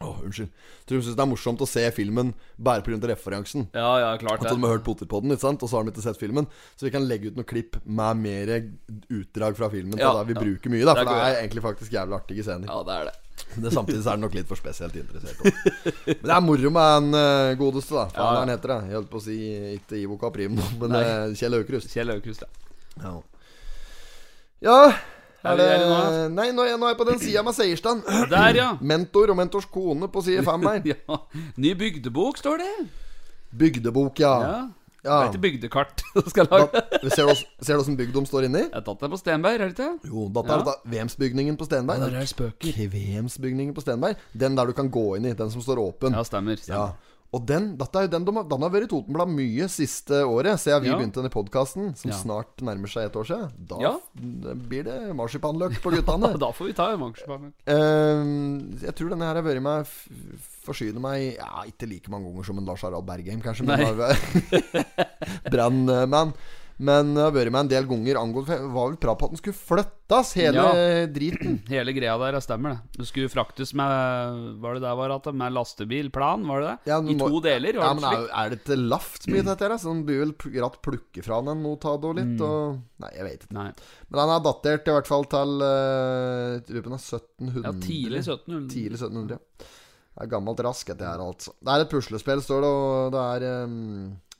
Åh, 0.00 0.20
unnskyld. 0.24 0.48
Tror 0.88 0.96
de 0.96 1.04
syns 1.04 1.16
det 1.18 1.22
er 1.22 1.28
morsomt 1.28 1.60
å 1.60 1.66
se 1.68 1.82
filmen 1.92 2.32
bare 2.56 2.80
pga. 2.80 2.96
referansen. 3.10 3.66
Ja, 3.76 3.88
ja, 4.00 4.12
klart 4.16 4.40
At 4.40 4.48
de 4.48 4.62
har 4.62 4.72
hørt 4.72 4.84
Potetpodden, 4.86 5.34
ikke 5.34 5.44
sant? 5.44 5.62
og 5.62 5.68
så 5.68 5.76
har 5.76 5.84
de 5.84 5.92
ikke 5.92 6.04
sett 6.06 6.20
filmen. 6.20 6.48
Så 6.76 6.88
vi 6.88 6.92
kan 6.94 7.04
legge 7.04 7.28
ut 7.28 7.36
noen 7.36 7.48
klipp 7.48 7.76
med 7.84 8.22
mer 8.22 8.54
utdrag 9.12 9.58
fra 9.58 9.68
filmen. 9.68 10.00
Ja, 10.00 10.14
vi 10.24 10.32
ja. 10.32 10.40
bruker 10.40 10.72
mye, 10.72 10.86
da 10.88 10.94
Det 10.96 11.04
for 11.04 11.12
det 11.12 11.26
er 11.26 11.42
egentlig 11.42 11.66
faktisk 11.66 11.92
jævlig 11.92 12.16
artige 12.16 12.46
scener. 12.48 12.72
Ja, 12.72 12.80
det 12.88 12.96
er 12.96 13.10
det. 13.10 13.14
Det 13.60 13.74
Samtidig 13.74 14.00
så 14.00 14.14
er 14.14 14.18
det 14.18 14.24
nok 14.24 14.40
litt 14.40 14.48
for 14.48 14.56
spesielt 14.56 14.96
interessert. 14.96 15.36
også. 15.36 15.76
Men 16.08 16.24
det 16.24 16.34
er 16.38 16.42
moro 16.48 16.74
med 16.78 16.96
en 16.96 17.20
uh, 17.20 17.52
godeste, 17.60 17.94
da. 18.00 18.08
Faen, 18.16 18.24
Ja, 18.24 18.40
han 18.40 18.56
heter 18.56 18.72
det. 18.72 18.80
Jeg 18.88 19.00
holdt 19.02 19.12
på 19.12 19.20
å 19.20 19.24
si 19.28 19.38
ikke 19.76 20.00
Ivo 20.00 20.16
Caprimo, 20.20 20.64
men 20.80 20.96
eh, 20.96 21.36
Kjell 21.36 21.60
Aukrust. 21.60 21.92
Kjell 21.92 22.16
Aukrust, 22.16 22.48
ja. 22.48 22.70
Ja. 23.04 23.16
ja 24.64 24.82
Er 25.42 25.52
er 25.52 25.56
det 25.56 25.66
der 25.70 25.84
nå, 25.88 26.00
Nei, 26.36 26.50
nå 26.52 26.64
er 26.64 26.72
jeg, 26.74 26.78
nå 26.80 26.84
er 26.88 26.92
jeg 26.92 26.98
på 27.00 27.06
den 27.08 27.20
sida 27.22 27.42
med 27.46 27.56
Seierstand. 27.56 28.02
Der, 28.32 28.56
ja. 28.58 28.66
Mentor 28.80 29.32
og 29.32 29.38
mentors 29.40 29.64
kone 29.72 30.08
på 30.12 30.22
side 30.26 30.44
fem 30.44 30.66
her. 30.68 30.82
ja. 30.92 31.20
Ny 31.56 31.72
bygdebok, 31.80 32.36
står 32.40 32.60
det. 32.60 32.74
Bygdebok, 33.56 34.20
ja. 34.20 34.34
Ja. 34.44 34.60
Det 35.00 35.10
er 35.10 35.30
ikke 35.30 35.40
bygdekart 35.46 36.02
du 36.14 36.28
skal 36.28 36.48
lage. 36.50 36.82
Da, 37.00 37.08
ser 37.16 37.72
du 37.72 37.80
åssen 37.80 37.96
bygd 37.96 38.18
står 38.28 38.44
inni? 38.50 38.66
Jeg 38.66 38.84
tatt 38.84 39.00
det 39.00 39.08
på 39.14 39.18
Stenberg, 39.20 39.56
er 39.56 39.70
det 39.70 39.78
ikke? 39.78 40.10
Jo, 40.10 40.26
dette 40.28 40.52
er 40.52 40.60
Ja. 40.60 40.64
da 40.68 40.74
Vemsbygningen 40.92 41.56
på 41.56 41.64
Stenberg. 41.64 42.02
Der 42.04 42.18
er 42.20 42.28
spøker. 42.28 42.74
Kvemsbygningen 42.76 43.72
på 43.74 43.80
Stenberg. 43.80 44.20
Den 44.36 44.58
der 44.58 44.68
du 44.68 44.74
kan 44.76 44.90
gå 44.92 45.06
inn 45.16 45.30
i. 45.30 45.32
Den 45.38 45.50
som 45.50 45.64
står 45.64 45.80
åpen. 45.80 46.12
Ja, 46.12 46.24
stemmer. 46.28 46.60
Ja. 46.68 46.90
Og 47.32 47.44
den, 47.46 47.76
dette 47.78 47.94
er 48.00 48.08
jo 48.08 48.10
den, 48.10 48.24
den 48.26 48.62
har 48.64 48.70
vært 48.74 48.88
i 48.88 48.90
Totenblad 48.90 49.30
mye 49.30 49.68
siste 49.70 50.18
året, 50.26 50.58
siden 50.58 50.82
vi 50.82 50.88
Ja. 50.90 50.96
begynte 50.98 51.20
denne 51.22 51.30
podkasten, 51.30 51.92
som 51.96 52.10
Ja. 52.10 52.16
snart 52.18 52.56
nærmer 52.60 52.90
seg 52.90 53.04
et 53.06 53.14
år 53.14 53.24
siden. 53.28 53.50
Da 53.68 53.76
Ja. 53.78 53.92
blir 54.16 54.82
det 54.82 55.14
marsipanløk 55.14 55.78
på 55.80 55.92
guttene. 55.94 56.32
Da 56.42 56.50
får 56.50 56.66
vi 56.66 56.72
ta 56.72 56.88
mangsjepang. 56.96 57.52
Ehm, 57.66 58.80
jeg 58.82 58.94
tror 58.98 59.10
denne 59.10 59.22
her 59.30 59.34
har 59.38 59.42
vært 59.46 59.62
med 59.62 59.86
f- 59.86 60.08
Forsyne 60.60 61.00
meg 61.00 61.36
Ja, 61.38 61.62
ikke 61.66 61.88
like 61.88 62.10
mange 62.10 62.26
ganger 62.28 62.44
som 62.44 62.58
en 62.58 62.66
Lars 62.66 62.82
Harald 62.82 63.06
Bergheim, 63.06 63.40
kanskje, 63.40 63.64
men 63.64 63.78
Nei. 63.80 64.70
Brannmann. 65.50 66.34
Men 66.80 67.10
det 67.12 67.20
har 67.26 67.32
vært 67.34 67.52
med 67.52 67.60
en 67.66 67.68
del 67.68 67.84
ganger 67.90 68.16
angående 68.16 68.56
Det 68.56 68.68
var 68.72 68.86
vel 68.88 68.94
prat 69.02 69.18
på 69.20 69.26
at 69.28 69.32
den 69.34 69.40
skulle 69.42 69.58
flyttes, 69.58 70.30
hele 70.38 70.62
Ja. 70.64 71.06
driten. 71.12 71.58
Hele 71.74 71.92
greia 71.92 72.14
der, 72.22 72.32
det 72.38 72.40
stemmer 72.46 72.72
det. 72.72 72.96
Det 73.02 73.06
skulle 73.10 73.28
fraktes 73.28 73.74
med 73.76 74.56
Var 74.62 74.78
det 74.78 74.82
der 74.86 74.96
var 74.96 75.12
at 75.12 75.28
det? 75.28 75.34
Med 75.36 75.52
lastebilplan, 75.52 76.46
var 76.48 76.64
det 76.64 76.70
det? 76.70 76.90
Ja, 76.90 76.98
I 77.04 77.16
må- 77.20 77.28
to 77.28 77.42
deler, 77.44 77.76
Ja, 77.82 77.90
men 77.92 78.06
er, 78.08 78.24
er 78.32 78.54
det 78.54 78.60
ikke 78.62 78.78
laft 78.80 79.28
mye 79.28 79.44
dette 79.44 79.68
her? 79.68 79.76
Så 79.76 79.92
den 79.92 80.00
blir 80.08 80.22
vel 80.24 80.32
gratt 80.56 80.80
plukke 80.82 81.22
fra 81.26 81.42
den 81.50 81.62
noe 81.66 81.76
ta 81.82 81.96
det 82.00 82.08
og 82.14 82.18
og 82.48 82.80
Nei, 83.04 83.10
jeg 83.16 83.24
vet 83.28 83.44
ikke. 83.44 83.54
Nei. 83.56 83.68
Men 84.08 84.18
den 84.22 84.32
er 84.38 84.42
datert 84.48 84.88
i 84.88 84.96
hvert 84.96 85.08
fall 85.12 85.24
til 85.36 85.52
Lurer 85.60 86.88
den 86.88 86.96
er 86.96 87.04
1700. 87.04 87.62
Ja, 87.64 87.72
tidlig 87.84 88.22
1700. 88.24 88.72
Tidlig 88.72 88.98
1700, 89.00 89.36
ja. 89.36 89.68
Det 90.10 90.26
er 90.26 90.32
gammelt 90.32 90.60
rask, 90.66 90.88
dette 90.90 91.06
her, 91.06 91.20
altså. 91.22 91.52
Det 91.62 91.70
er 91.76 91.84
et 91.84 91.92
puslespill, 91.92 92.40
står 92.44 92.64
det, 92.64 92.70
og 92.72 93.12
det 93.14 93.20
er 93.30 93.46
eh, 93.46 93.76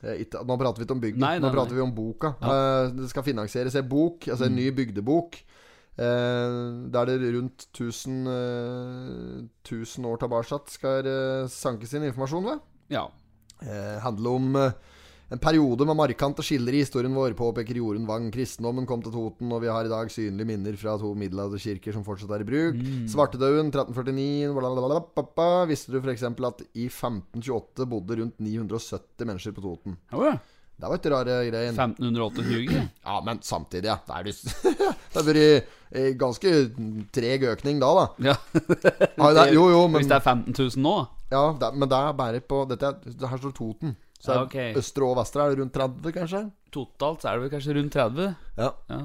ikke, 0.00 0.42
Nå 0.48 0.56
prater 0.56 0.80
vi 0.80 0.86
ikke 0.86 0.96
om 0.96 1.00
bygden, 1.02 1.20
Nei, 1.20 1.36
nei, 1.36 1.44
nå 1.44 1.52
prater 1.52 1.74
nei. 1.74 1.80
vi 1.80 1.84
om 1.84 1.94
boka. 1.94 2.34
Eh, 2.40 2.90
det 2.96 3.10
skal 3.12 3.26
finansieres 3.26 3.76
en 3.76 3.88
bok, 3.88 4.28
altså 4.28 4.48
en 4.48 4.56
ny 4.56 4.70
bygdebok. 4.76 5.40
Eh, 6.00 6.58
der 6.94 7.10
det 7.10 7.34
rundt 7.34 7.66
1000, 7.74 8.26
eh, 8.26 9.48
1000 9.66 10.06
år 10.08 10.22
tilbake 10.22 10.60
skal 10.72 11.06
uh, 11.06 11.48
sankes 11.50 11.92
inn 11.94 12.06
informasjon 12.08 12.46
ved. 12.46 12.62
Ja. 12.90 13.08
Eh, 13.60 13.98
handler 14.00 14.30
om 14.30 14.56
eh, 14.56 14.72
en 15.30 15.38
periode 15.38 15.86
med 15.86 15.94
markante 15.94 16.42
skiller 16.42 16.74
i 16.74 16.82
historien 16.82 17.14
vår, 17.14 17.36
påpeker 17.38 17.78
Jorunn 17.78 18.06
Wang. 18.08 18.32
Kristendommen 18.34 18.86
kom 18.88 19.02
til 19.04 19.12
Toten, 19.14 19.52
og 19.54 19.62
vi 19.62 19.70
har 19.70 19.86
i 19.86 19.92
dag 19.92 20.10
synlige 20.10 20.48
minner 20.48 20.78
fra 20.78 20.96
to 20.98 21.12
middelalderkirker 21.14 21.94
som 21.94 22.02
fortsatt 22.06 22.32
er 22.34 22.42
i 22.42 22.48
bruk. 22.48 22.80
Svartedauden 23.12 23.70
1349 23.70 24.50
blablabla. 24.56 25.04
Visste 25.70 25.94
du 25.94 26.00
f.eks. 26.00 26.26
at 26.26 26.64
i 26.74 26.88
1528 26.90 27.86
bodde 27.92 28.18
rundt 28.18 28.42
970 28.42 29.30
mennesker 29.30 29.54
på 29.54 29.64
Toten? 29.68 30.00
Oh, 30.10 30.26
ja. 30.26 30.34
Det 30.80 30.88
var 30.88 30.98
ikke 30.98 31.14
rare 31.14 31.38
greien. 31.46 31.78
1528. 31.78 32.90
Ja, 33.06 33.22
men 33.22 33.38
samtidig, 33.46 33.86
ja. 33.86 34.00
Det, 34.06 34.18
er 34.18 34.26
det, 34.26 34.34
det 35.14 35.18
har 35.20 35.26
vært 35.30 35.72
eh, 35.94 36.12
ganske 36.18 36.58
treg 37.14 37.46
økning 37.54 37.78
da, 37.82 37.94
da. 38.02 38.32
Ja. 38.32 38.36
Jo, 39.54 39.70
jo, 39.76 39.86
men 39.86 40.00
Hvis 40.00 40.10
det 40.10 40.18
er 40.18 40.26
15 40.26 40.54
000 40.58 40.82
nå? 40.82 40.98
Ja, 41.30 41.50
det, 41.54 41.74
men 41.78 41.86
det 41.90 41.98
er 42.02 42.14
bare 42.18 42.40
på 42.42 42.64
Dette 42.66 42.96
er, 42.96 43.28
her 43.30 43.38
står 43.38 43.54
Toten. 43.54 43.94
Så 44.20 44.34
Ja, 44.36 44.44
okay. 44.44 44.74
østre 44.76 45.06
og 45.08 45.16
vestre 45.16 45.46
er 45.46 45.54
det 45.54 45.62
rundt 45.62 45.72
30, 45.72 46.12
kanskje? 46.12 46.42
Totalt 46.70 47.22
så 47.22 47.30
er 47.30 47.38
det 47.38 47.44
vel 47.46 47.52
kanskje 47.54 47.74
rundt 47.78 47.94
30? 47.96 48.26
Ja. 48.60 48.68
Ja. 48.92 48.98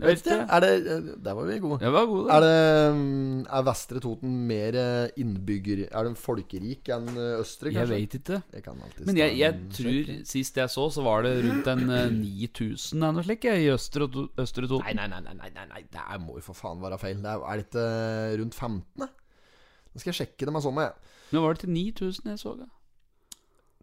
Jeg 0.00 0.06
vet 0.08 0.22
ikke. 0.24 0.36
Er 0.48 0.62
det 0.64 0.70
eh, 0.88 1.08
Der 1.22 1.36
var 1.36 1.44
vi 1.46 1.58
gode. 1.60 1.78
Jeg 1.84 1.92
var 1.92 2.06
god, 2.08 2.30
Er 2.32 2.40
det 2.40 2.94
mm, 2.96 3.42
Er 3.52 3.66
Vestre 3.68 4.00
Toten 4.00 4.32
mer 4.48 4.78
eh, 4.80 5.12
innbygger 5.20 5.84
Er 5.92 6.08
den 6.08 6.16
folkerik 6.16 6.88
enn 6.96 7.10
Østre, 7.12 7.68
kanskje? 7.70 7.82
Jeg 7.82 7.90
vet 7.92 8.16
ikke. 8.18 8.40
Jeg 8.56 8.64
kan 8.64 8.80
Men 9.04 9.20
jeg, 9.20 9.36
jeg 9.38 9.60
tror 9.76 10.10
sist 10.32 10.56
jeg 10.56 10.72
så, 10.72 10.88
så 10.96 11.04
var 11.04 11.28
det 11.28 11.34
rundt 11.44 11.68
en 11.74 11.84
eh, 11.90 12.08
9000 12.16 12.96
eller 12.96 13.18
noe 13.20 13.26
slikt 13.28 13.48
i 13.52 13.68
Østre, 13.76 14.08
Østre 14.40 14.66
Toten. 14.66 14.88
Nei, 14.88 14.96
nei, 14.96 15.20
nei, 15.20 15.36
nei, 15.52 15.66
nei, 15.68 15.84
det 15.92 16.20
må 16.24 16.40
jo 16.40 16.46
for 16.48 16.58
faen 16.58 16.80
være 16.82 16.98
feil. 16.98 17.20
Det 17.22 17.28
er, 17.36 17.44
er 17.44 17.60
det 17.60 17.68
ikke 17.68 17.86
eh, 17.92 18.36
rundt 18.40 18.56
15? 18.56 18.84
da? 19.04 19.12
Nå 19.92 20.00
skal 20.00 20.14
jeg 20.14 20.22
sjekke 20.22 20.48
det 20.48 20.56
med 20.56 20.64
sånn, 20.64 20.80
jeg. 20.80 21.18
Nå 21.36 21.44
var 21.44 21.54
det 21.54 21.66
til 21.66 21.76
9000 21.76 22.32
jeg 22.32 22.40
så. 22.40 22.56
da. 22.56 22.72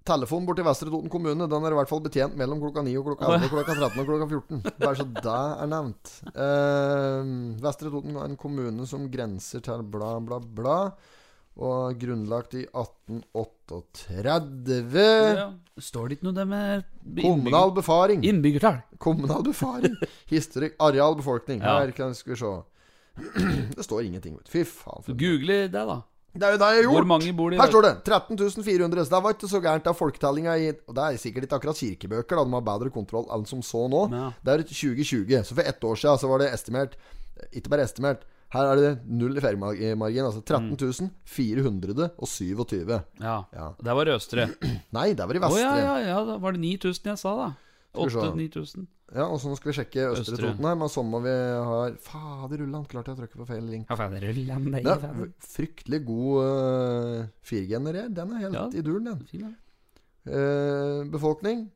Telefonen 0.09 0.45
bort 0.47 0.57
til 0.57 0.65
Vestre 0.65 0.89
Toten 0.89 1.11
kommune 1.13 1.45
Den 1.51 1.65
er 1.67 1.71
i 1.75 1.77
hvert 1.77 1.89
fall 1.91 2.01
betjent 2.05 2.33
mellom 2.39 2.57
klokka 2.63 2.81
9 2.85 2.93
og 2.97 3.03
klokka 3.11 3.23
11 3.35 3.45
og 3.45 3.51
klokka 3.53 3.73
13 3.77 4.01
og 4.01 4.07
klokka 4.09 4.25
14. 4.31 4.57
Bare 4.81 4.95
så 4.97 5.05
det 5.05 5.35
er 5.37 5.67
nevnt. 5.75 6.05
Eh, 6.33 7.21
Vestre 7.65 7.89
Toten 7.93 8.13
er 8.17 8.25
en 8.25 8.39
kommune 8.39 8.83
som 8.89 9.05
grenser 9.13 9.59
til 9.65 9.79
bla, 9.93 10.11
bla, 10.23 10.37
bla. 10.41 10.79
Og 11.59 11.91
grunnlagt 11.99 12.53
i 12.55 12.61
1838. 12.71 15.35
Ja. 15.35 15.49
Står 15.79 16.07
det 16.07 16.13
ikke 16.17 16.27
noe 16.29 16.35
der 16.37 16.47
med 16.47 16.83
Kommunal 17.19 17.71
befaring. 17.75 18.23
Innbyggertall? 18.25 18.77
Kommunal 19.03 19.43
befaring. 19.43 19.95
Historikk, 20.31 20.73
areal, 20.79 21.15
befolkning. 21.19 21.59
Ja. 21.61 21.79
Her 21.83 21.91
kan 21.97 22.15
skal 22.15 22.33
vi 22.33 22.37
se. 22.39 22.53
Det 23.75 23.83
står 23.83 24.03
ingenting. 24.07 24.39
Fy 24.47 24.63
faen. 24.63 25.03
Google 25.19 25.67
det, 25.67 25.83
da. 25.91 25.99
Det 26.33 26.45
er 26.45 26.53
jo 26.53 26.59
det 26.61 26.67
jeg 26.69 26.77
har 26.77 26.83
gjort. 26.85 26.95
Hvor 26.99 27.07
mange 27.09 27.31
bor 27.35 27.49
det 27.49 27.59
Her 27.59 27.71
står 27.71 27.85
det 27.87 27.93
13.400 28.05 29.05
Så 29.05 29.09
det 29.15 29.21
var 29.25 29.33
ikke 29.33 29.49
så 29.49 29.61
gærent 29.63 29.87
av 29.89 29.95
folketellinga 29.97 30.57
i 30.61 30.67
Og 30.87 30.93
det 30.95 31.05
er 31.05 31.17
sikkert 31.17 31.47
ikke 31.47 31.57
akkurat 31.57 31.79
kirkebøker, 31.81 32.35
da. 32.37 32.43
De 32.45 32.53
har 32.53 32.65
bedre 32.67 32.91
kontroll 32.93 33.25
enn 33.33 33.47
som 33.49 33.63
så 33.65 33.87
nå. 33.89 34.03
Ja. 34.13 34.27
Det 34.45 34.53
er 34.53 34.63
2020. 34.69 35.43
Så 35.49 35.57
for 35.57 35.63
ett 35.65 35.83
år 35.89 35.95
siden 35.97 36.21
så 36.21 36.29
var 36.29 36.43
det 36.43 36.51
estimert 36.53 36.93
Ikke 37.51 37.73
bare 37.73 37.87
estimert. 37.89 38.27
Her 38.53 38.65
er 38.65 38.79
det 38.81 38.91
null 39.05 39.37
i 39.37 39.41
feriemargin. 39.41 40.25
Altså 40.25 40.41
13 40.41 41.09
427. 41.25 43.01
Ja. 43.21 43.35
Ja. 43.53 43.67
Det 43.77 43.95
var 43.95 44.09
i 44.09 44.13
Østre. 44.15 44.47
Nei, 44.97 45.11
det 45.13 45.27
var 45.27 45.37
i 45.37 45.41
Å 45.41 45.43
Vestre. 45.45 45.61
ja, 45.61 45.75
ja, 45.77 45.97
ja, 46.01 46.07
ja, 46.15 46.21
da 46.25 46.37
var 46.41 46.55
det 46.57 46.61
9000 46.63 47.11
jeg 47.13 47.21
sa, 47.21 47.35
da. 47.37 47.49
Skal 47.89 48.06
vi 48.06 48.13
se. 48.13 48.60
8000-9000. 48.60 48.88
Og 49.25 49.39
så 49.41 49.49
nå 49.49 49.56
skal 49.58 49.71
vi 49.71 49.75
sjekke 49.80 50.04
Østre, 50.12 50.21
Østre. 50.36 50.38
Toten 50.43 50.67
her. 50.69 50.75
Men 50.78 50.91
så 50.93 51.04
må 51.06 51.21
vi 51.23 51.32
ha 51.34 51.80
Fader 52.06 52.62
ulland, 52.65 52.86
klarte 52.91 53.10
jeg 53.10 53.17
å 53.17 53.21
trykke 53.23 53.39
på 53.41 53.47
feil 53.49 53.65
link. 53.65 53.89
Ja, 53.89 53.97
fader 53.97 54.28
er 54.30 54.38
det 54.38 54.84
Det 54.86 54.93
er 54.93 55.32
fryktelig 55.49 56.02
god 56.06 56.36
uh, 56.45 57.25
4G-er. 57.49 57.99
Den 58.13 58.36
er 58.36 58.45
helt 58.45 58.60
Ja. 58.60 58.67
i 58.69 58.86
duren, 58.86 59.10
den. 59.10 59.25
Fin, 59.32 59.47
ja. 59.49 59.52
uh, 60.30 61.02
befolkning 61.10 61.67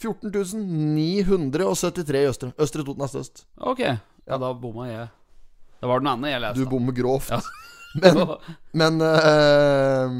14 0.00 0.32
973 0.32 2.22
i 2.24 2.28
Østre. 2.32 2.52
Østre 2.58 2.84
Toten 2.84 3.04
er 3.04 3.12
størst. 3.12 3.44
Ok, 3.60 3.80
ja, 3.84 4.38
da 4.40 4.52
bomma 4.56 4.88
jeg. 4.88 5.08
Det 5.80 5.88
var 5.88 6.00
den 6.02 6.08
andre 6.10 6.30
jeg 6.32 6.40
leste. 6.42 6.64
Du 6.64 6.70
bommer 6.72 6.96
grovt. 6.96 7.30
Ja. 7.30 7.40
Men, 7.90 8.20
men 8.70 9.00
eh, 9.02 10.12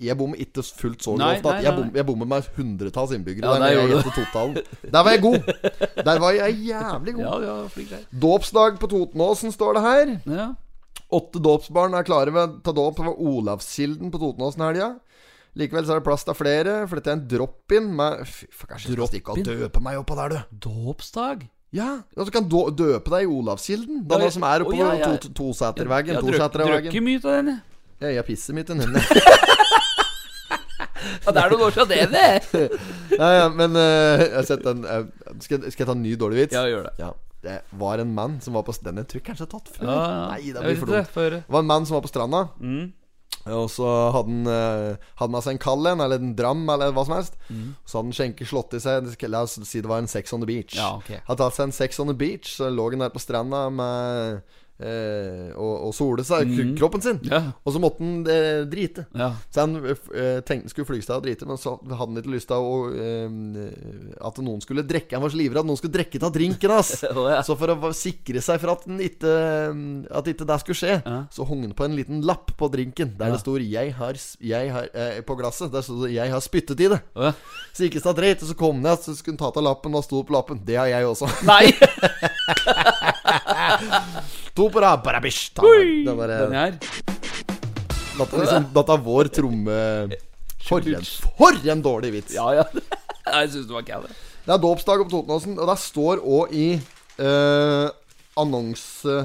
Jeg 0.00 0.16
bommer 0.16 0.40
ikke 0.40 0.62
fullt 0.64 1.02
så 1.04 1.12
grovt. 1.18 1.44
At 1.50 1.64
jeg, 1.64 1.74
bom, 1.76 1.90
jeg 1.94 2.06
bommer 2.08 2.26
med 2.30 2.46
hundretalls 2.56 3.12
innbyggere. 3.12 3.44
Ja, 3.44 3.52
der 3.52 3.60
der 3.60 3.70
jeg. 3.76 4.64
Der 4.92 5.02
var 5.04 5.10
jeg 5.12 5.20
god. 5.20 5.38
Der 6.08 6.18
var 6.22 6.30
jeg 6.38 6.56
jævlig 6.70 7.14
god. 7.18 7.22
Ja, 7.26 7.34
ja, 7.44 7.68
flink. 7.68 7.92
Dåpsdag 8.22 8.78
på 8.80 8.88
Totenåsen, 8.88 9.52
står 9.52 9.76
det 9.76 9.82
her. 9.84 10.14
Ja. 10.32 10.48
Åtte 11.12 11.42
dåpsbarn 11.42 11.94
er 11.98 12.04
klare 12.06 12.32
ved 12.32 12.60
ta 12.64 12.72
dåp 12.72 12.98
ved 13.02 13.16
Olavskilden 13.18 14.12
på 14.14 14.18
Totenåsen 14.22 14.62
helga. 14.62 14.90
Likevel 15.58 15.82
så 15.84 15.96
er 15.96 15.98
det 15.98 16.06
plass 16.06 16.22
til 16.24 16.36
flere, 16.38 16.74
for 16.86 17.00
dette 17.00 17.10
er 17.10 17.16
en 17.18 17.24
drop-in 17.28 17.88
med 17.98 18.20
Fy, 18.30 18.46
for 18.54 18.70
kanskje 18.70 18.92
jeg 18.92 18.96
skal 19.00 19.08
stikke 19.10 19.34
og 19.34 19.40
døpe 19.48 19.80
meg 19.82 19.98
oppå 19.98 20.14
der, 20.20 20.28
du. 20.36 20.68
Dåpsdag? 20.68 21.42
Ja, 21.74 21.88
og 22.16 22.26
du 22.26 22.30
kan 22.34 22.46
døpe 22.50 23.10
deg 23.10 23.26
i 23.26 23.30
Olavskilden. 23.30 24.04
Den 24.06 24.22
Ja, 24.24 24.30
som 24.30 24.46
er 24.46 24.62
oppe 24.62 24.74
å, 24.74 24.78
ja, 24.78 24.92
ja. 25.02 25.10
to- 25.18 25.32
Toseterveggen. 25.34 26.14
Jeg 26.14 26.50
drøkker 26.54 27.02
mye 27.02 27.18
den, 27.26 27.46
jeg. 27.52 27.60
Ja, 28.00 28.08
jeg 28.16 28.24
pisser 28.30 28.54
mye 28.54 28.62
i 28.62 28.66
den. 28.70 28.80
Ja, 31.24 31.32
det 31.32 31.42
er 31.42 31.54
noen 31.54 31.64
år 31.66 31.74
siden 31.76 31.90
det, 31.90 32.04
det. 32.12 32.78
ja, 33.20 33.32
ja, 33.38 33.48
men 33.48 33.74
uh, 33.76 34.20
jeg 34.20 34.30
har 34.36 34.46
sett 34.48 34.62
den 34.66 34.86
uh, 34.86 35.02
skal, 35.40 35.66
skal 35.70 35.84
jeg 35.84 35.90
ta 35.90 35.96
en 35.96 36.04
ny 36.04 36.14
dårlig 36.20 36.44
vits? 36.44 36.56
Ja, 36.56 36.66
gjør 36.70 36.88
det. 36.90 36.94
Ja. 37.02 37.12
Det 37.40 37.60
var 37.80 37.98
en 38.02 38.14
mann 38.14 38.40
som 38.44 38.56
var 38.56 38.66
på 38.66 38.74
Den 38.84 39.00
jeg 39.00 39.08
tror 39.08 39.22
kanskje 39.24 39.46
jeg 39.46 39.48
har 39.48 39.58
tatt 39.58 39.76
før. 39.76 39.84
Ja, 39.88 40.00
ja. 40.00 40.24
Nei, 40.34 40.40
det 40.52 40.64
blir 40.64 40.80
for 40.80 40.92
dumt. 40.92 41.14
Det. 41.14 41.28
Det 41.38 41.54
var 41.56 41.64
en 41.64 41.70
mann 41.70 41.86
som 41.88 41.96
var 41.96 42.02
på 42.04 42.12
stranda. 42.12 42.42
Mm. 42.60 42.90
Og 43.48 43.70
så 43.72 43.88
hadde 44.12 44.28
han 44.28 44.48
eh, 44.52 45.06
Hadde 45.16 45.32
med 45.32 45.44
seg 45.46 45.54
en 45.54 45.62
kald 45.62 45.88
en, 45.88 46.02
eller 46.04 46.20
en 46.20 46.34
dram, 46.36 46.62
eller 46.68 46.92
hva 46.92 47.06
som 47.08 47.16
helst. 47.16 47.38
Mm. 47.48 47.70
Så 47.84 47.98
hadde 47.98 48.10
han 48.10 48.18
skjenket 48.18 48.50
slått 48.50 48.76
i 48.76 48.82
seg 48.84 49.24
La 49.32 49.44
oss 49.46 49.56
si 49.64 49.80
det 49.80 49.88
var 49.88 50.02
en 50.02 50.10
Sex 50.10 50.34
on 50.36 50.44
the 50.44 50.50
Beach. 50.50 50.76
Ja, 50.76 50.92
okay. 50.98 51.22
Hadde 51.28 51.40
tatt 51.40 51.56
seg 51.56 51.70
en 51.70 51.76
Sex 51.76 52.02
on 52.02 52.12
the 52.12 52.18
Beach, 52.18 52.52
så 52.58 52.68
lå 52.68 52.90
han 52.92 53.06
der 53.06 53.14
på 53.14 53.22
stranda 53.22 53.68
med 53.72 54.42
eh, 54.80 55.50
og, 55.54 55.74
og 55.88 55.94
sole 55.96 56.24
seg, 56.26 56.48
mm. 56.48 56.74
kroppen 56.78 57.04
sin. 57.04 57.20
Ja. 57.28 57.42
Og 57.64 57.74
så 57.74 57.82
måtte 57.82 58.04
han 58.04 58.24
eh, 58.30 58.62
drite. 58.70 59.06
Ja. 59.16 59.30
Så 59.52 59.64
han 59.64 59.76
eh, 59.80 60.40
tenkte 60.46 60.70
han 60.70 60.72
skulle 60.72 61.00
seg 61.00 61.16
og 61.16 61.26
drite, 61.26 61.48
men 61.48 61.60
så 61.60 61.76
hadde 61.78 61.98
han 62.00 62.20
ikke 62.20 62.34
lyst 62.34 62.50
til 62.50 62.66
å 62.70 62.78
eh, 62.90 64.18
At 64.26 64.40
noen 64.44 64.62
skulle 64.64 64.84
drikke. 64.86 65.16
Han 65.16 65.24
var 65.24 65.34
så 65.34 65.40
livredd 65.40 65.68
noen 65.68 65.80
skulle 65.80 65.96
drikke 65.98 66.20
av 66.24 66.34
drinken 66.34 66.74
hans. 66.74 66.92
oh, 67.14 67.26
ja. 67.30 67.40
Så 67.46 67.56
for 67.60 67.74
å 67.74 67.92
sikre 67.96 68.42
seg 68.44 68.60
for 68.62 68.74
at, 68.74 68.86
ikke, 69.06 69.34
at 70.20 70.32
ikke 70.32 70.48
det 70.48 70.60
skulle 70.64 70.80
skje, 70.80 70.98
så 71.32 71.48
hang 71.48 71.64
han 71.66 71.76
på 71.76 71.86
en 71.86 71.96
liten 71.98 72.24
lapp 72.26 72.52
på 72.58 72.68
drinken 72.72 73.14
der 73.18 73.34
det 73.34 73.40
stod 73.42 73.60
'Jeg 73.60 73.94
har, 73.94 74.16
jeg 74.40 74.72
har 74.72 74.88
eh, 74.94 75.20
På 75.22 75.36
glasset. 75.36 75.72
Der 75.72 75.82
stod 75.82 76.06
det 76.06 76.14
'Jeg 76.14 76.30
har 76.30 76.40
spyttet 76.40 76.80
i 76.80 76.88
det'. 76.88 77.00
Oh. 77.14 77.32
Så 77.72 77.84
ikke 77.84 78.00
seg 78.00 78.16
dreit, 78.16 78.42
og 78.42 78.48
så 78.48 78.54
kom 78.54 78.74
han 78.80 78.82
ned, 78.82 78.98
så 79.02 79.14
skulle 79.14 79.36
han 79.38 79.52
ta 79.52 79.58
av 79.60 79.64
lappen, 79.64 79.94
og 79.94 80.04
sto 80.04 80.22
på 80.22 80.32
lappen. 80.32 80.62
Det 80.66 80.76
har 80.76 80.86
jeg 80.86 81.06
også. 81.06 81.28
Nei! 81.44 81.72
To 84.56 84.66
på 84.72 84.82
rad, 84.82 85.02
barabish, 85.04 85.52
ta 85.54 85.62
Det 85.62 86.16
bare 86.16 86.40
Den 86.44 86.56
her. 86.58 86.78
dette, 86.80 88.34
er 88.34 88.42
liksom, 88.42 88.66
dette 88.74 88.96
er 88.96 89.04
vår 89.06 89.30
tromme... 89.32 89.78
For 90.60 90.84
en, 90.86 91.06
for 91.38 91.56
en 91.72 91.82
dårlig 91.82 92.12
vits. 92.18 92.34
Ja, 92.36 92.50
ja. 92.60 92.66
Jeg 93.40 93.52
syns 93.52 93.66
det 93.70 93.74
var 93.74 93.86
kæve. 93.86 94.10
Det 94.44 94.54
er 94.54 94.62
dåpsdag 94.62 95.04
på 95.04 95.12
Totenåsen, 95.12 95.58
og 95.58 95.70
det 95.70 95.76
står 95.82 96.22
òg 96.22 96.54
i 96.56 96.70
eh, 96.76 97.88
annonse... 98.40 99.20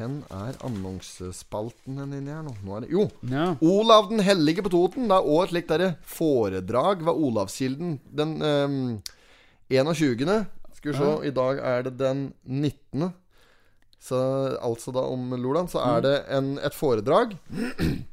Hvor 0.00 0.14
er 0.32 0.54
annonsespalten 0.64 1.98
hen 2.00 2.14
inni 2.16 2.32
her 2.32 2.40
nå? 2.46 2.54
nå 2.64 2.76
er 2.78 2.86
det, 2.86 2.90
jo! 2.94 3.02
Ja. 3.28 3.50
Olav 3.60 4.08
den 4.08 4.22
hellige 4.24 4.64
på 4.64 4.72
Toten. 4.72 5.10
Det 5.10 5.18
er 5.18 5.28
òg 5.28 5.42
et 5.44 5.52
slikt 5.52 5.68
derre 5.74 5.90
foredrag 6.08 7.02
ved 7.04 7.20
Olavskilden 7.28 7.98
den 8.16 8.38
eh, 8.40 8.78
21. 9.76 10.24
Skal 10.80 10.94
vi 10.94 10.96
se, 10.96 11.08
i 11.28 11.32
dag 11.36 11.58
er 11.60 11.82
det 11.84 11.98
den 12.00 12.30
19. 12.48 13.10
Så 14.00 14.16
altså 14.64 14.94
da 14.96 15.02
om 15.12 15.34
lørdag 15.36 15.68
så 15.68 15.82
er 15.84 16.06
det 16.06 16.14
en, 16.32 16.54
et 16.64 16.76
foredrag. 16.76 17.36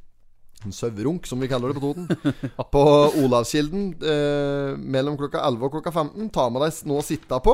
En 0.66 0.74
sauerunk, 0.74 1.28
som 1.30 1.38
vi 1.40 1.48
kaller 1.48 1.70
det 1.70 1.78
på 1.78 1.84
Toten. 1.86 2.34
På 2.74 2.82
Olavskilden 3.22 3.92
eh, 4.02 4.72
mellom 4.74 5.14
klokka 5.20 5.44
11 5.46 5.68
og 5.68 5.76
klokka 5.76 5.94
15. 5.94 6.32
Ta 6.34 6.48
med 6.50 6.66
deg 6.66 6.80
noe 6.90 7.04
å 7.04 7.06
sitte 7.06 7.38
på. 7.46 7.54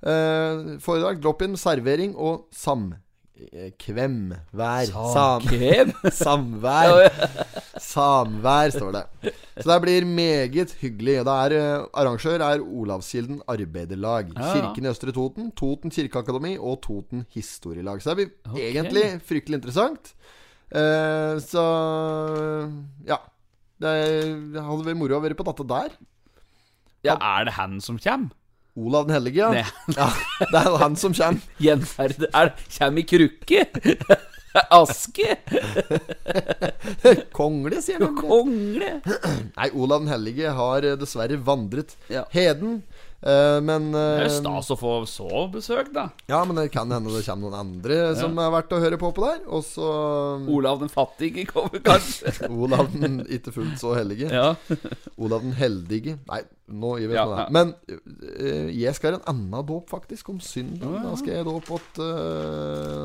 Eh, 0.00 0.78
foredrag, 0.80 1.20
drop-in, 1.20 1.58
servering 1.60 2.16
og 2.16 2.46
samkvem. 2.56 4.16
Vær. 4.56 4.88
Sam. 4.88 5.12
Samkvem? 5.44 5.92
Samvær. 6.08 7.04
Samvær, 7.88 8.72
står 8.74 8.92
det. 8.92 9.32
Så 9.56 9.66
det 9.70 9.78
blir 9.84 10.06
meget 10.08 10.74
hyggelig. 10.82 11.14
Det 11.24 11.34
er, 11.34 11.54
eh, 11.56 11.86
arrangør 11.96 12.42
er 12.44 12.60
Olavskilden 12.60 13.40
Arbeiderlag. 13.48 14.32
Ja, 14.34 14.42
ja. 14.42 14.52
Kirken 14.52 14.84
i 14.84 14.90
Østre 14.92 15.14
Toten, 15.16 15.50
Toten 15.56 15.94
kirkeakademi 15.94 16.58
og 16.58 16.82
Toten 16.84 17.24
historielag. 17.32 18.02
Så 18.02 18.12
det 18.12 18.16
blir 18.20 18.52
okay. 18.52 18.68
egentlig 18.68 19.06
fryktelig 19.24 19.62
interessant. 19.62 20.12
Uh, 20.68 21.40
så 21.40 21.64
ja. 23.08 23.16
Det 23.78 24.58
hadde 24.58 24.84
vært 24.84 24.98
moro 24.98 25.16
å 25.16 25.22
være 25.22 25.38
på 25.38 25.46
dette 25.46 25.64
der. 25.70 25.92
Ja, 27.06 27.14
er 27.14 27.46
det 27.46 27.54
han 27.56 27.78
som 27.80 27.96
kommer? 28.02 28.34
Olav 28.78 29.06
den 29.06 29.16
hellige, 29.16 29.42
ja. 29.42 29.64
Ja. 29.96 30.08
Det 30.52 30.60
er 30.60 30.76
han 30.82 30.96
som 30.98 31.14
kommer. 31.14 31.42
Gjenferd 31.62 32.28
Er 32.28 32.52
Kjem 32.68 33.00
i 33.00 33.06
krukke? 33.06 33.64
Aske? 34.70 35.36
Kongle, 37.32 37.80
sier 37.82 38.00
han. 38.04 38.16
Kongle? 38.18 38.90
Nei, 39.58 39.68
Olav 39.74 40.02
den 40.04 40.12
hellige 40.12 40.52
har 40.56 40.86
eh, 40.86 40.96
dessverre 41.00 41.38
vandret 41.44 41.96
Ja. 42.12 42.24
heden. 42.34 42.82
Eh, 43.22 43.58
men 43.64 43.90
Det 43.94 44.02
er 44.02 44.24
eh, 44.24 44.28
jo 44.28 44.34
stas 44.36 44.70
å 44.74 44.76
få 44.78 44.92
så 45.10 45.44
besøk, 45.52 45.90
da. 45.94 46.08
Ja, 46.30 46.42
men 46.46 46.58
det 46.60 46.68
kan 46.74 46.90
hende 46.92 47.12
det 47.14 47.24
kommer 47.26 47.48
noen 47.48 47.58
andre 47.58 47.98
som 48.18 48.36
er 48.38 48.52
verdt 48.54 48.74
å 48.76 48.82
høre 48.82 49.00
på 49.00 49.12
på 49.16 49.24
der. 49.24 49.40
Og 49.46 49.64
så 49.66 49.88
Olav 50.48 50.82
den 50.82 50.92
fattige 50.92 51.46
kommer 51.48 51.82
kanskje. 51.84 52.34
Olav 52.62 52.92
den 52.94 53.22
ikke 53.26 53.54
fullt 53.56 53.80
så 53.80 53.94
hellige. 53.98 54.30
Ja. 54.32 54.54
Olav 55.22 55.44
den 55.46 55.56
heldige. 55.58 56.18
Nei, 56.28 56.42
nå 56.68 56.94
gir 57.00 57.12
vi 57.12 57.18
Ja, 57.18 57.24
oss 57.24 57.34
med 57.34 57.44
det. 57.44 57.54
Men 57.56 57.74
uh, 58.38 58.68
jeg 58.74 58.94
skal 58.98 59.16
ha 59.16 59.20
en 59.22 59.28
annen 59.34 59.66
dåp, 59.68 59.88
faktisk, 59.90 60.32
om 60.34 60.42
søndag. 60.44 61.00
Da 61.06 61.14
skal 61.18 61.38
jeg 61.38 61.48
dåpe 61.48 61.78
åt 61.78 62.02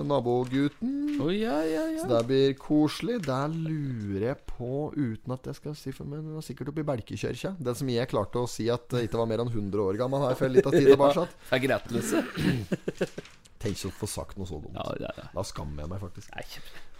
nabogutten. 0.10 0.94
Oh, 1.22 1.30
ja, 1.32 1.60
ja, 1.68 1.88
Så 2.02 2.10
det 2.10 2.24
blir 2.30 2.56
koselig. 2.60 3.22
Der 3.26 3.52
lurer 3.54 4.30
jeg 4.32 4.38
på, 4.50 4.92
uten 4.96 5.36
at 5.36 5.48
jeg 5.50 5.60
skal 5.60 5.78
si 5.78 5.94
for 5.96 6.10
meg 6.10 6.44
sikkert 6.44 6.72
oppe 6.72 6.84
i 6.84 6.88
Belkekirka 6.88 7.54
Den 7.62 7.78
som 7.78 7.90
jeg 7.92 8.10
klarte 8.12 8.42
å 8.42 8.50
si 8.50 8.68
at 8.72 8.88
det 8.92 9.06
ikke 9.08 9.22
var 9.22 9.30
mer 9.30 9.44
enn 9.44 9.52
100 9.52 9.84
år 9.84 9.98
gammel 10.00 10.03
her 10.12 10.36
for 10.36 10.48
litt 10.52 10.66
av 10.68 10.72
tid 10.76 10.88
tilbake. 10.92 11.28
er 11.56 11.68
rettløse. 11.72 12.24
Tenk 13.64 13.78
ikke 13.78 13.92
å 13.94 13.96
få 14.02 14.08
sagt 14.12 14.36
noe 14.38 14.48
så 14.50 14.58
dumt. 14.60 14.76
Ja, 14.76 14.90
ja, 15.00 15.12
ja. 15.18 15.30
Da 15.32 15.44
skammer 15.48 15.86
jeg 15.86 15.92
meg 15.94 16.02
faktisk. 16.04 16.28
Nei, 16.36 16.44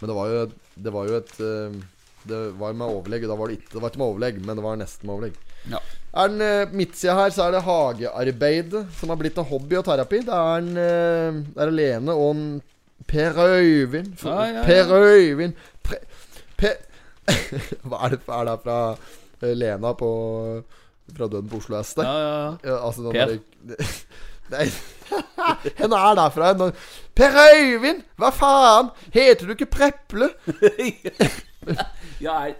Men 0.00 0.08
det 0.10 0.16
var 0.16 0.30
jo, 0.32 0.44
det 0.86 0.92
var 0.94 1.10
jo 1.10 1.16
et 1.18 1.34
eh, 1.44 1.74
Det 2.24 2.38
var 2.56 2.72
jo 2.72 2.78
med 2.80 2.88
overlegg. 2.94 3.26
Da 3.28 3.36
var 3.36 3.50
det, 3.52 3.58
ikke, 3.58 3.72
det 3.74 3.82
var 3.82 3.92
ikke 3.92 4.00
med 4.00 4.12
overlegg, 4.14 4.38
men 4.46 4.56
det 4.56 4.64
var 4.64 4.78
nesten 4.80 5.06
med 5.10 5.14
overlegg. 5.18 5.36
ja. 5.74 5.82
Er 6.14 6.28
den 6.30 6.40
uh, 6.46 6.70
midtsida 6.78 7.16
her, 7.18 7.32
så 7.34 7.42
er 7.48 7.56
det 7.56 7.64
hagearbeid 7.66 8.74
som 8.94 9.10
har 9.10 9.18
blitt 9.18 9.38
en 9.42 9.48
hobby 9.50 9.74
og 9.80 9.82
terapi. 9.88 10.20
Det 10.22 10.36
er 10.36 10.60
en 10.62 10.68
eh, 10.78 11.40
Det 11.56 11.64
er 11.64 11.72
Lene 11.74 12.14
og 12.14 12.28
en 12.36 12.44
Per 13.10 13.40
Øyvind. 13.42 14.12
For- 14.20 14.30
Ja, 14.30 14.60
ja. 14.60 14.62
Per 14.62 14.92
Øyvind 14.94 15.56
Pre, 15.82 15.98
Per 16.56 16.76
Hva 17.88 18.04
er 18.06 18.14
det, 18.14 18.20
er 18.30 18.46
det 18.46 18.54
fra 18.62 18.78
eh, 18.94 19.54
Lena 19.58 19.90
på 19.98 20.10
Fra 21.16 21.26
Døden 21.28 21.48
på 21.48 21.56
Oslo 21.60 21.82
S? 21.82 21.94
der? 21.94 22.04
ja, 22.08 22.18
ja. 22.18 22.54
Ja, 22.64 22.78
altså 22.86 23.10
Per. 23.12 23.26
der- 23.26 23.94
Nei 24.52 24.66
Henne 25.80 25.96
er 25.96 26.14
derfra. 26.18 26.52
Når, 26.56 26.72
Per 27.16 27.36
Øyvind! 27.54 28.02
Hva 28.20 28.30
faen? 28.34 28.90
Heter 29.14 29.46
du 29.46 29.52
ikke 29.54 29.66
Preple? 29.72 30.30
ja 32.24 32.38
jeg... 32.44 32.54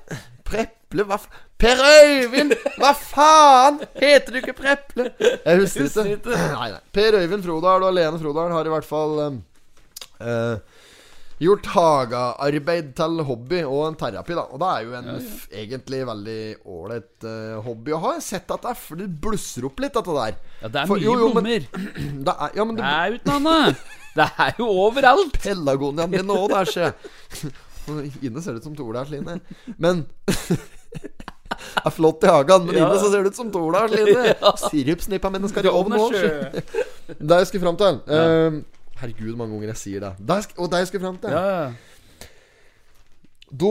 Preple? 0.44 1.04
Hva 1.08 1.18
faen? 1.20 1.40
Per 1.58 1.80
Øyvind! 1.88 2.52
Hva 2.80 2.92
faen? 2.98 3.80
Heter 4.00 4.32
du 4.32 4.40
ikke 4.42 4.56
Preple? 4.58 5.10
Jeg 5.20 5.60
husker 5.60 5.88
ikke. 5.88 6.36
Nei, 6.36 6.68
nei. 6.74 6.80
Per 6.92 7.18
Øyvind 7.20 7.44
Frodal 7.46 7.86
og 7.88 7.94
Lene 7.96 8.20
Frodal 8.20 8.52
har 8.52 8.68
i 8.68 8.72
hvert 8.74 8.88
fall 8.88 9.18
um, 9.26 9.38
eh, 10.20 10.56
gjort 11.42 11.66
hagearbeid 11.74 12.92
til 12.96 13.18
hobby 13.26 13.62
og 13.66 13.80
en 13.88 13.96
terapi, 13.98 14.36
da. 14.38 14.44
Og 14.54 14.60
det 14.62 14.68
er 14.70 14.84
jo 14.86 14.92
en 15.00 15.08
f- 15.18 15.48
egentlig 15.64 16.00
veldig 16.06 16.38
ålreit 16.76 17.26
uh, 17.26 17.56
hobby 17.66 17.94
å 17.96 17.98
ha. 18.04 18.12
Jeg 18.14 18.20
har 18.22 18.26
sett 18.28 18.54
at 18.54 18.62
det, 18.62 18.70
er, 18.76 19.00
det 19.02 19.08
blusser 19.24 19.66
opp 19.66 19.82
litt, 19.82 19.94
dette 19.98 20.14
der. 20.14 20.38
ja, 20.62 20.68
det 20.70 20.80
er 20.84 20.86
For- 20.92 21.02
mye 21.02 21.04
jo, 21.08 21.16
jo, 21.18 21.32
men- 21.34 21.34
blommer. 21.34 21.68
Det 22.28 22.34
er, 22.38 22.54
ja, 22.60 22.64
men 22.64 22.76
Det 22.78 22.84
det 22.84 22.94
er 22.94 23.18
uten 23.18 23.34
annet. 23.40 23.84
Det 24.14 24.28
er 24.46 24.54
jo 24.62 24.68
overalt. 24.86 25.38
Pelagoniaen 25.44 26.10
min 26.14 26.30
òg, 26.36 26.46
der, 26.54 26.70
ser 26.70 26.86
jeg. 26.88 26.94
Inne 28.30 28.40
ser 28.40 28.54
det 28.54 28.62
ut 28.62 28.68
som 28.70 28.76
Tola 28.78 29.02
Sline. 29.04 29.40
Men 29.76 30.04
Det 31.74 31.82
er 31.86 31.92
flott 31.94 32.22
i 32.24 32.30
hagen, 32.30 32.64
men 32.66 32.76
Ja. 32.78 32.86
inne 32.86 32.98
så 33.02 33.10
ser 33.12 33.22
det 33.26 33.30
ut 33.34 33.36
som 33.38 33.50
Tola 33.52 33.84
Sline. 33.90 34.22
Ja. 34.40 34.52
Sirupsnippa 34.58 35.30
mine 35.34 35.48
skal 35.50 35.66
i 35.68 35.70
ovnen 35.70 36.00
òg. 36.00 36.14
Det 37.18 37.38
jeg 37.42 37.46
skulle 37.50 37.62
fram 37.66 37.76
til 37.78 37.98
eh, 38.10 38.56
Herregud, 39.00 39.34
mange 39.36 39.56
ganger 39.56 39.72
jeg 39.72 39.80
sier 39.80 40.04
det. 40.04 40.12
Der, 40.22 40.48
Og 40.58 40.70
det 40.70 40.82
jeg 40.84 40.90
skulle 40.92 41.04
fram 41.06 41.20
til 41.22 41.34
Ja, 41.34 41.44
ja. 41.50 41.70
De 43.54 43.70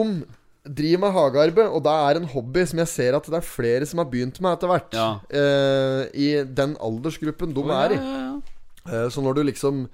driver 0.63 0.99
med 1.03 1.11
hagearbeid, 1.11 1.67
og 1.67 1.81
det 1.83 1.91
er 1.91 2.19
en 2.19 2.29
hobby 2.31 2.63
som 2.69 2.79
jeg 2.79 2.87
ser 2.87 3.17
at 3.17 3.25
det 3.27 3.35
er 3.35 3.43
flere 3.43 3.87
som 3.89 3.99
har 3.99 4.07
begynt 4.07 4.39
med 4.39 4.53
etter 4.55 4.71
hvert. 4.71 4.95
Ja. 4.95 5.09
Uh, 5.27 6.03
I 6.15 6.29
den 6.47 6.77
aldersgruppen 6.79 7.51
de 7.55 7.63
oh, 7.65 7.73
er 7.75 7.95
i. 7.97 7.99
ja, 7.99 8.13
ja, 8.13 8.23
ja. 8.29 8.39
Eh, 8.83 9.09
Så 9.11 9.21
når 9.23 9.37
du 9.37 9.43
liksom 9.47 9.85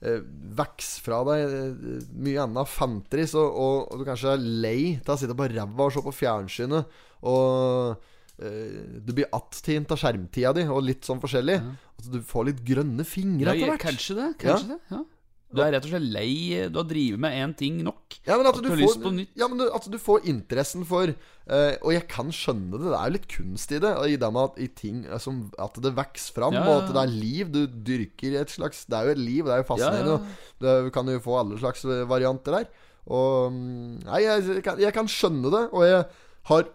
eh, 0.00 0.20
vokser 0.56 1.02
fra 1.04 1.22
deg 1.28 1.42
eh, 1.52 2.04
mye 2.16 2.44
annet 2.44 2.68
fanteri, 2.72 3.26
så, 3.28 3.42
og, 3.44 3.90
og 3.92 4.00
du 4.00 4.06
kanskje 4.08 4.34
er 4.36 4.44
lei 4.64 4.78
av 5.00 5.16
å 5.16 5.18
sitte 5.20 5.36
på 5.36 5.48
ræva 5.52 5.88
og 5.88 5.92
se 5.92 6.04
på 6.04 6.14
fjernsynet, 6.16 6.94
og 7.28 8.06
du 8.38 9.10
blir 9.10 9.26
attint 9.34 9.90
av 9.90 9.98
skjermtida 9.98 10.52
di, 10.54 10.62
og 10.70 10.84
litt 10.86 11.02
sånn 11.08 11.18
forskjellig 11.18 11.56
At 11.58 12.10
du 12.12 12.20
får 12.22 12.44
litt 12.52 12.60
grønne 12.62 13.02
fingre 13.02 13.50
etter 13.50 13.72
hvert. 13.72 13.82
Kanskje 13.82 14.14
det. 14.14 14.28
Kanskje 14.44 14.76
det. 14.76 14.82
Ja. 14.94 15.00
Du 15.48 15.62
er 15.64 15.70
rett 15.72 15.86
og 15.86 15.92
slett 15.94 16.04
lei. 16.12 16.32
Du 16.68 16.76
har 16.76 16.86
drevet 16.88 17.20
med 17.24 17.32
én 17.40 17.54
ting 17.56 17.78
nok. 17.84 18.18
Ja, 18.26 18.36
men 18.36 18.44
at, 18.50 18.58
At 18.58 18.60
du, 18.60 18.66
du 18.66 18.72
får, 18.74 18.80
lyst 18.82 19.00
på 19.00 19.12
nytt. 19.16 19.30
Ja, 19.38 19.48
men 19.48 19.60
du, 19.60 19.64
at 19.72 19.86
du 19.88 19.96
får 20.00 20.26
interessen 20.28 20.84
for 20.88 21.08
uh, 21.08 21.74
Og 21.80 21.94
jeg 21.94 22.04
kan 22.12 22.28
skjønne 22.34 22.76
det. 22.76 22.84
Det 22.84 22.98
er 22.98 23.08
jo 23.08 23.14
litt 23.16 23.28
kunst 23.32 23.72
i 23.72 23.80
det. 23.80 23.92
I 24.12 24.18
det 24.20 24.30
med 24.36 24.42
at, 24.42 24.60
i 24.60 24.68
ting 24.76 25.00
altså, 25.06 25.32
at 25.64 25.80
det 25.84 25.94
vokser 25.96 26.36
fram, 26.36 26.58
Ja, 26.58 26.66
og 26.68 26.82
at 26.82 26.92
det 26.92 27.00
er 27.00 27.14
liv. 27.14 27.54
Du 27.54 27.62
dyrker 27.64 28.36
et 28.42 28.52
slags 28.52 28.84
Det 28.84 28.98
er 28.98 29.08
jo 29.08 29.16
et 29.16 29.22
liv. 29.22 29.48
Det 29.48 29.56
er 29.56 29.64
jo 29.64 29.68
fascinerende. 29.70 30.18
Ja, 30.20 30.76
og 30.76 30.90
du 30.90 30.92
kan 30.98 31.12
jo 31.14 31.24
få 31.24 31.40
alle 31.40 31.60
slags 31.62 31.86
eh, 31.88 32.04
varianter 32.10 32.58
der. 32.58 32.70
Og 33.08 33.54
mm, 33.54 33.92
Nei, 34.04 34.22
jeg, 34.26 34.48
jeg, 34.52 34.64
kan, 34.68 34.84
jeg 34.84 34.96
kan 34.98 35.08
skjønne 35.08 35.54
det. 35.54 35.64
Og 35.72 35.88
jeg 35.88 36.04
har 36.48 36.68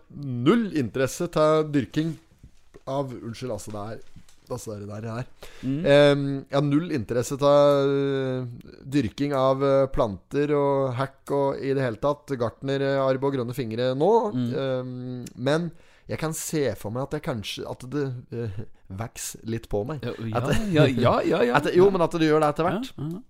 null 0.47 0.67
interesse 0.80 1.28
til 1.34 1.67
dyrking 1.74 2.15
av 2.89 3.13
Unnskyld, 3.15 3.53
altså, 3.55 3.71
det 3.76 3.86
er 3.93 4.01
Altså, 4.51 4.76
det 4.76 4.89
er 4.91 5.01
der 5.05 5.13
her. 5.21 5.28
Mm. 5.63 5.78
Um, 5.80 6.24
jeg 6.49 6.57
har 6.57 6.65
null 6.67 6.91
interesse 6.93 7.38
til 7.39 7.93
eh, 7.93 8.74
dyrking 8.91 9.32
av 9.39 9.63
eh, 9.63 9.86
planter 9.93 10.51
og 10.57 10.91
hekk 10.99 11.32
og 11.38 11.63
i 11.63 11.71
det 11.74 11.86
hele 11.86 12.01
tatt 12.03 12.34
Gartner, 12.36 12.84
gartnerarbeid 12.84 13.30
og 13.30 13.38
grønne 13.38 13.55
fingre 13.57 13.88
nå. 13.97 14.11
Mm. 14.36 14.51
Um, 14.51 15.26
men 15.47 15.69
jeg 16.11 16.19
kan 16.19 16.36
se 16.36 16.65
for 16.76 16.91
meg 16.91 17.05
at 17.07 17.24
kanskje 17.24 17.63
At 17.71 17.86
det 17.93 18.03
uh, 18.36 18.57
vokser 18.99 19.45
litt 19.47 19.69
på 19.71 19.86
meg. 19.88 20.03
Ja, 20.03 20.11
ja, 20.19 20.41
At- 20.43 20.74
ja, 20.76 20.88
ja, 20.91 21.13
ja, 21.24 21.43
ja. 21.47 21.55
At 21.61 21.71
jo, 21.74 21.88
men 21.93 22.03
at 22.03 22.19
det 22.19 22.28
gjør 22.28 22.43
det 22.43 22.51
etter 22.51 22.67
Ja, 22.67 22.74
hvert. 22.76 22.91
ja. 22.99 23.21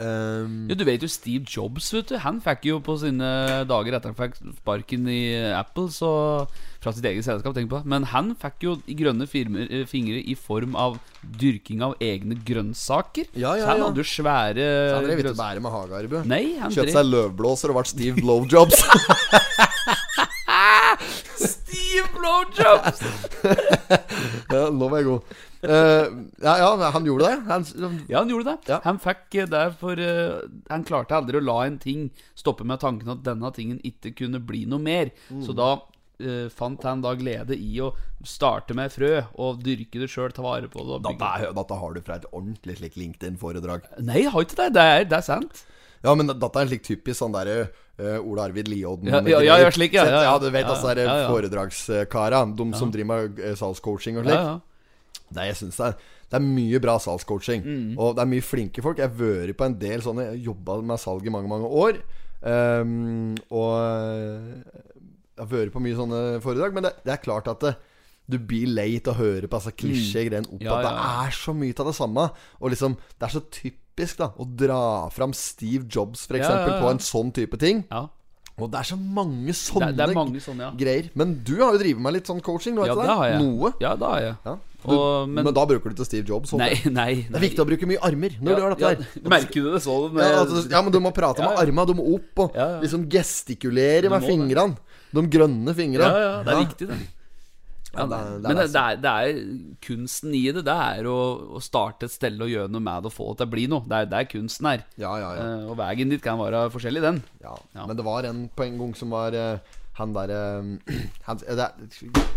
Em, 0.00 0.68
Ja, 0.70 0.74
du 0.78 0.84
vet 0.88 1.02
jo 1.04 1.08
Steve 1.10 1.44
Jobs, 1.44 1.90
vet 1.92 2.08
du. 2.08 2.16
Han 2.22 2.40
fikk 2.40 2.64
jo 2.70 2.78
på 2.80 2.94
sine 3.02 3.28
dager 3.68 3.92
etter 3.98 4.12
han 4.12 4.16
fikk 4.18 4.38
sparken 4.56 5.08
i 5.12 5.20
Apple, 5.52 5.90
så 5.92 6.46
fra 6.82 6.92
sitt 6.96 7.04
eget 7.06 7.26
selskap, 7.26 7.54
tenk 7.54 7.68
på 7.70 7.82
det. 7.82 7.90
Men 7.92 8.06
han 8.10 8.32
fikk 8.40 8.64
jo 8.66 8.76
grønne 8.88 9.28
firmer, 9.30 9.68
eh, 9.70 9.84
fingre 9.86 10.18
i 10.24 10.34
form 10.34 10.74
av 10.74 10.96
dyrking 11.22 11.82
av 11.86 11.94
egne 12.02 12.34
grønnsaker. 12.42 13.28
Ja, 13.34 13.52
ja, 13.54 13.62
Så 13.62 13.68
han 13.70 13.78
ja. 13.78 13.84
hadde 13.90 14.02
jo 14.02 14.08
svære 14.08 14.66
så 14.90 14.96
han 14.96 15.04
drev 15.06 15.22
ikke 15.22 15.36
bare 15.38 15.60
med 15.60 15.70
hagearbeid. 15.76 16.26
Kjøpte 16.72 16.96
seg 16.96 17.06
løvblåser 17.12 17.70
og 17.70 17.78
ble 17.78 17.86
Steve 17.92 18.16
Blowjobs. 18.18 18.82
Steve 21.36 22.08
Blowjobs! 22.16 23.00
ja, 24.52 24.66
nå 24.72 24.88
var 24.88 24.98
jeg 25.02 25.08
god. 25.12 25.40
Eh, 25.62 26.06
ja, 26.42 26.54
ja, 26.58 26.90
han 26.90 27.06
gjorde 27.06 27.28
det. 27.28 27.38
Han, 27.46 27.64
Ja, 28.08 28.18
han 28.18 28.30
gjorde 28.30 28.50
det. 28.50 28.72
Ja. 28.72 28.80
Han 28.84 28.98
fikk 28.98 29.36
det 29.50 29.64
for 29.78 29.98
uh, 29.98 30.42
Han 30.70 30.84
klarte 30.86 31.14
aldri 31.14 31.38
å 31.38 31.44
la 31.44 31.60
en 31.68 31.78
ting 31.82 32.08
stoppe 32.34 32.66
med 32.66 32.82
tanken 32.82 33.12
at 33.14 33.22
denne 33.26 33.52
tingen 33.54 33.78
ikke 33.86 34.14
kunne 34.18 34.42
bli 34.42 34.64
noe 34.66 34.82
mer. 34.82 35.12
Mm. 35.30 35.44
Så 35.46 35.54
da 35.54 35.76
uh, 35.78 36.48
fant 36.50 36.82
han 36.88 37.04
da 37.04 37.14
glede 37.18 37.54
i 37.54 37.76
å 37.82 37.92
starte 38.26 38.74
med 38.74 38.90
frø 38.94 39.20
og 39.38 39.62
dyrke 39.62 40.02
det 40.02 40.10
sjøl, 40.10 40.34
ta 40.34 40.42
vare 40.42 40.70
på 40.72 40.82
det. 40.88 40.98
Dette, 41.06 41.52
dette 41.54 41.78
har 41.84 41.94
du 41.94 42.02
fra 42.02 42.18
et 42.18 42.26
ordentlig 42.32 42.80
slik 42.80 42.98
LinkedIn-foredrag. 42.98 43.86
Nei, 44.02 44.24
jeg 44.24 44.34
har 44.34 44.48
ikke 44.48 44.58
det. 44.64 44.68
Det 44.74 44.88
er, 44.96 45.06
det 45.10 45.18
er 45.20 45.28
sant. 45.28 45.62
Ja, 46.02 46.16
men 46.18 46.26
dette 46.26 46.50
er 46.50 46.64
en 46.64 46.70
slik 46.72 46.82
typisk 46.82 47.20
sånn 47.20 47.34
derre 47.34 47.56
uh, 47.68 48.18
Ole 48.18 48.48
Arvid 48.48 48.66
Liodden 48.66 49.12
Ja, 49.12 49.22
ja, 49.22 49.38
ja, 49.46 49.60
ja, 49.62 49.70
slik, 49.70 49.94
ja, 49.94 50.08
ja, 50.10 50.24
ja. 50.26 50.34
du 50.42 50.48
vet 50.50 50.66
altså 50.66 50.90
der 50.90 51.04
ja, 51.06 51.16
ja. 51.22 51.30
foredragskara. 51.30 52.42
De 52.58 52.68
som 52.74 52.90
driver 52.90 53.12
med 53.12 53.38
eh, 53.38 53.54
salgscoaching 53.58 54.18
og 54.18 54.26
Ja, 54.26 54.42
slik. 54.42 54.68
Det, 55.34 55.46
jeg 55.50 55.58
synes 55.60 55.78
det, 55.78 55.86
er, 55.90 56.18
det 56.32 56.38
er 56.38 56.46
mye 56.46 56.80
bra 56.82 56.96
salgscoaching. 57.02 57.62
Mm. 57.64 57.94
Og 57.98 58.16
det 58.16 58.24
er 58.24 58.32
mye 58.32 58.44
flinke 58.44 58.84
folk. 58.84 59.00
Jeg 59.00 59.10
har 59.10 59.18
vært 59.18 59.56
på 59.58 59.68
en 59.68 59.78
del 59.80 60.04
sånne 60.04 60.28
Jeg 60.30 60.44
jobba 60.48 60.80
med 60.92 61.02
salg 61.02 61.26
i 61.26 61.32
mange, 61.34 61.50
mange 61.50 61.68
år. 61.68 62.02
Um, 62.42 63.36
og 63.54 63.72
eh, 63.78 64.62
jeg 65.36 65.44
har 65.44 65.50
vært 65.52 65.74
på 65.74 65.82
mye 65.84 65.98
sånne 65.98 66.22
foredrag. 66.44 66.76
Men 66.76 66.88
det, 66.88 66.94
det 67.06 67.16
er 67.16 67.24
klart 67.24 67.50
at 67.52 67.64
det, 67.64 67.74
du 68.30 68.38
blir 68.38 68.70
lei 68.70 68.90
til 68.98 69.12
å 69.12 69.18
høre 69.18 69.50
på 69.50 69.58
altså, 69.58 69.74
klisjé-greiene 69.76 70.48
opp. 70.48 70.60
Mm. 70.60 70.66
Ja, 70.66 70.78
at 70.78 70.88
det 70.88 70.94
ja. 70.96 71.12
er 71.26 71.38
så 71.42 71.54
mye 71.56 71.76
av 71.76 71.90
det 71.90 71.98
samme. 71.98 72.26
Og 72.60 72.74
liksom 72.74 72.96
Det 73.12 73.28
er 73.28 73.36
så 73.36 73.44
typisk 73.58 74.22
da 74.22 74.32
å 74.40 74.48
dra 74.48 74.82
fram 75.12 75.34
Steve 75.36 75.84
Jobs, 75.84 76.26
for 76.28 76.40
Ja, 76.40 76.80
på 76.80 76.90
en 76.90 77.02
sånn 77.02 77.32
type 77.34 77.60
ting. 77.60 77.86
ja. 77.90 78.08
Og 78.60 78.68
det 78.68 78.82
er 78.82 78.88
så 78.90 78.98
mange 79.00 79.48
Det, 79.48 79.56
sånne 79.56 79.94
det 79.96 80.04
er 80.04 80.12
mange 80.16 80.40
sånne, 80.44 80.66
ja. 80.68 80.72
greier. 80.76 81.08
Men 81.18 81.38
du 81.40 81.54
har 81.62 81.72
jo 81.72 81.80
drevet 81.80 82.04
med 82.04 82.18
litt 82.18 82.28
sånn 82.28 82.42
coaching, 82.44 82.76
du 82.76 82.84
Ja, 82.84 82.94
det 82.98 83.08
har 83.08 83.30
jeg. 83.30 83.40
Noe. 83.40 83.72
Ja, 83.80 83.94
det 83.96 84.10
har 84.10 84.20
jeg. 84.20 84.34
Ja. 84.44 84.56
Og- 84.90 85.28
men, 85.28 85.44
men- 85.44 85.54
da 85.54 85.64
bruker 85.66 85.90
du 85.90 85.94
ikke 85.94 86.04
Steve 86.08 86.26
Jobs. 86.26 86.52
Nei, 86.58 86.72
Nei, 86.84 86.90
nei, 86.90 87.14
Det 87.28 87.36
er 87.38 87.44
viktig 87.46 87.62
å 87.62 87.68
bruke 87.68 87.86
mye 87.86 88.02
armer 88.02 88.34
når 88.40 88.56
du 88.56 88.62
gjør 88.62 88.76
dette 88.76 89.06
ja, 89.22 89.28
Merker 89.36 89.62
du 89.62 89.70
det 89.76 89.82
så 89.84 89.94
du 90.02 90.06
Ja, 90.08 90.12
med- 90.18 90.30
ja, 90.32 90.42
altså, 90.44 90.70
ja, 90.70 90.82
men 90.82 90.92
du 90.92 91.00
må 91.00 91.12
prate 91.14 91.38
Ja, 91.42 91.48
med 91.50 91.58
ja. 91.58 91.62
armene. 91.66 91.86
Du 91.86 91.94
må 91.94 92.06
opp 92.16 92.38
og 92.46 92.54
Ja, 92.58 92.68
ja. 92.76 92.80
liksom 92.82 93.08
gestikulere 93.08 94.10
med 94.10 94.22
fingrene. 94.26 94.76
De 95.12 95.26
grønne 95.28 95.74
fingrene. 95.76 96.08
Ja, 96.08 96.22
ja, 96.26 96.42
det 96.42 96.52
er 96.56 96.64
viktig, 96.66 96.88
det. 96.88 96.98
Ja, 96.98 97.08
Ja, 97.92 98.06
det 98.08 98.18
det 98.40 98.48
men 98.48 98.56
det, 98.56 98.74
er, 98.80 98.96
det 98.96 99.10
er 99.12 99.40
kunsten 99.84 100.32
i 100.32 100.46
det. 100.56 100.62
Det 100.64 100.72
er 100.72 101.04
å, 101.04 101.16
å 101.58 101.60
starte 101.60 102.06
et 102.08 102.14
sted 102.14 102.40
og 102.40 102.48
gjøre 102.48 102.70
noe 102.72 102.80
med 102.80 103.02
det 103.04 103.10
og 103.10 103.12
få 103.12 103.26
det 103.34 103.42
til 103.42 103.46
å 103.50 103.52
bli 103.52 103.66
noe. 103.68 103.84
Det 103.84 103.98
er, 103.98 104.06
det 104.08 104.16
er 104.22 104.30
kunsten 104.32 104.64
her. 104.70 104.84
Ja, 104.96 105.10
ja, 105.20 105.34
ja. 105.36 105.42
Eh, 105.58 105.66
og 105.68 105.76
veien 105.76 106.08
dit 106.08 106.22
kan 106.24 106.40
være 106.40 106.70
forskjellig, 106.72 107.02
den. 107.04 107.22
ja. 107.44 107.52
Ja. 107.76 107.84
Men 107.86 107.96
det 108.00 108.04
var 108.06 108.24
en 108.24 108.46
på 108.56 108.64
en 108.64 108.78
gang 108.80 108.94
som 108.96 109.12
var 109.12 109.36
eh, 109.36 109.58
han 109.98 110.12
derre 110.16 110.40
Det 111.42 111.48
er 111.52 111.58
det 111.58 111.66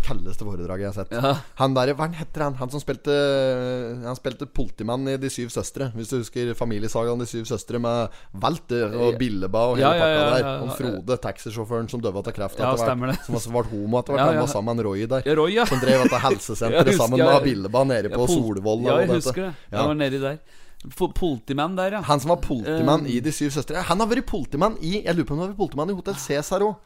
kaldeste 0.04 0.44
foredraget 0.44 0.84
jeg 0.84 0.90
har 0.92 0.96
sett. 0.96 1.12
Ja. 1.16 1.32
Han 1.60 1.76
derre 1.76 1.94
Hva 1.96 2.08
heter 2.12 2.44
han? 2.44 2.56
Han 2.60 2.72
som 2.72 2.82
spilte 2.82 3.14
Han 4.04 4.18
spilte 4.18 4.48
politimann 4.48 5.08
i 5.08 5.16
De 5.20 5.30
syv 5.32 5.48
søstre. 5.54 5.88
Hvis 5.96 6.12
du 6.12 6.18
husker 6.18 6.52
familiesagaen 6.58 7.22
De 7.22 7.28
syv 7.28 7.46
søstre 7.48 7.80
med 7.82 8.12
Walter 8.42 8.92
og 9.00 9.16
Billeba 9.20 9.64
og 9.70 9.80
hele 9.80 9.88
Ja, 9.88 10.04
pakka 10.04 10.26
der. 10.34 10.50
Om. 10.66 10.74
Frode, 10.76 11.18
taxisjåføren 11.24 11.88
som 11.92 12.04
døde 12.04 12.20
av 12.20 12.28
kreft 12.36 12.60
Ja, 12.60 12.74
stemmer 12.80 13.14
det. 13.14 13.18
Som 13.26 13.40
også 13.40 13.54
ble 13.54 13.64
homo 13.72 14.02
etter 14.02 14.16
hvert. 14.16 14.22
Ja, 14.22 14.28
Han 14.34 14.44
var 14.44 14.52
sammen 14.52 14.76
med 14.76 14.88
Roy 14.88 15.08
der. 15.08 15.24
Ja, 15.26 15.38
Roy, 15.40 15.56
ja. 15.56 15.66
Som 15.68 15.80
drev 15.80 16.04
dette 16.04 16.20
helsesenteret 16.26 16.94
sammen 17.00 17.24
med 17.24 17.42
Billeba 17.46 17.84
nede 17.88 18.12
på 18.12 18.26
Ja, 18.26 18.36
Solvoll. 18.36 18.84
Ja, 18.86 19.00
jeg 19.02 19.14
husker 19.16 19.48
det. 19.48 19.50
Ja. 19.70 19.80
Jeg 19.80 19.90
var 19.90 20.00
nedi 20.04 20.22
der. 20.22 20.38
Politimann 21.16 21.74
der, 21.76 21.96
ja. 21.96 22.00
Han 22.06 22.20
som 22.20 22.30
var 22.30 22.40
politimann 22.44 23.06
uh, 23.08 23.10
i 23.10 23.18
De 23.24 23.32
syv 23.34 23.50
søstre. 23.50 23.80
Han 23.88 24.00
har 24.02 24.08
vært 24.10 24.28
politimann 24.28 24.76
i 24.84 25.00
Jeg 25.00 25.16
lurer 25.16 25.26
på 25.26 25.34
om 25.34 25.40
han 25.40 25.48
har 25.48 25.54
vært 25.54 25.62
politimann 25.64 25.90
i 25.90 25.96
Hotell 25.96 26.18
Cæsar 26.20 26.62
òg. 26.66 26.76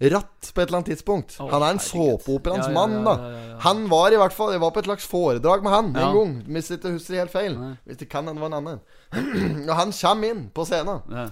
Ratt 0.00 0.48
på 0.54 0.60
et 0.60 0.66
eller 0.68 0.80
annet 0.80 0.90
tidspunkt. 0.90 1.36
Oh, 1.40 1.48
han 1.52 1.62
er 1.62 1.76
en 1.76 1.78
såpeoperaens 1.78 2.66
Ja, 2.66 2.72
ja, 2.72 2.74
mann, 2.74 3.04
da. 3.06 3.12
ja. 3.14 3.58
Han 3.62 3.84
var 3.88 4.12
i 4.12 4.16
hvert 4.18 4.34
fall 4.34 4.50
Jeg 4.52 4.60
var 4.60 4.72
på 4.74 4.80
et 4.82 4.88
slags 4.88 5.06
foredrag 5.06 5.62
med 5.62 5.72
han 5.72 5.92
en 5.94 6.16
gang. 6.18 6.32
Hvis 6.50 6.70
jeg 6.72 6.80
ikke 6.80 6.92
husker 6.96 7.20
helt 7.22 7.32
feil. 7.32 7.54
Nei. 7.60 7.74
Hvis 7.86 8.00
det 8.02 8.08
kan 8.10 8.26
hende 8.26 8.40
det 8.40 8.44
var 8.44 8.50
en 8.52 8.58
annen. 8.58 8.80
Og 9.70 9.74
han 9.78 9.92
kommer 9.94 10.34
inn 10.34 10.42
på 10.54 10.66
scenen, 10.66 11.00
Ja. 11.14 11.28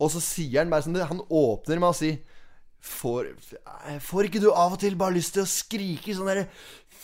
og 0.00 0.10
så 0.10 0.20
sier 0.24 0.62
han 0.62 0.70
bare 0.72 0.82
sånn 0.86 0.96
Han 1.08 1.20
åpner 1.28 1.78
med 1.78 1.90
å 1.92 1.94
si 1.96 2.14
Får, 2.86 3.32
får 4.04 4.26
ikke 4.28 4.40
du 4.44 4.50
av 4.52 4.76
og 4.76 4.78
til 4.78 4.94
bare 4.94 5.16
lyst 5.16 5.32
til 5.34 5.42
å 5.42 5.48
skrike 5.50 6.12
sånn 6.14 6.28
derre 6.30 6.44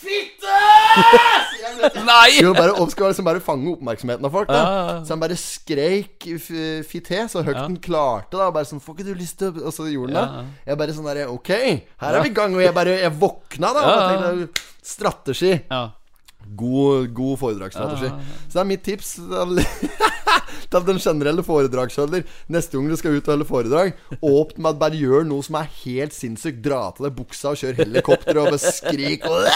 Fitte! 0.03 0.57
Nei! 2.05 2.41
Jo, 2.43 2.53
bare, 2.57 2.73
oppskåret 2.83 3.13
liksom 3.15 3.27
bare 3.29 3.41
fange 3.45 3.71
oppmerksomheten 3.77 4.27
av 4.27 4.35
folk. 4.35 4.49
Da. 4.51 4.59
Ja, 4.59 4.73
ja, 4.73 4.87
ja. 4.89 4.97
Så 5.07 5.15
han 5.15 5.23
bare 5.23 5.37
skreik 5.39 6.27
fitte 6.89 7.23
så 7.31 7.43
høyt 7.47 7.55
Ja. 7.57 7.63
han 7.69 7.77
klarte. 7.83 8.37
da 8.37 8.51
Bare 8.51 8.67
sånn 8.69 8.81
'Får 8.83 8.97
ikke 8.99 9.05
du 9.09 9.15
lyst 9.15 9.39
til 9.39 9.49
Og 9.63 9.73
så 9.73 9.87
gjorde 9.93 10.15
han 10.15 10.29
Ja, 10.29 10.43
det. 10.43 10.47
Jeg 10.67 10.79
bare 10.79 10.93
sånn 10.93 11.05
der, 11.15 11.29
Ok, 11.29 11.49
her 11.49 12.15
er 12.15 12.23
vi 12.23 12.29
i 12.29 12.35
gang. 12.35 12.55
Og 12.55 12.61
jeg 12.63 12.75
bare 12.75 12.99
Jeg 13.01 13.13
våkna, 13.13 13.73
da. 13.73 13.81
Og 13.81 13.87
Ja, 13.87 13.97
ja, 13.97 14.21
ja. 14.21 14.31
tenkte 14.31 14.49
strategi. 14.83 15.61
Ja. 15.71 15.91
God, 16.57 17.13
god 17.17 17.39
foredragsstrategi. 17.41 18.09
Ja, 18.11 18.17
ja, 18.17 18.19
ja. 18.19 18.47
Så 18.49 18.59
det 18.59 18.63
er 18.63 18.71
mitt 18.71 18.85
tips 18.87 19.15
til, 20.73 20.87
den 20.89 21.01
generelle 21.03 21.45
foredragsholder. 21.47 22.27
Neste 22.53 22.77
gang 22.77 22.91
du 22.91 22.97
skal 23.01 23.17
ut 23.17 23.29
og 23.29 23.35
holde 23.35 23.49
foredrag, 23.49 23.95
åpne 24.21 24.63
med 24.63 24.75
at 24.75 24.83
bare 24.83 25.01
gjør 25.01 25.29
noe 25.29 25.47
som 25.47 25.61
er 25.61 25.71
helt 25.83 26.17
sinnssykt. 26.17 26.63
Dra 26.65 26.85
til 26.97 27.09
deg 27.09 27.17
buksa 27.19 27.55
og 27.55 27.63
kjør 27.63 27.81
helikopter 27.83 28.43
og 28.43 28.53
bare 28.53 28.63
skrik 28.63 29.29
og 29.31 29.47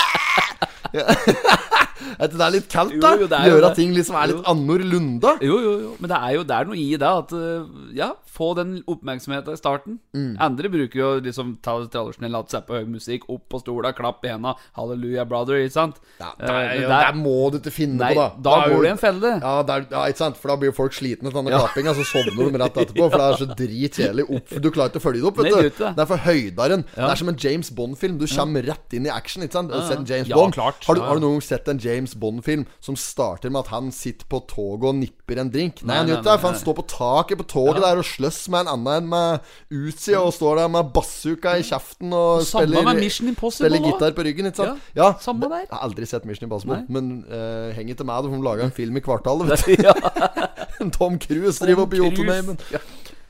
Er 0.96 1.85
ikke 1.96 2.36
det 2.36 2.46
er 2.46 2.54
litt 2.56 2.68
kaldt, 2.72 2.96
da? 3.02 3.14
Jo, 3.16 3.26
jo, 3.28 3.56
jo 3.60 3.66
at 3.70 3.76
ting 3.78 3.92
liksom 3.96 4.16
er 4.20 4.32
litt 4.32 4.44
annorlunda. 4.52 5.36
Jo, 5.44 5.58
jo, 5.62 5.72
jo. 5.86 5.90
Men 6.00 6.10
det 6.12 6.18
er 6.22 6.34
jo 6.36 6.44
det 6.46 6.56
er 6.60 6.70
noe 6.70 6.78
i 6.80 6.88
det 7.00 7.10
at 7.10 7.32
uh, 7.32 7.66
Ja, 7.96 8.12
få 8.36 8.50
den 8.58 8.82
oppmerksomheten 8.92 9.54
i 9.56 9.56
starten. 9.56 9.94
Mm. 10.12 10.34
Andre 10.44 10.68
bruker 10.68 10.98
jo 11.00 11.10
liksom 11.24 11.54
tradisjonelle, 11.64 12.36
hatt 12.42 12.52
seg 12.52 12.66
på 12.68 12.76
høy 12.76 12.84
musikk, 12.92 13.22
opp 13.32 13.46
på 13.48 13.60
stola, 13.62 13.94
klapp 13.96 14.24
i 14.28 14.32
henda, 14.34 14.52
halleluja, 14.76 15.24
brother, 15.28 15.56
ikke 15.64 15.72
sant? 15.78 16.00
Ja, 16.20 16.32
Eh, 16.36 16.44
der, 16.46 16.80
der, 16.82 16.88
der- 16.90 17.16
må 17.16 17.50
du 17.50 17.56
ikke 17.58 17.72
finne 17.72 17.96
Nei, 18.02 18.10
på, 18.12 18.20
da. 18.20 18.28
da 18.44 18.56
da 18.60 18.68
går 18.68 18.82
du 18.82 18.86
i 18.86 18.90
en 18.92 19.00
felle. 19.00 19.30
Ja, 19.40 19.54
der, 19.66 19.86
ja, 19.90 20.02
ikke 20.12 20.20
sant? 20.20 20.36
For 20.36 20.52
da 20.52 20.56
blir 20.60 20.68
jo 20.70 20.76
folk 20.76 20.92
slitne 20.92 21.30
av 21.32 21.38
denne 21.38 21.54
klappinga, 21.56 21.94
så 21.96 22.04
sovner 22.04 22.50
de 22.52 22.60
rett 22.60 22.76
etterpå. 22.84 23.08
For 23.08 23.16
det 23.16 23.26
er 23.30 23.40
så 23.40 23.48
dritkjedelig. 23.56 24.26
Opp, 24.36 24.52
du 24.62 24.68
klarer 24.74 24.92
ikke 24.92 25.00
å 25.00 25.04
følge 25.06 25.22
det 25.22 25.28
opp, 25.30 25.40
vet 25.40 25.48
du 25.48 25.56
du. 25.56 25.80
det. 25.80 25.92
Er 26.04 26.10
for 26.12 26.22
høydaren. 26.26 26.84
Det 26.92 27.08
er 27.08 27.20
som 27.22 27.32
en 27.32 27.40
James 27.40 27.70
Bond-film. 27.80 28.18
Du 28.20 28.26
kommer 28.28 28.62
rett 28.68 28.96
inn 29.00 29.08
i 29.08 29.12
action. 29.12 29.42
Ikke 29.46 29.56
sant? 29.58 29.72
Har 29.72 29.80
du 29.80 29.88
sett 29.88 30.04
James 30.12 30.28
Ja, 30.28 30.36
Bond? 30.36 30.54
klart. 30.58 30.84
Har, 30.86 30.94
du, 30.94 31.00
har 31.08 31.16
du 31.16 31.24
noen 31.24 31.38
gang 31.40 31.46
sett 31.48 31.68
en 31.72 31.80
James 31.86 32.12
Bond-film 32.18 32.64
som 32.82 32.96
starter 32.98 33.52
med 33.54 33.62
at 33.64 33.70
han 33.72 33.88
sitter 33.94 34.26
på 34.30 34.40
toget 34.50 34.88
og 34.90 34.98
nipper 34.98 35.40
en 35.42 35.50
drink? 35.54 35.80
Nei, 35.86 35.96
han 36.02 36.10
gjør 36.10 36.18
ikke 36.20 36.28
det. 36.28 36.36
For 36.42 36.50
han 36.50 36.58
står 36.60 36.76
på 36.80 36.84
taket 36.92 37.40
på 37.40 37.46
toget 37.54 37.80
der 37.84 38.02
og 38.02 38.06
sløss 38.08 38.42
med 38.52 38.66
en 38.66 38.72
annen 38.74 38.92
enn 38.96 39.08
med 39.12 39.48
Uzi, 39.72 40.14
og 40.18 40.32
står 40.36 40.60
der 40.62 40.70
med 40.76 40.92
bazooka 40.96 41.56
i 41.60 41.64
kjeften 41.66 42.12
og 42.16 42.44
Samme 42.46 42.68
spiller 42.68 43.10
Spiller 43.56 43.82
gitar 43.86 44.14
på 44.16 44.26
ryggen, 44.26 44.50
ikke 44.50 44.62
sant? 44.64 44.82
Ja, 44.98 45.12
samme 45.22 45.46
det- 45.46 45.50
der. 45.54 45.64
Jeg 45.66 45.72
har 45.72 45.84
aldri 45.88 46.06
sett 46.06 46.24
Mission 46.28 46.46
Impossible, 46.50 46.82
Nei. 46.82 46.86
men 46.88 47.24
uh, 47.30 47.72
henger 47.76 47.94
ikke 47.94 48.04
med. 48.08 48.30
De 48.30 48.42
laga 48.42 48.64
en 48.66 48.74
film 48.74 48.96
i 48.96 49.00
kvartalet, 49.00 49.48
vet 49.50 49.66
du. 49.66 50.90
Tom 50.96 51.18
Cruise 51.18 51.58
driver 51.64 51.86
opp 51.86 51.94
i. 51.94 52.00
Jotunheimen. 52.02 52.58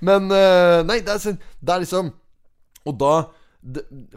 Men 0.01 0.31
uh, 0.31 0.83
Nei, 0.87 1.01
det 1.05 1.15
er, 1.15 1.21
sånn- 1.23 1.39
det 1.61 1.73
er 1.75 1.83
liksom 1.85 2.13
Og 2.87 2.99
da 3.01 3.13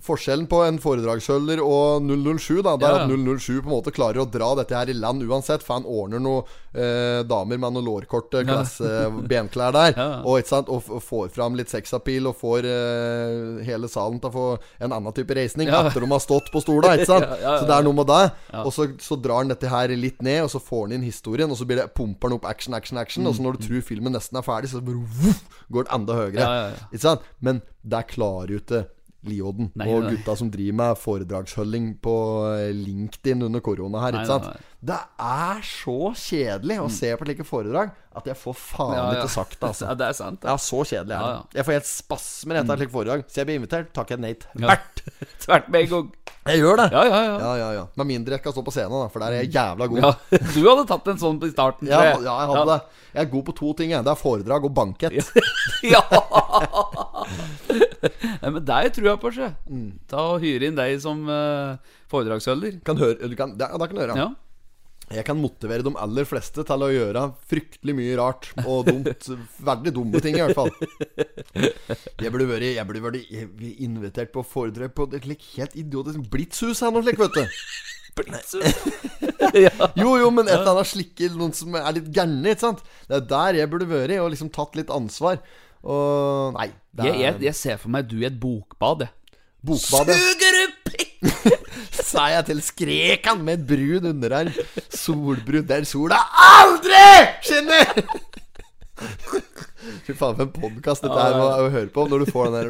Forskjellen 0.06 0.46
på 0.50 0.60
en 0.66 0.78
foredragsholder 0.82 1.60
og 1.64 2.04
007 2.06 2.62
Da 2.66 2.76
Det 2.78 2.86
er 2.86 2.94
Ja, 2.94 2.98
ja. 3.00 3.06
at 3.06 3.40
007 3.42 3.62
på 3.64 3.70
en 3.70 3.74
måte 3.74 3.94
klarer 3.96 4.22
å 4.22 4.28
dra 4.30 4.50
dette 4.60 4.76
her 4.78 4.90
i 4.92 4.96
land 4.98 5.24
uansett. 5.26 5.64
For 5.66 5.80
han 5.80 5.88
ordner 5.90 6.22
noen 6.22 6.44
eh, 6.74 7.24
damer 7.28 7.58
med 7.58 7.74
noen 7.78 7.88
lårkorte 7.88 8.44
klasse 8.46 8.92
benklær 9.30 9.74
der. 9.74 9.98
Og, 10.28 10.40
ikke 10.42 10.52
sant? 10.52 10.70
og, 10.70 10.86
og 10.94 11.02
får 11.04 11.32
fram 11.34 11.58
litt 11.58 11.72
sexappeal 11.74 12.30
og 12.30 12.38
får 12.40 12.68
eh, 12.70 13.64
hele 13.66 13.90
salen 13.90 14.20
til 14.22 14.30
å 14.30 14.36
få 14.36 14.46
en 14.86 14.94
annen 14.96 15.16
type 15.18 15.34
reisning 15.38 15.72
Ja. 15.72 15.82
etter 15.88 16.06
de 16.06 16.12
har 16.14 16.24
stått 16.24 16.52
på 16.54 16.62
stola. 16.64 16.94
Ikke 16.98 17.10
sant? 17.10 17.26
Så 17.60 17.66
det 17.66 17.76
er 17.80 17.88
noe 17.88 17.98
med 17.98 18.08
det. 18.12 18.22
Og 18.66 18.72
så, 18.76 18.90
så 19.02 19.18
drar 19.20 19.42
han 19.44 19.50
dette 19.54 19.70
her 19.72 19.90
litt 19.98 20.22
ned, 20.26 20.44
og 20.46 20.54
så 20.54 20.62
får 20.62 20.86
han 20.88 20.98
inn 21.00 21.08
historien, 21.10 21.50
og 21.50 21.58
så 21.60 21.66
blir 21.70 21.82
det 21.82 21.90
pumper 21.98 22.30
han 22.30 22.38
opp 22.38 22.46
action, 22.50 22.78
action, 22.78 23.00
action. 23.02 23.26
Og 23.30 23.36
så 23.38 23.44
når 23.46 23.58
du 23.58 23.66
tror 23.68 23.82
filmen 23.90 24.14
nesten 24.16 24.38
er 24.40 24.46
ferdig, 24.46 24.70
så 24.72 24.82
bare 24.86 25.02
voff, 25.24 25.42
går 25.74 25.88
det 25.90 25.94
enda 25.98 26.18
høyere. 26.22 26.48
Ikke 26.94 27.04
sant? 27.08 27.28
Men 27.42 27.62
der 27.84 28.06
klarer 28.10 28.54
jo 28.54 28.62
ikke 28.62 28.86
Liodden 29.28 29.72
Nei, 29.76 29.88
og 29.92 30.06
gutta 30.14 30.36
som 30.40 30.48
driver 30.54 30.78
med 30.80 31.00
foredragshølling 31.02 31.90
på 32.04 32.14
eh, 32.54 32.70
LinkedIn 32.76 33.44
under 33.50 33.64
korona 33.66 34.06
her. 34.06 34.16
Nei, 34.16 34.22
Ikke 34.24 34.32
sant? 34.32 34.48
nei. 34.48 34.68
Det 34.80 34.96
er 35.20 35.58
så 35.68 35.96
kjedelig 36.16 36.78
å 36.80 36.86
se 36.96 37.10
på 37.20 37.26
slike 37.28 37.44
foredrag 37.48 37.90
at 38.16 38.30
jeg 38.32 38.40
får 38.40 38.56
faen 38.56 38.94
Ja, 38.96 39.02
ja. 39.10 39.18
ikke 39.20 39.34
sagt 39.34 39.58
det, 39.58 39.68
altså. 39.68 39.86
ja, 39.90 39.96
det 40.00 40.08
er 40.08 40.16
sant. 40.16 40.48
Ja, 40.48 40.56
så 40.56 40.80
kjedelig 40.88 41.18
er 41.18 41.26
det. 41.28 41.60
Jeg 41.60 41.68
får 41.68 41.76
helt 41.76 41.90
spasmer 41.90 42.62
etter 42.62 42.74
et 42.78 42.84
slikt 42.84 42.94
foredrag. 42.96 43.26
Så 43.28 43.42
jeg 43.42 43.50
blir 43.50 43.60
invitert, 43.60 43.92
takker 43.96 44.16
jeg 44.16 44.24
nei. 44.24 44.32
Ja. 44.64 44.78
Tvert 45.44 45.68
med 45.74 45.84
en 45.84 45.92
gang. 45.96 46.10
Jeg 46.50 46.62
gjør 46.64 46.80
det. 46.82 46.88
Ja, 46.96 47.04
ja, 47.08 47.20
ja. 47.26 47.36
Ja, 47.40 47.52
ja, 47.60 47.70
ja. 47.78 47.84
Med 48.02 48.10
mindre 48.10 48.36
jeg 48.36 48.44
skal 48.44 48.56
stå 48.56 48.64
på 48.66 48.74
scenen, 48.74 48.96
da, 48.96 49.10
for 49.14 49.24
der 49.24 49.36
er 49.38 49.44
jeg 49.46 49.54
jævla 49.56 49.88
god. 49.92 50.02
ja. 50.04 50.12
Du 50.56 50.62
hadde 50.66 50.86
tatt 50.90 51.12
en 51.14 51.22
sånn 51.22 51.40
på 51.42 51.50
starten. 51.52 51.90
Ja, 51.92 52.02
jeg. 52.10 52.20
ja, 52.26 52.36
jeg 52.42 52.52
hadde 52.54 52.66
det. 52.74 53.06
Jeg 53.14 53.22
er 53.24 53.32
god 53.32 53.46
på 53.50 53.56
to 53.60 53.74
ting. 53.80 53.94
Jeg. 53.94 54.06
Det 54.06 54.14
er 54.14 54.20
foredrag 54.20 54.68
og 54.70 54.76
bankett. 54.82 55.34
Ja. 55.94 56.02
Nei, 58.40 58.50
men 58.52 58.64
deg 58.66 58.92
tror 58.96 59.10
jeg 59.12 59.20
på, 59.22 59.32
sjø. 59.36 59.50
Mm. 59.70 59.90
Ta 60.10 60.26
og 60.34 60.44
Hyre 60.44 60.70
inn 60.70 60.78
deg 60.78 60.96
som 61.04 61.22
uh, 61.30 61.78
foredragsholder. 62.12 62.80
Kan 62.88 63.00
høre, 63.00 63.30
du 63.30 63.36
kan, 63.40 63.54
ja, 63.60 63.70
det 63.76 63.90
kan 63.92 63.98
du 63.98 64.04
høre. 64.04 64.18
Ja. 64.20 64.30
Jeg 65.10 65.26
kan 65.26 65.40
motivere 65.42 65.86
de 65.86 65.94
aller 65.98 66.28
fleste 66.30 66.64
til 66.68 66.86
å 66.86 66.90
gjøre 66.94 67.24
fryktelig 67.50 67.96
mye 67.98 68.18
rart 68.20 68.50
og 68.62 68.90
dumt. 68.92 69.30
Veldig 69.70 69.94
dumme 69.96 70.22
ting, 70.22 70.38
i 70.38 70.44
hvert 70.44 70.58
fall. 70.58 70.70
Jeg 72.22 72.30
burde 72.30 72.50
vært, 72.50 72.68
jeg 72.76 72.86
burde 72.90 73.06
vært 73.08 73.80
invitert 73.82 74.34
på 74.36 74.46
foredrag 74.46 74.94
på 74.94 75.10
et 75.18 75.26
like, 75.30 75.48
helt 75.56 75.78
idiotisk 75.80 76.30
blitshus 76.30 76.84
her 76.86 76.94
nå, 76.94 77.02
slik, 77.06 77.22
vet 77.22 77.40
du. 77.40 77.46
ja. 79.66 79.72
Jo, 79.96 80.18
jo, 80.20 80.30
men 80.34 80.50
et 80.50 80.58
eller 80.58 80.74
annet 80.74 80.90
slikke 80.92 81.30
noen 81.38 81.54
som 81.56 81.76
er 81.80 81.94
litt 81.96 82.10
gærne, 82.16 82.52
ikke 82.52 82.66
sant. 82.68 82.84
Det 83.08 83.20
er 83.20 83.28
der 83.32 83.60
jeg 83.62 83.72
burde 83.72 83.88
vært, 83.90 84.18
og 84.20 84.32
liksom 84.34 84.52
tatt 84.54 84.76
litt 84.80 84.92
ansvar. 84.94 85.40
Og 85.88 86.58
Nei. 86.58 86.70
Det 86.92 87.06
Jeg, 87.06 87.16
er 87.16 87.22
jeg, 87.22 87.42
jeg 87.48 87.56
ser 87.56 87.80
for 87.80 87.94
meg 87.94 88.10
du 88.10 88.18
i 88.20 88.28
et 88.28 88.40
bokbad, 88.42 89.06
jeg. 89.06 89.42
Bokbadet. 89.70 90.18
Suger 90.20 90.58
du 90.58 90.64
pikk? 90.90 91.59
Sa 92.10 92.26
jeg 92.34 92.46
til 92.48 92.62
skrek 92.66 93.28
han 93.30 93.44
med 93.46 93.66
brun 93.70 94.08
underarm. 94.10 94.50
Solbrun 94.90 95.68
der 95.70 95.86
sola 95.86 96.18
aldri 96.50 97.06
skinner! 97.46 97.86
Fy 100.06 100.14
faen, 100.18 100.36
for 100.36 100.44
en 100.44 100.52
podkast 100.52 101.06
dette 101.06 101.20
her 101.22 101.36
var 101.38 101.62
å 101.62 101.70
høre 101.72 101.92
på 101.94 102.04
når 102.10 102.26
du 102.26 102.32
får 102.34 102.50
den 102.50 102.56
der 102.58 102.70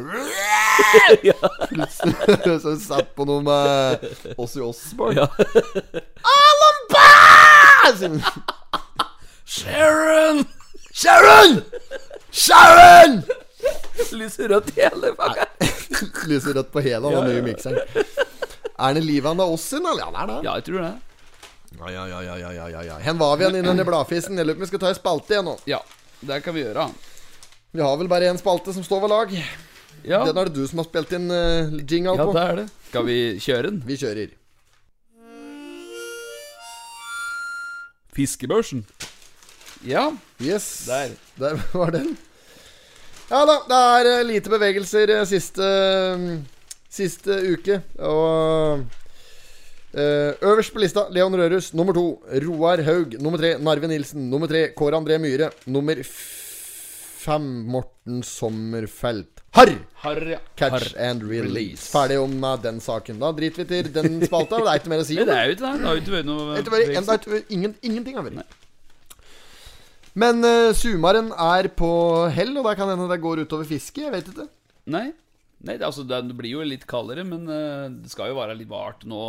så 2.62 2.74
satt 2.80 3.10
på 3.16 3.26
noe 3.28 3.42
med 3.44 4.04
Åssi 4.40 4.62
Osborn. 4.64 5.18
Ja. 5.18 5.26
Sharon! 9.44 10.44
Sharon! 10.92 11.60
Sharon! 12.30 13.22
Lyser 14.16 14.48
rødt 14.54 14.70
hele 14.78 15.12
pakka. 15.18 15.44
Lyser 16.30 16.56
rødt 16.56 16.70
på 16.72 16.84
hele 16.84 17.12
den 17.12 17.28
nye 17.28 17.42
mikseren. 17.50 17.80
Er 18.80 18.96
det 18.96 19.04
livet 19.04 19.28
han 19.28 19.40
av 19.44 19.52
oss 19.52 19.68
sin, 19.74 19.84
eller? 19.84 20.06
Ja, 20.06 20.10
det 20.10 20.20
er 20.22 20.30
det. 20.30 20.38
Ja, 20.46 20.54
jeg 20.58 20.64
tror 20.68 20.84
det. 20.86 20.92
Ja, 21.78 21.90
ja, 21.94 22.04
ja, 22.08 22.20
ja, 22.24 22.36
ja, 22.40 22.52
ja, 22.52 22.68
ja, 22.72 22.82
ja. 22.88 22.98
Hen 23.04 23.18
var 23.20 23.36
vi 23.36 23.44
igjen 23.44 23.60
innunder 23.60 23.86
bladfisen? 23.86 24.38
Jeg 24.40 24.48
lurer 24.48 24.56
på 24.56 24.64
om 24.64 24.66
vi 24.66 24.70
skal 24.72 24.82
ta 24.82 24.90
en 24.90 24.98
spalte 24.98 25.36
igjen 25.36 25.46
nå. 25.50 25.56
Ja, 25.70 25.78
det 26.26 26.40
kan 26.44 26.56
vi 26.56 26.64
gjøre. 26.64 26.88
Vi 27.76 27.84
har 27.84 28.00
vel 28.00 28.10
bare 28.10 28.30
én 28.32 28.40
spalte 28.40 28.74
som 28.74 28.86
står 28.86 29.04
ved 29.04 29.12
lag. 29.12 29.34
Ja, 30.02 30.24
Den 30.24 30.38
er 30.40 30.48
det 30.48 30.56
du 30.56 30.64
som 30.66 30.80
har 30.80 30.88
spilt 30.88 31.12
inn 31.12 31.28
uh, 31.30 31.76
jingle 31.84 32.16
ja 32.16 32.24
på. 32.24 32.32
det 32.34 32.42
er 32.42 32.56
det. 32.62 32.66
Skal 32.88 33.06
vi 33.06 33.18
kjøre 33.44 33.62
den? 33.68 33.82
Vi 33.86 33.98
kjører. 34.00 34.32
Fiskebørsen. 38.16 38.82
Ja. 39.86 40.08
Yes. 40.42 40.86
Der. 40.88 41.14
Der 41.38 41.60
var 41.72 41.92
den. 41.94 42.16
Ja 43.30 43.44
da, 43.46 43.60
det 43.70 43.76
er 43.78 44.08
eh, 44.10 44.24
lite 44.26 44.50
bevegelser 44.50 45.12
eh, 45.14 45.26
siste 45.28 45.66
Siste 46.90 47.40
uke. 47.54 47.82
Og 47.98 48.86
Uh, 49.90 50.36
øverst 50.46 50.70
på 50.70 50.78
lista 50.78 51.02
Leon 51.10 51.34
Rørus. 51.34 51.72
Nummer 51.74 51.90
to 51.96 52.22
Roar 52.44 52.78
Haug. 52.86 53.16
Nummer 53.18 53.40
tre 53.42 53.56
Narve 53.58 53.88
Nilsen. 53.90 54.28
Nummer 54.30 54.46
tre 54.46 54.68
Kåre 54.78 54.94
André 54.94 55.16
Myhre. 55.18 55.48
Nummer 55.66 55.98
fem 56.06 57.48
Morten 57.66 58.20
Sommerfelt. 58.22 59.42
Harr! 59.58 59.72
Har, 60.04 60.20
ja. 60.30 60.38
Catch 60.54 60.94
and 60.94 61.24
release. 61.26 61.88
Ferdig 61.90 62.20
om 62.22 62.36
eh, 62.38 62.54
den 62.62 62.78
saken. 62.80 63.18
Da 63.18 63.32
driter 63.34 63.64
vi 63.64 63.66
til 63.82 63.90
den 63.96 64.20
spalta. 64.28 64.60
Det 64.62 64.70
er 64.70 64.78
ikke 64.78 64.92
mer 64.92 65.02
å 65.02 65.08
si 65.08 65.16
det 65.18 65.26
er 65.26 65.50
jo 65.50 65.56
ikke 65.56 65.64
det. 65.66 65.72
Det 65.82 65.88
har 65.90 66.02
ikke 66.04 66.14
vært 66.14 66.28
noe 66.30 66.38
Det 66.38 66.54
har 66.54 66.62
det 66.62 67.08
har 67.10 67.18
ikke 67.18 67.34
vært- 67.34 67.50
ingen, 67.56 67.74
Ingenting 67.82 68.20
har 68.20 68.28
vært. 68.28 68.56
Men 70.22 70.38
uh, 70.46 70.70
sumaren 70.78 71.32
er 71.34 71.66
på 71.74 71.90
hell, 72.38 72.54
og 72.62 72.70
da 72.70 72.76
kan 72.78 72.94
hende 72.94 73.10
det 73.10 73.18
går 73.26 73.42
utover 73.42 73.66
fisket. 73.66 74.04
Jeg 74.06 74.14
vet 74.14 74.30
ikke. 74.30 74.46
Nei. 74.94 75.08
Nei, 75.60 75.76
det, 75.76 75.84
altså, 75.84 76.06
det 76.08 76.22
blir 76.36 76.54
jo 76.56 76.64
litt 76.64 76.86
kaldere, 76.88 77.24
men 77.28 77.44
eh, 77.52 77.86
det 78.00 78.12
skal 78.12 78.30
jo 78.32 78.38
være 78.38 78.56
litt 78.56 78.70
vart 78.70 79.04
nå 79.08 79.20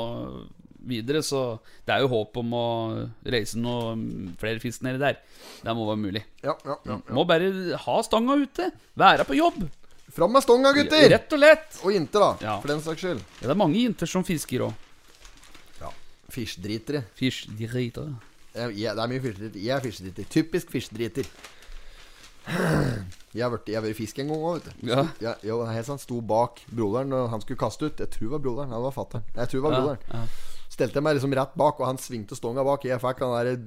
videre, 0.87 1.19
så 1.25 1.59
det 1.85 1.93
er 1.93 2.05
jo 2.05 2.11
håp 2.13 2.39
om 2.41 2.53
å 2.57 2.67
reise 3.27 3.59
noe 3.61 3.91
flere 4.41 4.61
fisk 4.63 4.85
nedi 4.85 5.01
der. 5.01 5.19
Det 5.61 5.75
må 5.77 5.85
være 5.89 6.01
mulig. 6.01 6.23
Ja, 6.41 6.55
ja, 6.65 6.77
ja, 6.87 6.97
ja. 6.97 7.13
Må 7.13 7.25
bare 7.29 7.51
ha 7.83 7.97
stanga 8.07 8.39
ute. 8.39 8.71
Være 8.97 9.27
på 9.27 9.37
jobb. 9.37 9.61
Fram 10.11 10.33
med 10.35 10.43
stonga, 10.43 10.73
gutter! 10.75 11.05
Rett 11.13 11.35
og 11.35 11.39
lett. 11.39 11.75
Og 11.85 11.93
jenter, 11.95 12.23
da. 12.23 12.31
Ja. 12.43 12.55
For 12.63 12.73
den 12.73 12.81
saks 12.83 13.03
skyld. 13.03 13.21
Ja, 13.39 13.45
det 13.45 13.53
er 13.53 13.59
mange 13.61 13.79
jenter 13.79 14.09
som 14.11 14.25
fisker 14.27 14.65
òg. 14.67 14.87
Fisjdritere. 16.31 17.03
Fisjdritere. 17.19 18.13
jeg, 18.55 18.91
det 18.95 19.03
er 19.03 19.09
mye 19.11 19.23
fisjdriter. 19.23 19.59
Jeg 19.59 19.75
er 19.75 19.83
fisjdriter. 19.83 20.27
Typisk 20.31 20.71
fiskedriter. 20.71 21.27
Jeg 22.47 23.43
har 23.45 23.51
vært, 23.53 23.95
fisk 23.95 24.19
en 24.19 24.31
gang 24.33 24.41
òg, 24.43 24.55
vet 24.59 24.65
du. 24.81 24.87
Ja. 24.89 25.03
Ja, 25.23 25.35
jo, 25.45 25.61
helt 25.65 25.87
sant. 25.87 26.01
Sto 26.03 26.21
bak 26.21 26.63
broderen 26.71 27.13
og 27.15 27.29
han 27.31 27.43
skulle 27.43 27.59
kaste 27.61 27.87
ut. 27.87 27.99
Jeg 28.01 28.09
tror 28.11 28.27
det 28.27 28.33
var 28.37 28.45
broderen. 28.47 28.73
Han 28.73 28.81
det 28.81 28.87
var 28.89 28.97
fatter'n. 28.97 29.23
Jeg 29.37 29.51
tror 29.51 29.59
det 29.59 29.63
var 29.67 29.71
Ja, 29.71 29.79
broderen. 29.85 30.01
ja. 30.11 30.25
Stelte 30.71 31.01
meg 31.03 31.17
liksom 31.17 31.33
rett 31.35 31.51
bak, 31.59 31.79
og 31.81 31.85
han 31.85 31.97
svingte 31.99 32.31
stonga 32.37 32.63
bak. 32.63 32.85
Jeg 32.87 32.99
fikk 33.03 33.19
den 33.19 33.33
der 33.35 33.57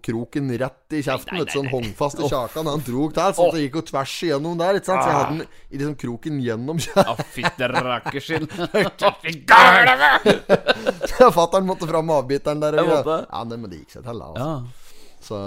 kroken 0.00 0.48
rett 0.62 0.94
i 0.96 1.02
kjeften. 1.04 1.36
Nei, 1.36 1.42
nei, 1.42 1.44
nei, 1.44 1.52
Sånn 1.52 1.68
håndfast 1.68 2.22
i 2.24 2.30
kjakan. 2.32 2.70
Han 2.72 2.84
drog 2.86 3.12
til, 3.18 3.34
så 3.36 3.48
det 3.52 3.60
gikk 3.66 3.76
jo 3.76 3.82
tvers 3.90 4.14
igjennom 4.24 4.56
der. 4.56 4.78
Ikke 4.80 4.88
sant? 4.88 5.02
Så 5.04 5.10
jeg 5.12 5.18
hadde 5.18 5.34
den 5.34 5.44
i 5.44 5.76
liksom 5.76 5.96
kroken 6.00 6.40
gjennom 6.40 6.80
kjeften. 6.80 7.12
Å, 7.12 7.26
fytte 7.36 7.68
rakkerskinn. 7.68 8.48
Fatter'n 11.36 11.68
måtte 11.68 11.88
fram 11.90 12.08
med 12.08 12.16
avbiteren 12.16 12.64
der. 12.64 12.80
Ja, 12.80 13.44
det, 13.44 13.58
men 13.60 13.68
det 13.68 13.82
gikk 13.82 13.98
seg 13.98 14.08
til, 14.08 14.24
da. 14.24 14.32
Altså. 14.32 14.87
Så 15.28 15.38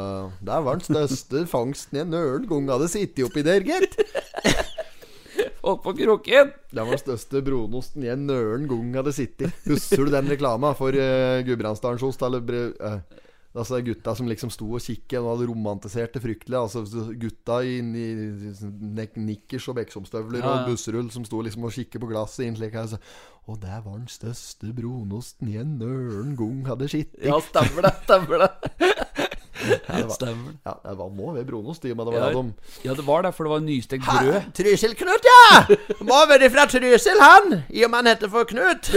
det 0.46 0.60
var 0.66 0.78
den 0.78 0.86
største 0.86 1.46
fangsten 1.56 2.02
jeg 2.02 2.10
noen 2.12 2.46
gang 2.50 2.70
hadde 2.76 2.92
sittet 2.92 3.26
oppi 3.26 3.44
der, 3.46 3.66
gitt. 3.66 3.98
Holdt 5.62 5.82
på 5.86 5.94
kroken. 5.98 6.52
Det 6.74 6.82
var 6.82 6.94
den 6.94 7.02
største 7.02 7.42
brunosten 7.46 8.06
jeg 8.06 8.20
noen 8.22 8.68
gang 8.70 8.94
hadde 9.02 9.14
sittet. 9.16 9.58
Husker 9.66 10.06
du 10.06 10.14
den 10.14 10.30
reklama 10.30 10.74
for 10.78 10.94
uh, 10.94 11.42
Gudbrandsdalens 11.46 12.22
eller 12.22 12.56
eh, 12.72 13.02
Altså 13.52 13.82
gutta 13.84 14.14
som 14.16 14.30
liksom 14.32 14.48
sto 14.54 14.70
og 14.78 14.80
kikket 14.80 15.18
og 15.20 15.34
hadde 15.34 15.50
romantisert 15.50 16.14
det 16.16 16.22
fryktelig. 16.24 16.56
Altså 16.56 16.86
gutta 17.20 17.58
i, 17.68 17.82
i 17.84 18.06
nikkers 19.20 19.68
og 19.68 19.76
beksomstøvler 19.82 20.40
Ja, 20.40 20.46
ja. 20.46 20.54
og 20.62 20.72
busserull 20.72 21.10
som 21.12 21.26
sto 21.28 21.42
liksom 21.44 21.68
og 21.68 21.76
kikket 21.76 22.00
på 22.00 22.10
glasset 22.14 22.46
inn 22.48 22.56
slik 22.56 22.78
her. 22.80 22.96
Og 23.52 23.60
der 23.60 23.84
var 23.84 24.00
den 24.00 24.08
største 24.12 24.72
brunosten 24.78 25.52
jeg 25.52 25.68
noen 25.68 26.32
gang 26.40 26.64
hadde 26.70 26.88
sittet. 26.94 27.28
Ja, 27.28 27.42
stemmer 27.44 27.90
det. 27.90 27.94
Stemmer 28.08 28.46
det. 28.46 29.28
det 29.68 29.80
var- 29.88 30.14
Stemmer. 30.16 30.54
Ja, 30.66 30.74
det 30.90 30.98
var 30.98 31.10
må 31.10 31.32
ved 31.36 31.46
brunost, 31.46 31.86
i 31.86 31.92
og 31.92 31.98
med 31.98 32.06
det 32.06 32.14
var 32.14 32.20
Ja, 32.20 32.26
det 32.30 32.36
de 32.36 32.54
ja, 32.90 32.94
det 32.98 33.06
var 33.08 33.22
det, 33.22 33.34
for 33.36 33.44
det 33.44 33.52
var 33.52 33.60
nystekt 33.66 34.04
brød. 34.06 34.42
Trysil-Knut, 34.58 35.24
ja! 35.32 35.66
Må 36.02 36.20
være 36.30 36.50
fra 36.54 36.66
Trysil, 36.72 37.20
han! 37.22 37.64
I 37.70 37.84
og 37.84 37.90
med 37.94 37.98
han 38.04 38.08
heter 38.14 38.30
for 38.30 38.44
Knut. 38.44 38.92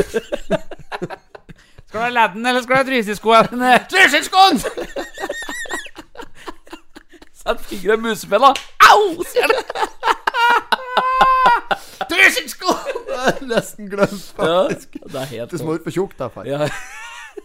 Skal 1.95 2.01
du 2.01 2.05
ha 2.05 2.09
ladden, 2.11 2.47
eller 2.47 2.62
skal 2.62 2.75
du 2.75 2.79
ha 2.81 2.87
trysilskoene? 2.89 3.69
Trysilskoen! 3.93 4.59
Sett 7.45 7.61
fingeren 7.69 8.01
i 8.01 8.09
musefella. 8.09 8.51
Au! 8.91 9.23
Ser 9.31 9.47
du? 9.47 9.55
Trysilskoen! 12.11 13.47
Nesten 13.49 13.89
glemt, 13.93 14.35
Ja, 14.39 14.65
faktisk. 14.69 14.97
det 15.12 15.21
er 15.21 15.25
helt 15.37 15.51
Du 15.55 15.59
smør 15.61 15.79
for 15.85 15.91
tjukt, 15.95 16.19
da, 16.19 16.27
far. 16.35 16.45
Ja. 16.49 16.67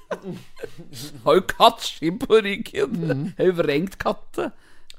Har 1.25 1.37
jo 1.39 1.43
kattskinn 1.51 2.17
på 2.21 2.39
ryggen. 2.45 2.95
Mm. 2.97 3.23
Har 3.37 3.49
jo 3.51 3.55
vrengt 3.59 3.97
katte. 4.01 4.49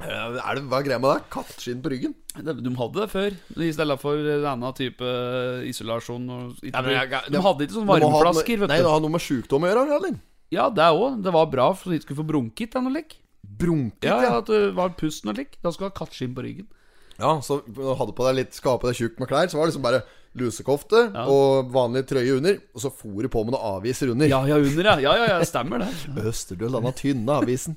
Er 0.01 0.57
det, 0.57 0.63
hva 0.71 0.79
er 0.81 0.85
greia 0.87 0.99
med 1.03 1.11
det? 1.13 1.25
Kattskinn 1.35 1.83
på 1.85 1.91
ryggen? 1.93 2.15
De 2.39 2.55
de 2.57 2.73
hadde 2.79 3.03
det 3.03 3.09
før, 3.13 3.35
i 3.61 3.69
stedet 3.75 3.97
for 4.01 4.17
en 4.17 4.47
annen 4.49 4.77
type 4.79 5.11
isolasjon. 5.69 6.25
Og, 6.31 6.55
Ja, 6.65 6.81
men 6.81 6.95
jeg- 6.97 7.33
de 7.35 7.43
hadde 7.43 7.67
ikke 7.67 7.77
sånne 7.77 7.91
varmeflasker, 8.01 8.59
Nei, 8.65 8.79
du. 8.79 8.83
det 8.85 8.93
har 8.95 9.01
noe 9.01 9.11
med 9.11 9.21
sjukdom 9.21 9.67
å 9.67 9.69
gjøre, 9.69 9.97
eller? 9.99 10.21
Ja, 10.51 10.69
det 10.71 10.89
òg. 10.89 11.23
Det 11.23 11.33
var 11.33 11.47
bra 11.47 11.73
for 11.75 11.91
de 11.91 11.99
du 11.99 12.01
ikke 12.01 12.09
skulle 12.15 12.23
få 12.25 12.31
bronkitt. 12.33 13.15
Brunket, 13.61 14.05
Ja, 14.05 14.17
ja. 14.23 14.31
ja, 14.31 14.39
at 14.39 14.47
det 14.47 14.75
var 14.75 14.91
pusten 14.91 15.29
og 15.31 15.37
lik. 15.37 15.59
Da 15.63 15.71
skulle 15.71 15.91
du 15.91 15.95
ha 15.99 16.05
kattskinn 16.07 16.35
på 16.35 16.43
ryggen. 16.45 16.67
Ja, 17.21 17.35
så 17.45 17.61
hadde 18.01 18.15
på 18.17 18.27
deg 18.29 18.39
litt 18.41 18.57
Skape 18.57 18.89
deg 18.91 18.97
tjukk 18.99 19.21
med 19.23 19.29
klær, 19.31 19.51
så 19.53 19.59
var 19.61 19.67
det 19.69 19.75
liksom 19.75 19.85
bare 19.87 20.03
lusekofte 20.39 21.01
Ja. 21.15 21.25
og 21.27 21.73
vanlig 21.75 22.05
trøye 22.07 22.37
under, 22.39 22.59
og 22.75 22.81
så 22.85 22.91
for 22.95 23.23
du 23.23 23.29
på 23.33 23.43
med 23.45 23.55
noen 23.57 23.79
aviser 23.81 24.13
under. 24.13 24.29
Ja, 24.31 24.45
ja, 24.47 24.57
under, 24.63 24.85
ja. 24.93 24.99
Ja, 25.03 25.15
ja, 25.19 25.27
ja, 25.39 25.45
stemmer 25.49 25.83
det. 25.83 25.91
Østerdøl, 26.31 26.71
denne 26.79 26.93
tynne 26.97 27.39
avisen. 27.43 27.77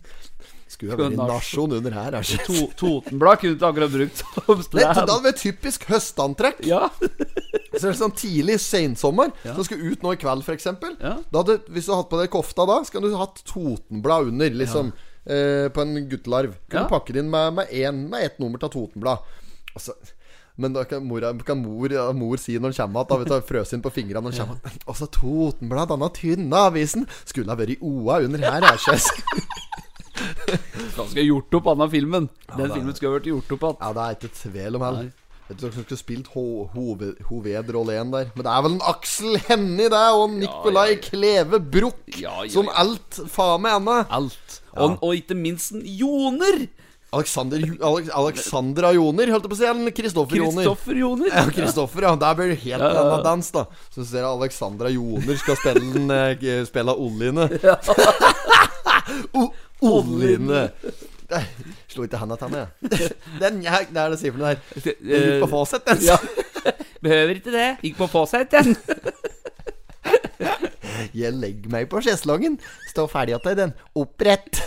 Skulle 0.74 0.96
vært 0.98 1.18
nasjon 1.20 1.74
under 1.78 1.94
her, 1.94 2.16
er 2.18 2.26
To, 2.48 2.64
Totenblad 2.80 3.42
kunne 3.42 3.58
du 3.62 3.66
akkurat 3.68 3.92
brukt 3.94 4.22
som 4.24 4.62
slab. 4.70 4.96
hadde 4.98 5.18
vært 5.28 5.42
typisk 5.44 5.86
høstantrekk. 5.92 6.64
Ja. 6.66 6.88
Så 7.74 7.90
det 7.90 7.96
sånn 8.00 8.14
tidlig 8.18 8.60
sensommer. 8.62 9.32
Så 9.44 9.66
skal 9.68 9.82
ut 9.82 10.02
nå 10.06 10.14
i 10.14 10.20
kveld, 10.22 10.42
f.eks. 10.46 10.66
Ja. 11.02 11.16
Da 11.30 11.42
hadde, 11.44 11.60
hvis 11.74 11.86
du 11.88 11.94
hadde 11.94 12.02
hatt 12.04 12.10
på 12.14 12.20
deg 12.22 12.32
kofta 12.34 12.66
da, 12.70 12.80
skulle 12.86 13.10
du 13.14 13.18
hatt 13.22 13.42
Totenblad 13.50 14.30
under, 14.34 14.54
liksom. 14.62 14.92
Eh, 15.26 15.70
på 15.72 15.82
en 15.82 15.94
guttelarv. 16.10 16.56
Kunne 16.70 16.84
Ja. 16.84 16.90
pakke 16.90 17.14
det 17.16 17.20
inn 17.24 17.30
med, 17.32 17.54
med, 17.54 17.68
en, 17.72 18.10
med 18.10 18.26
ett 18.26 18.40
nummer 18.40 18.60
av 18.64 18.70
Totenblad. 18.74 19.18
Altså, 19.74 19.94
men 20.56 20.74
da 20.76 20.84
kan 20.86 21.02
mor, 21.08 21.24
kan 21.48 21.58
mor, 21.64 21.90
ja, 21.90 22.12
mor 22.14 22.38
si 22.38 22.58
når 22.60 22.74
han 22.76 22.92
kommer 22.92 23.00
igjen, 23.02 23.08
da 23.10 23.18
vi 23.24 23.30
tar 23.32 23.42
frøs 23.48 23.72
inn 23.74 23.82
på 23.82 23.90
fingrene 23.96 24.22
når 24.28 24.36
han 24.38 24.46
kommer 24.52 24.60
igjen 24.70 24.84
Også 24.92 25.08
Totenblad, 25.16 25.88
denne 25.90 26.10
tynne 26.14 26.60
avisen, 26.68 27.08
skulle 27.26 27.50
ha 27.50 27.58
vært 27.58 27.74
i 27.74 27.80
OA 27.82 28.20
under 28.28 28.44
her, 28.44 28.62
er 28.62 28.78
ikke 28.78 29.00
Da 30.94 31.24
gjort 31.26 31.56
opp 31.58 31.68
annen 31.74 31.90
filmen. 31.90 32.28
Den 32.52 32.60
ja, 32.60 32.66
er- 32.68 32.76
filmen 32.78 32.94
skulle 32.96 33.12
ha 33.14 33.18
vært 33.18 33.32
gjort 33.32 33.52
opp 33.56 33.64
igjen. 33.66 33.78
Ja, 33.82 33.94
det 33.98 34.04
er 34.04 34.18
ikke 34.20 34.34
tvil 34.44 34.76
om 34.78 34.86
heller. 34.86 35.12
Du 35.54 35.66
hvem 35.68 35.74
som 35.76 35.86
skulle 35.86 36.02
spilt 36.02 36.30
ho 36.34 36.46
hoved, 36.74 37.20
hovedrollen 37.30 38.14
der? 38.14 38.30
Men 38.36 38.46
det 38.46 38.54
er 38.54 38.64
vel 38.66 38.76
en 38.76 38.86
Aksel 38.90 39.38
Hennie, 39.48 39.90
det, 39.94 40.06
og 40.18 40.32
Nicolai 40.34 40.88
ja, 40.90 40.96
ja. 40.96 41.02
Kleve 41.06 41.60
Broch 41.62 42.18
Ja, 42.20 42.40
ja, 42.44 42.52
som 42.54 42.72
alt 42.74 43.20
faen 43.32 43.64
meg 43.66 43.78
ennå. 43.78 44.00
Alt. 44.20 44.58
Og, 44.74 44.98
og 45.06 45.20
ikke 45.20 45.38
minst 45.38 45.76
en 45.78 45.86
Joner! 45.86 46.66
Alexander, 47.14 47.62
Alex, 47.86 48.10
Alexandra 48.10 48.90
Joner, 48.96 49.30
holdt 49.30 49.46
jeg 49.46 49.52
på 49.52 49.58
å 49.58 49.60
si. 49.60 49.68
Eller 49.70 49.94
Kristoffer 49.94 50.40
Joner. 50.40 50.64
Kristoffer 50.64 50.98
Joner. 50.98 51.30
Ja, 51.30 51.44
Kristoffer, 51.54 52.08
ja. 52.08 52.14
Der 52.24 52.38
blir 52.40 52.54
det 52.54 52.60
helt 52.64 52.82
Ja, 52.82 52.90
ja, 52.90 52.94
ja. 52.96 53.04
annen 53.04 53.26
dans, 53.28 53.52
da. 53.54 53.66
Så 53.94 54.06
ser 54.10 54.24
jeg 54.24 54.32
Alexandra 54.32 54.90
Joner 54.90 55.38
skal 55.42 55.60
spille 55.62 55.94
den, 55.94 56.10
eh, 56.10 56.64
Spille 56.66 56.96
Oline. 56.98 57.46
Ja. 57.62 57.78
Oline. 59.94 60.64
Slo 61.92 62.06
ikke 62.08 62.20
han 62.22 62.34
til 62.38 62.54
meg, 62.54 62.68
jeg. 62.90 63.12
Den 63.42 63.62
jeg, 63.66 63.88
Det 63.90 64.02
er 64.02 64.14
det 64.14 64.20
sier 64.22 64.34
for 64.36 64.44
noe 64.44 64.54
der. 64.54 64.60
Det 64.84 65.22
gikk 65.24 65.44
på 65.46 65.52
Fawcett, 65.54 65.86
den. 65.88 66.04
Ja. 66.08 66.18
Behøver 67.04 67.36
ikke 67.40 67.52
det. 67.52 67.70
Gikk 67.84 67.98
på 68.00 68.08
fåseiten. 68.08 68.76
Jeg 71.14 71.34
legger 71.36 71.72
meg 71.74 71.90
på 71.92 72.00
sjeslongen. 72.04 72.56
Står 72.90 73.10
ferdig 73.12 73.36
til 73.44 73.58
den. 73.60 73.74
Opprett. 74.00 74.62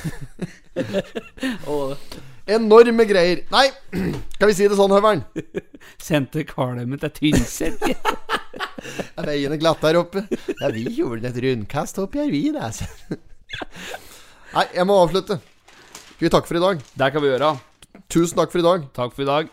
Enorme 2.47 3.07
greier. 3.09 3.41
Nei, 3.51 3.65
kan 4.39 4.51
vi 4.51 4.57
si 4.59 4.69
det 4.69 4.77
sånn, 4.79 4.93
Høveren? 4.95 5.25
Sendte 6.03 6.45
Karlemmet 6.47 7.03
til 7.07 7.15
Tynset. 7.17 7.83
Er 9.17 9.27
veiene 9.27 9.59
glatt 9.59 9.83
her 9.87 9.99
oppe? 10.03 10.27
Ja, 10.61 10.71
vi 10.75 10.85
gjorde 10.99 11.33
et 11.33 11.41
rundkast 11.43 11.99
oppi 12.05 12.21
her, 12.21 12.31
vi, 12.31 12.45
altså. 12.53 12.87
Nei, 14.53 14.67
jeg 14.77 14.87
må 14.89 15.01
avslutte. 15.03 15.41
Skal 16.17 16.25
vi 16.25 16.31
takke 16.33 16.49
for 16.49 16.57
i 16.57 16.61
dag? 16.61 16.79
Det 16.97 17.07
kan 17.13 17.21
vi 17.21 17.29
gjøre. 17.29 17.49
Tusen 18.09 18.39
takk 18.39 18.53
for 18.53 18.59
i 18.59 18.65
dag. 18.65 18.85
Takk 18.97 19.11
for 19.13 19.23
i 19.23 19.27
dag. 19.29 19.49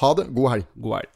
Ha 0.00 0.08
det. 0.16 0.24
God 0.32 0.46
helg. 0.50 0.64
God 0.80 0.94
helg. 0.96 1.10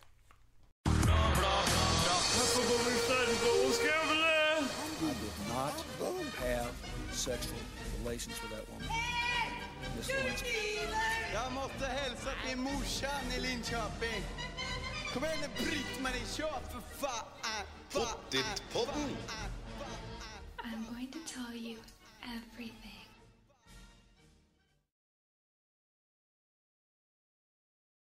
Jeg 11.32 11.48
måtte 11.54 11.86
hälsa 11.86 12.30
till 12.44 12.58
morsan 12.58 13.24
i 13.36 13.40
Linköping. 13.40 14.24
Kom 15.14 15.24
igjen, 15.24 15.50
bryt 15.56 15.66
Britt-Marie, 15.70 16.26
kör 16.36 16.60
for 16.72 16.82
faen! 17.00 17.66
Fa. 17.88 18.00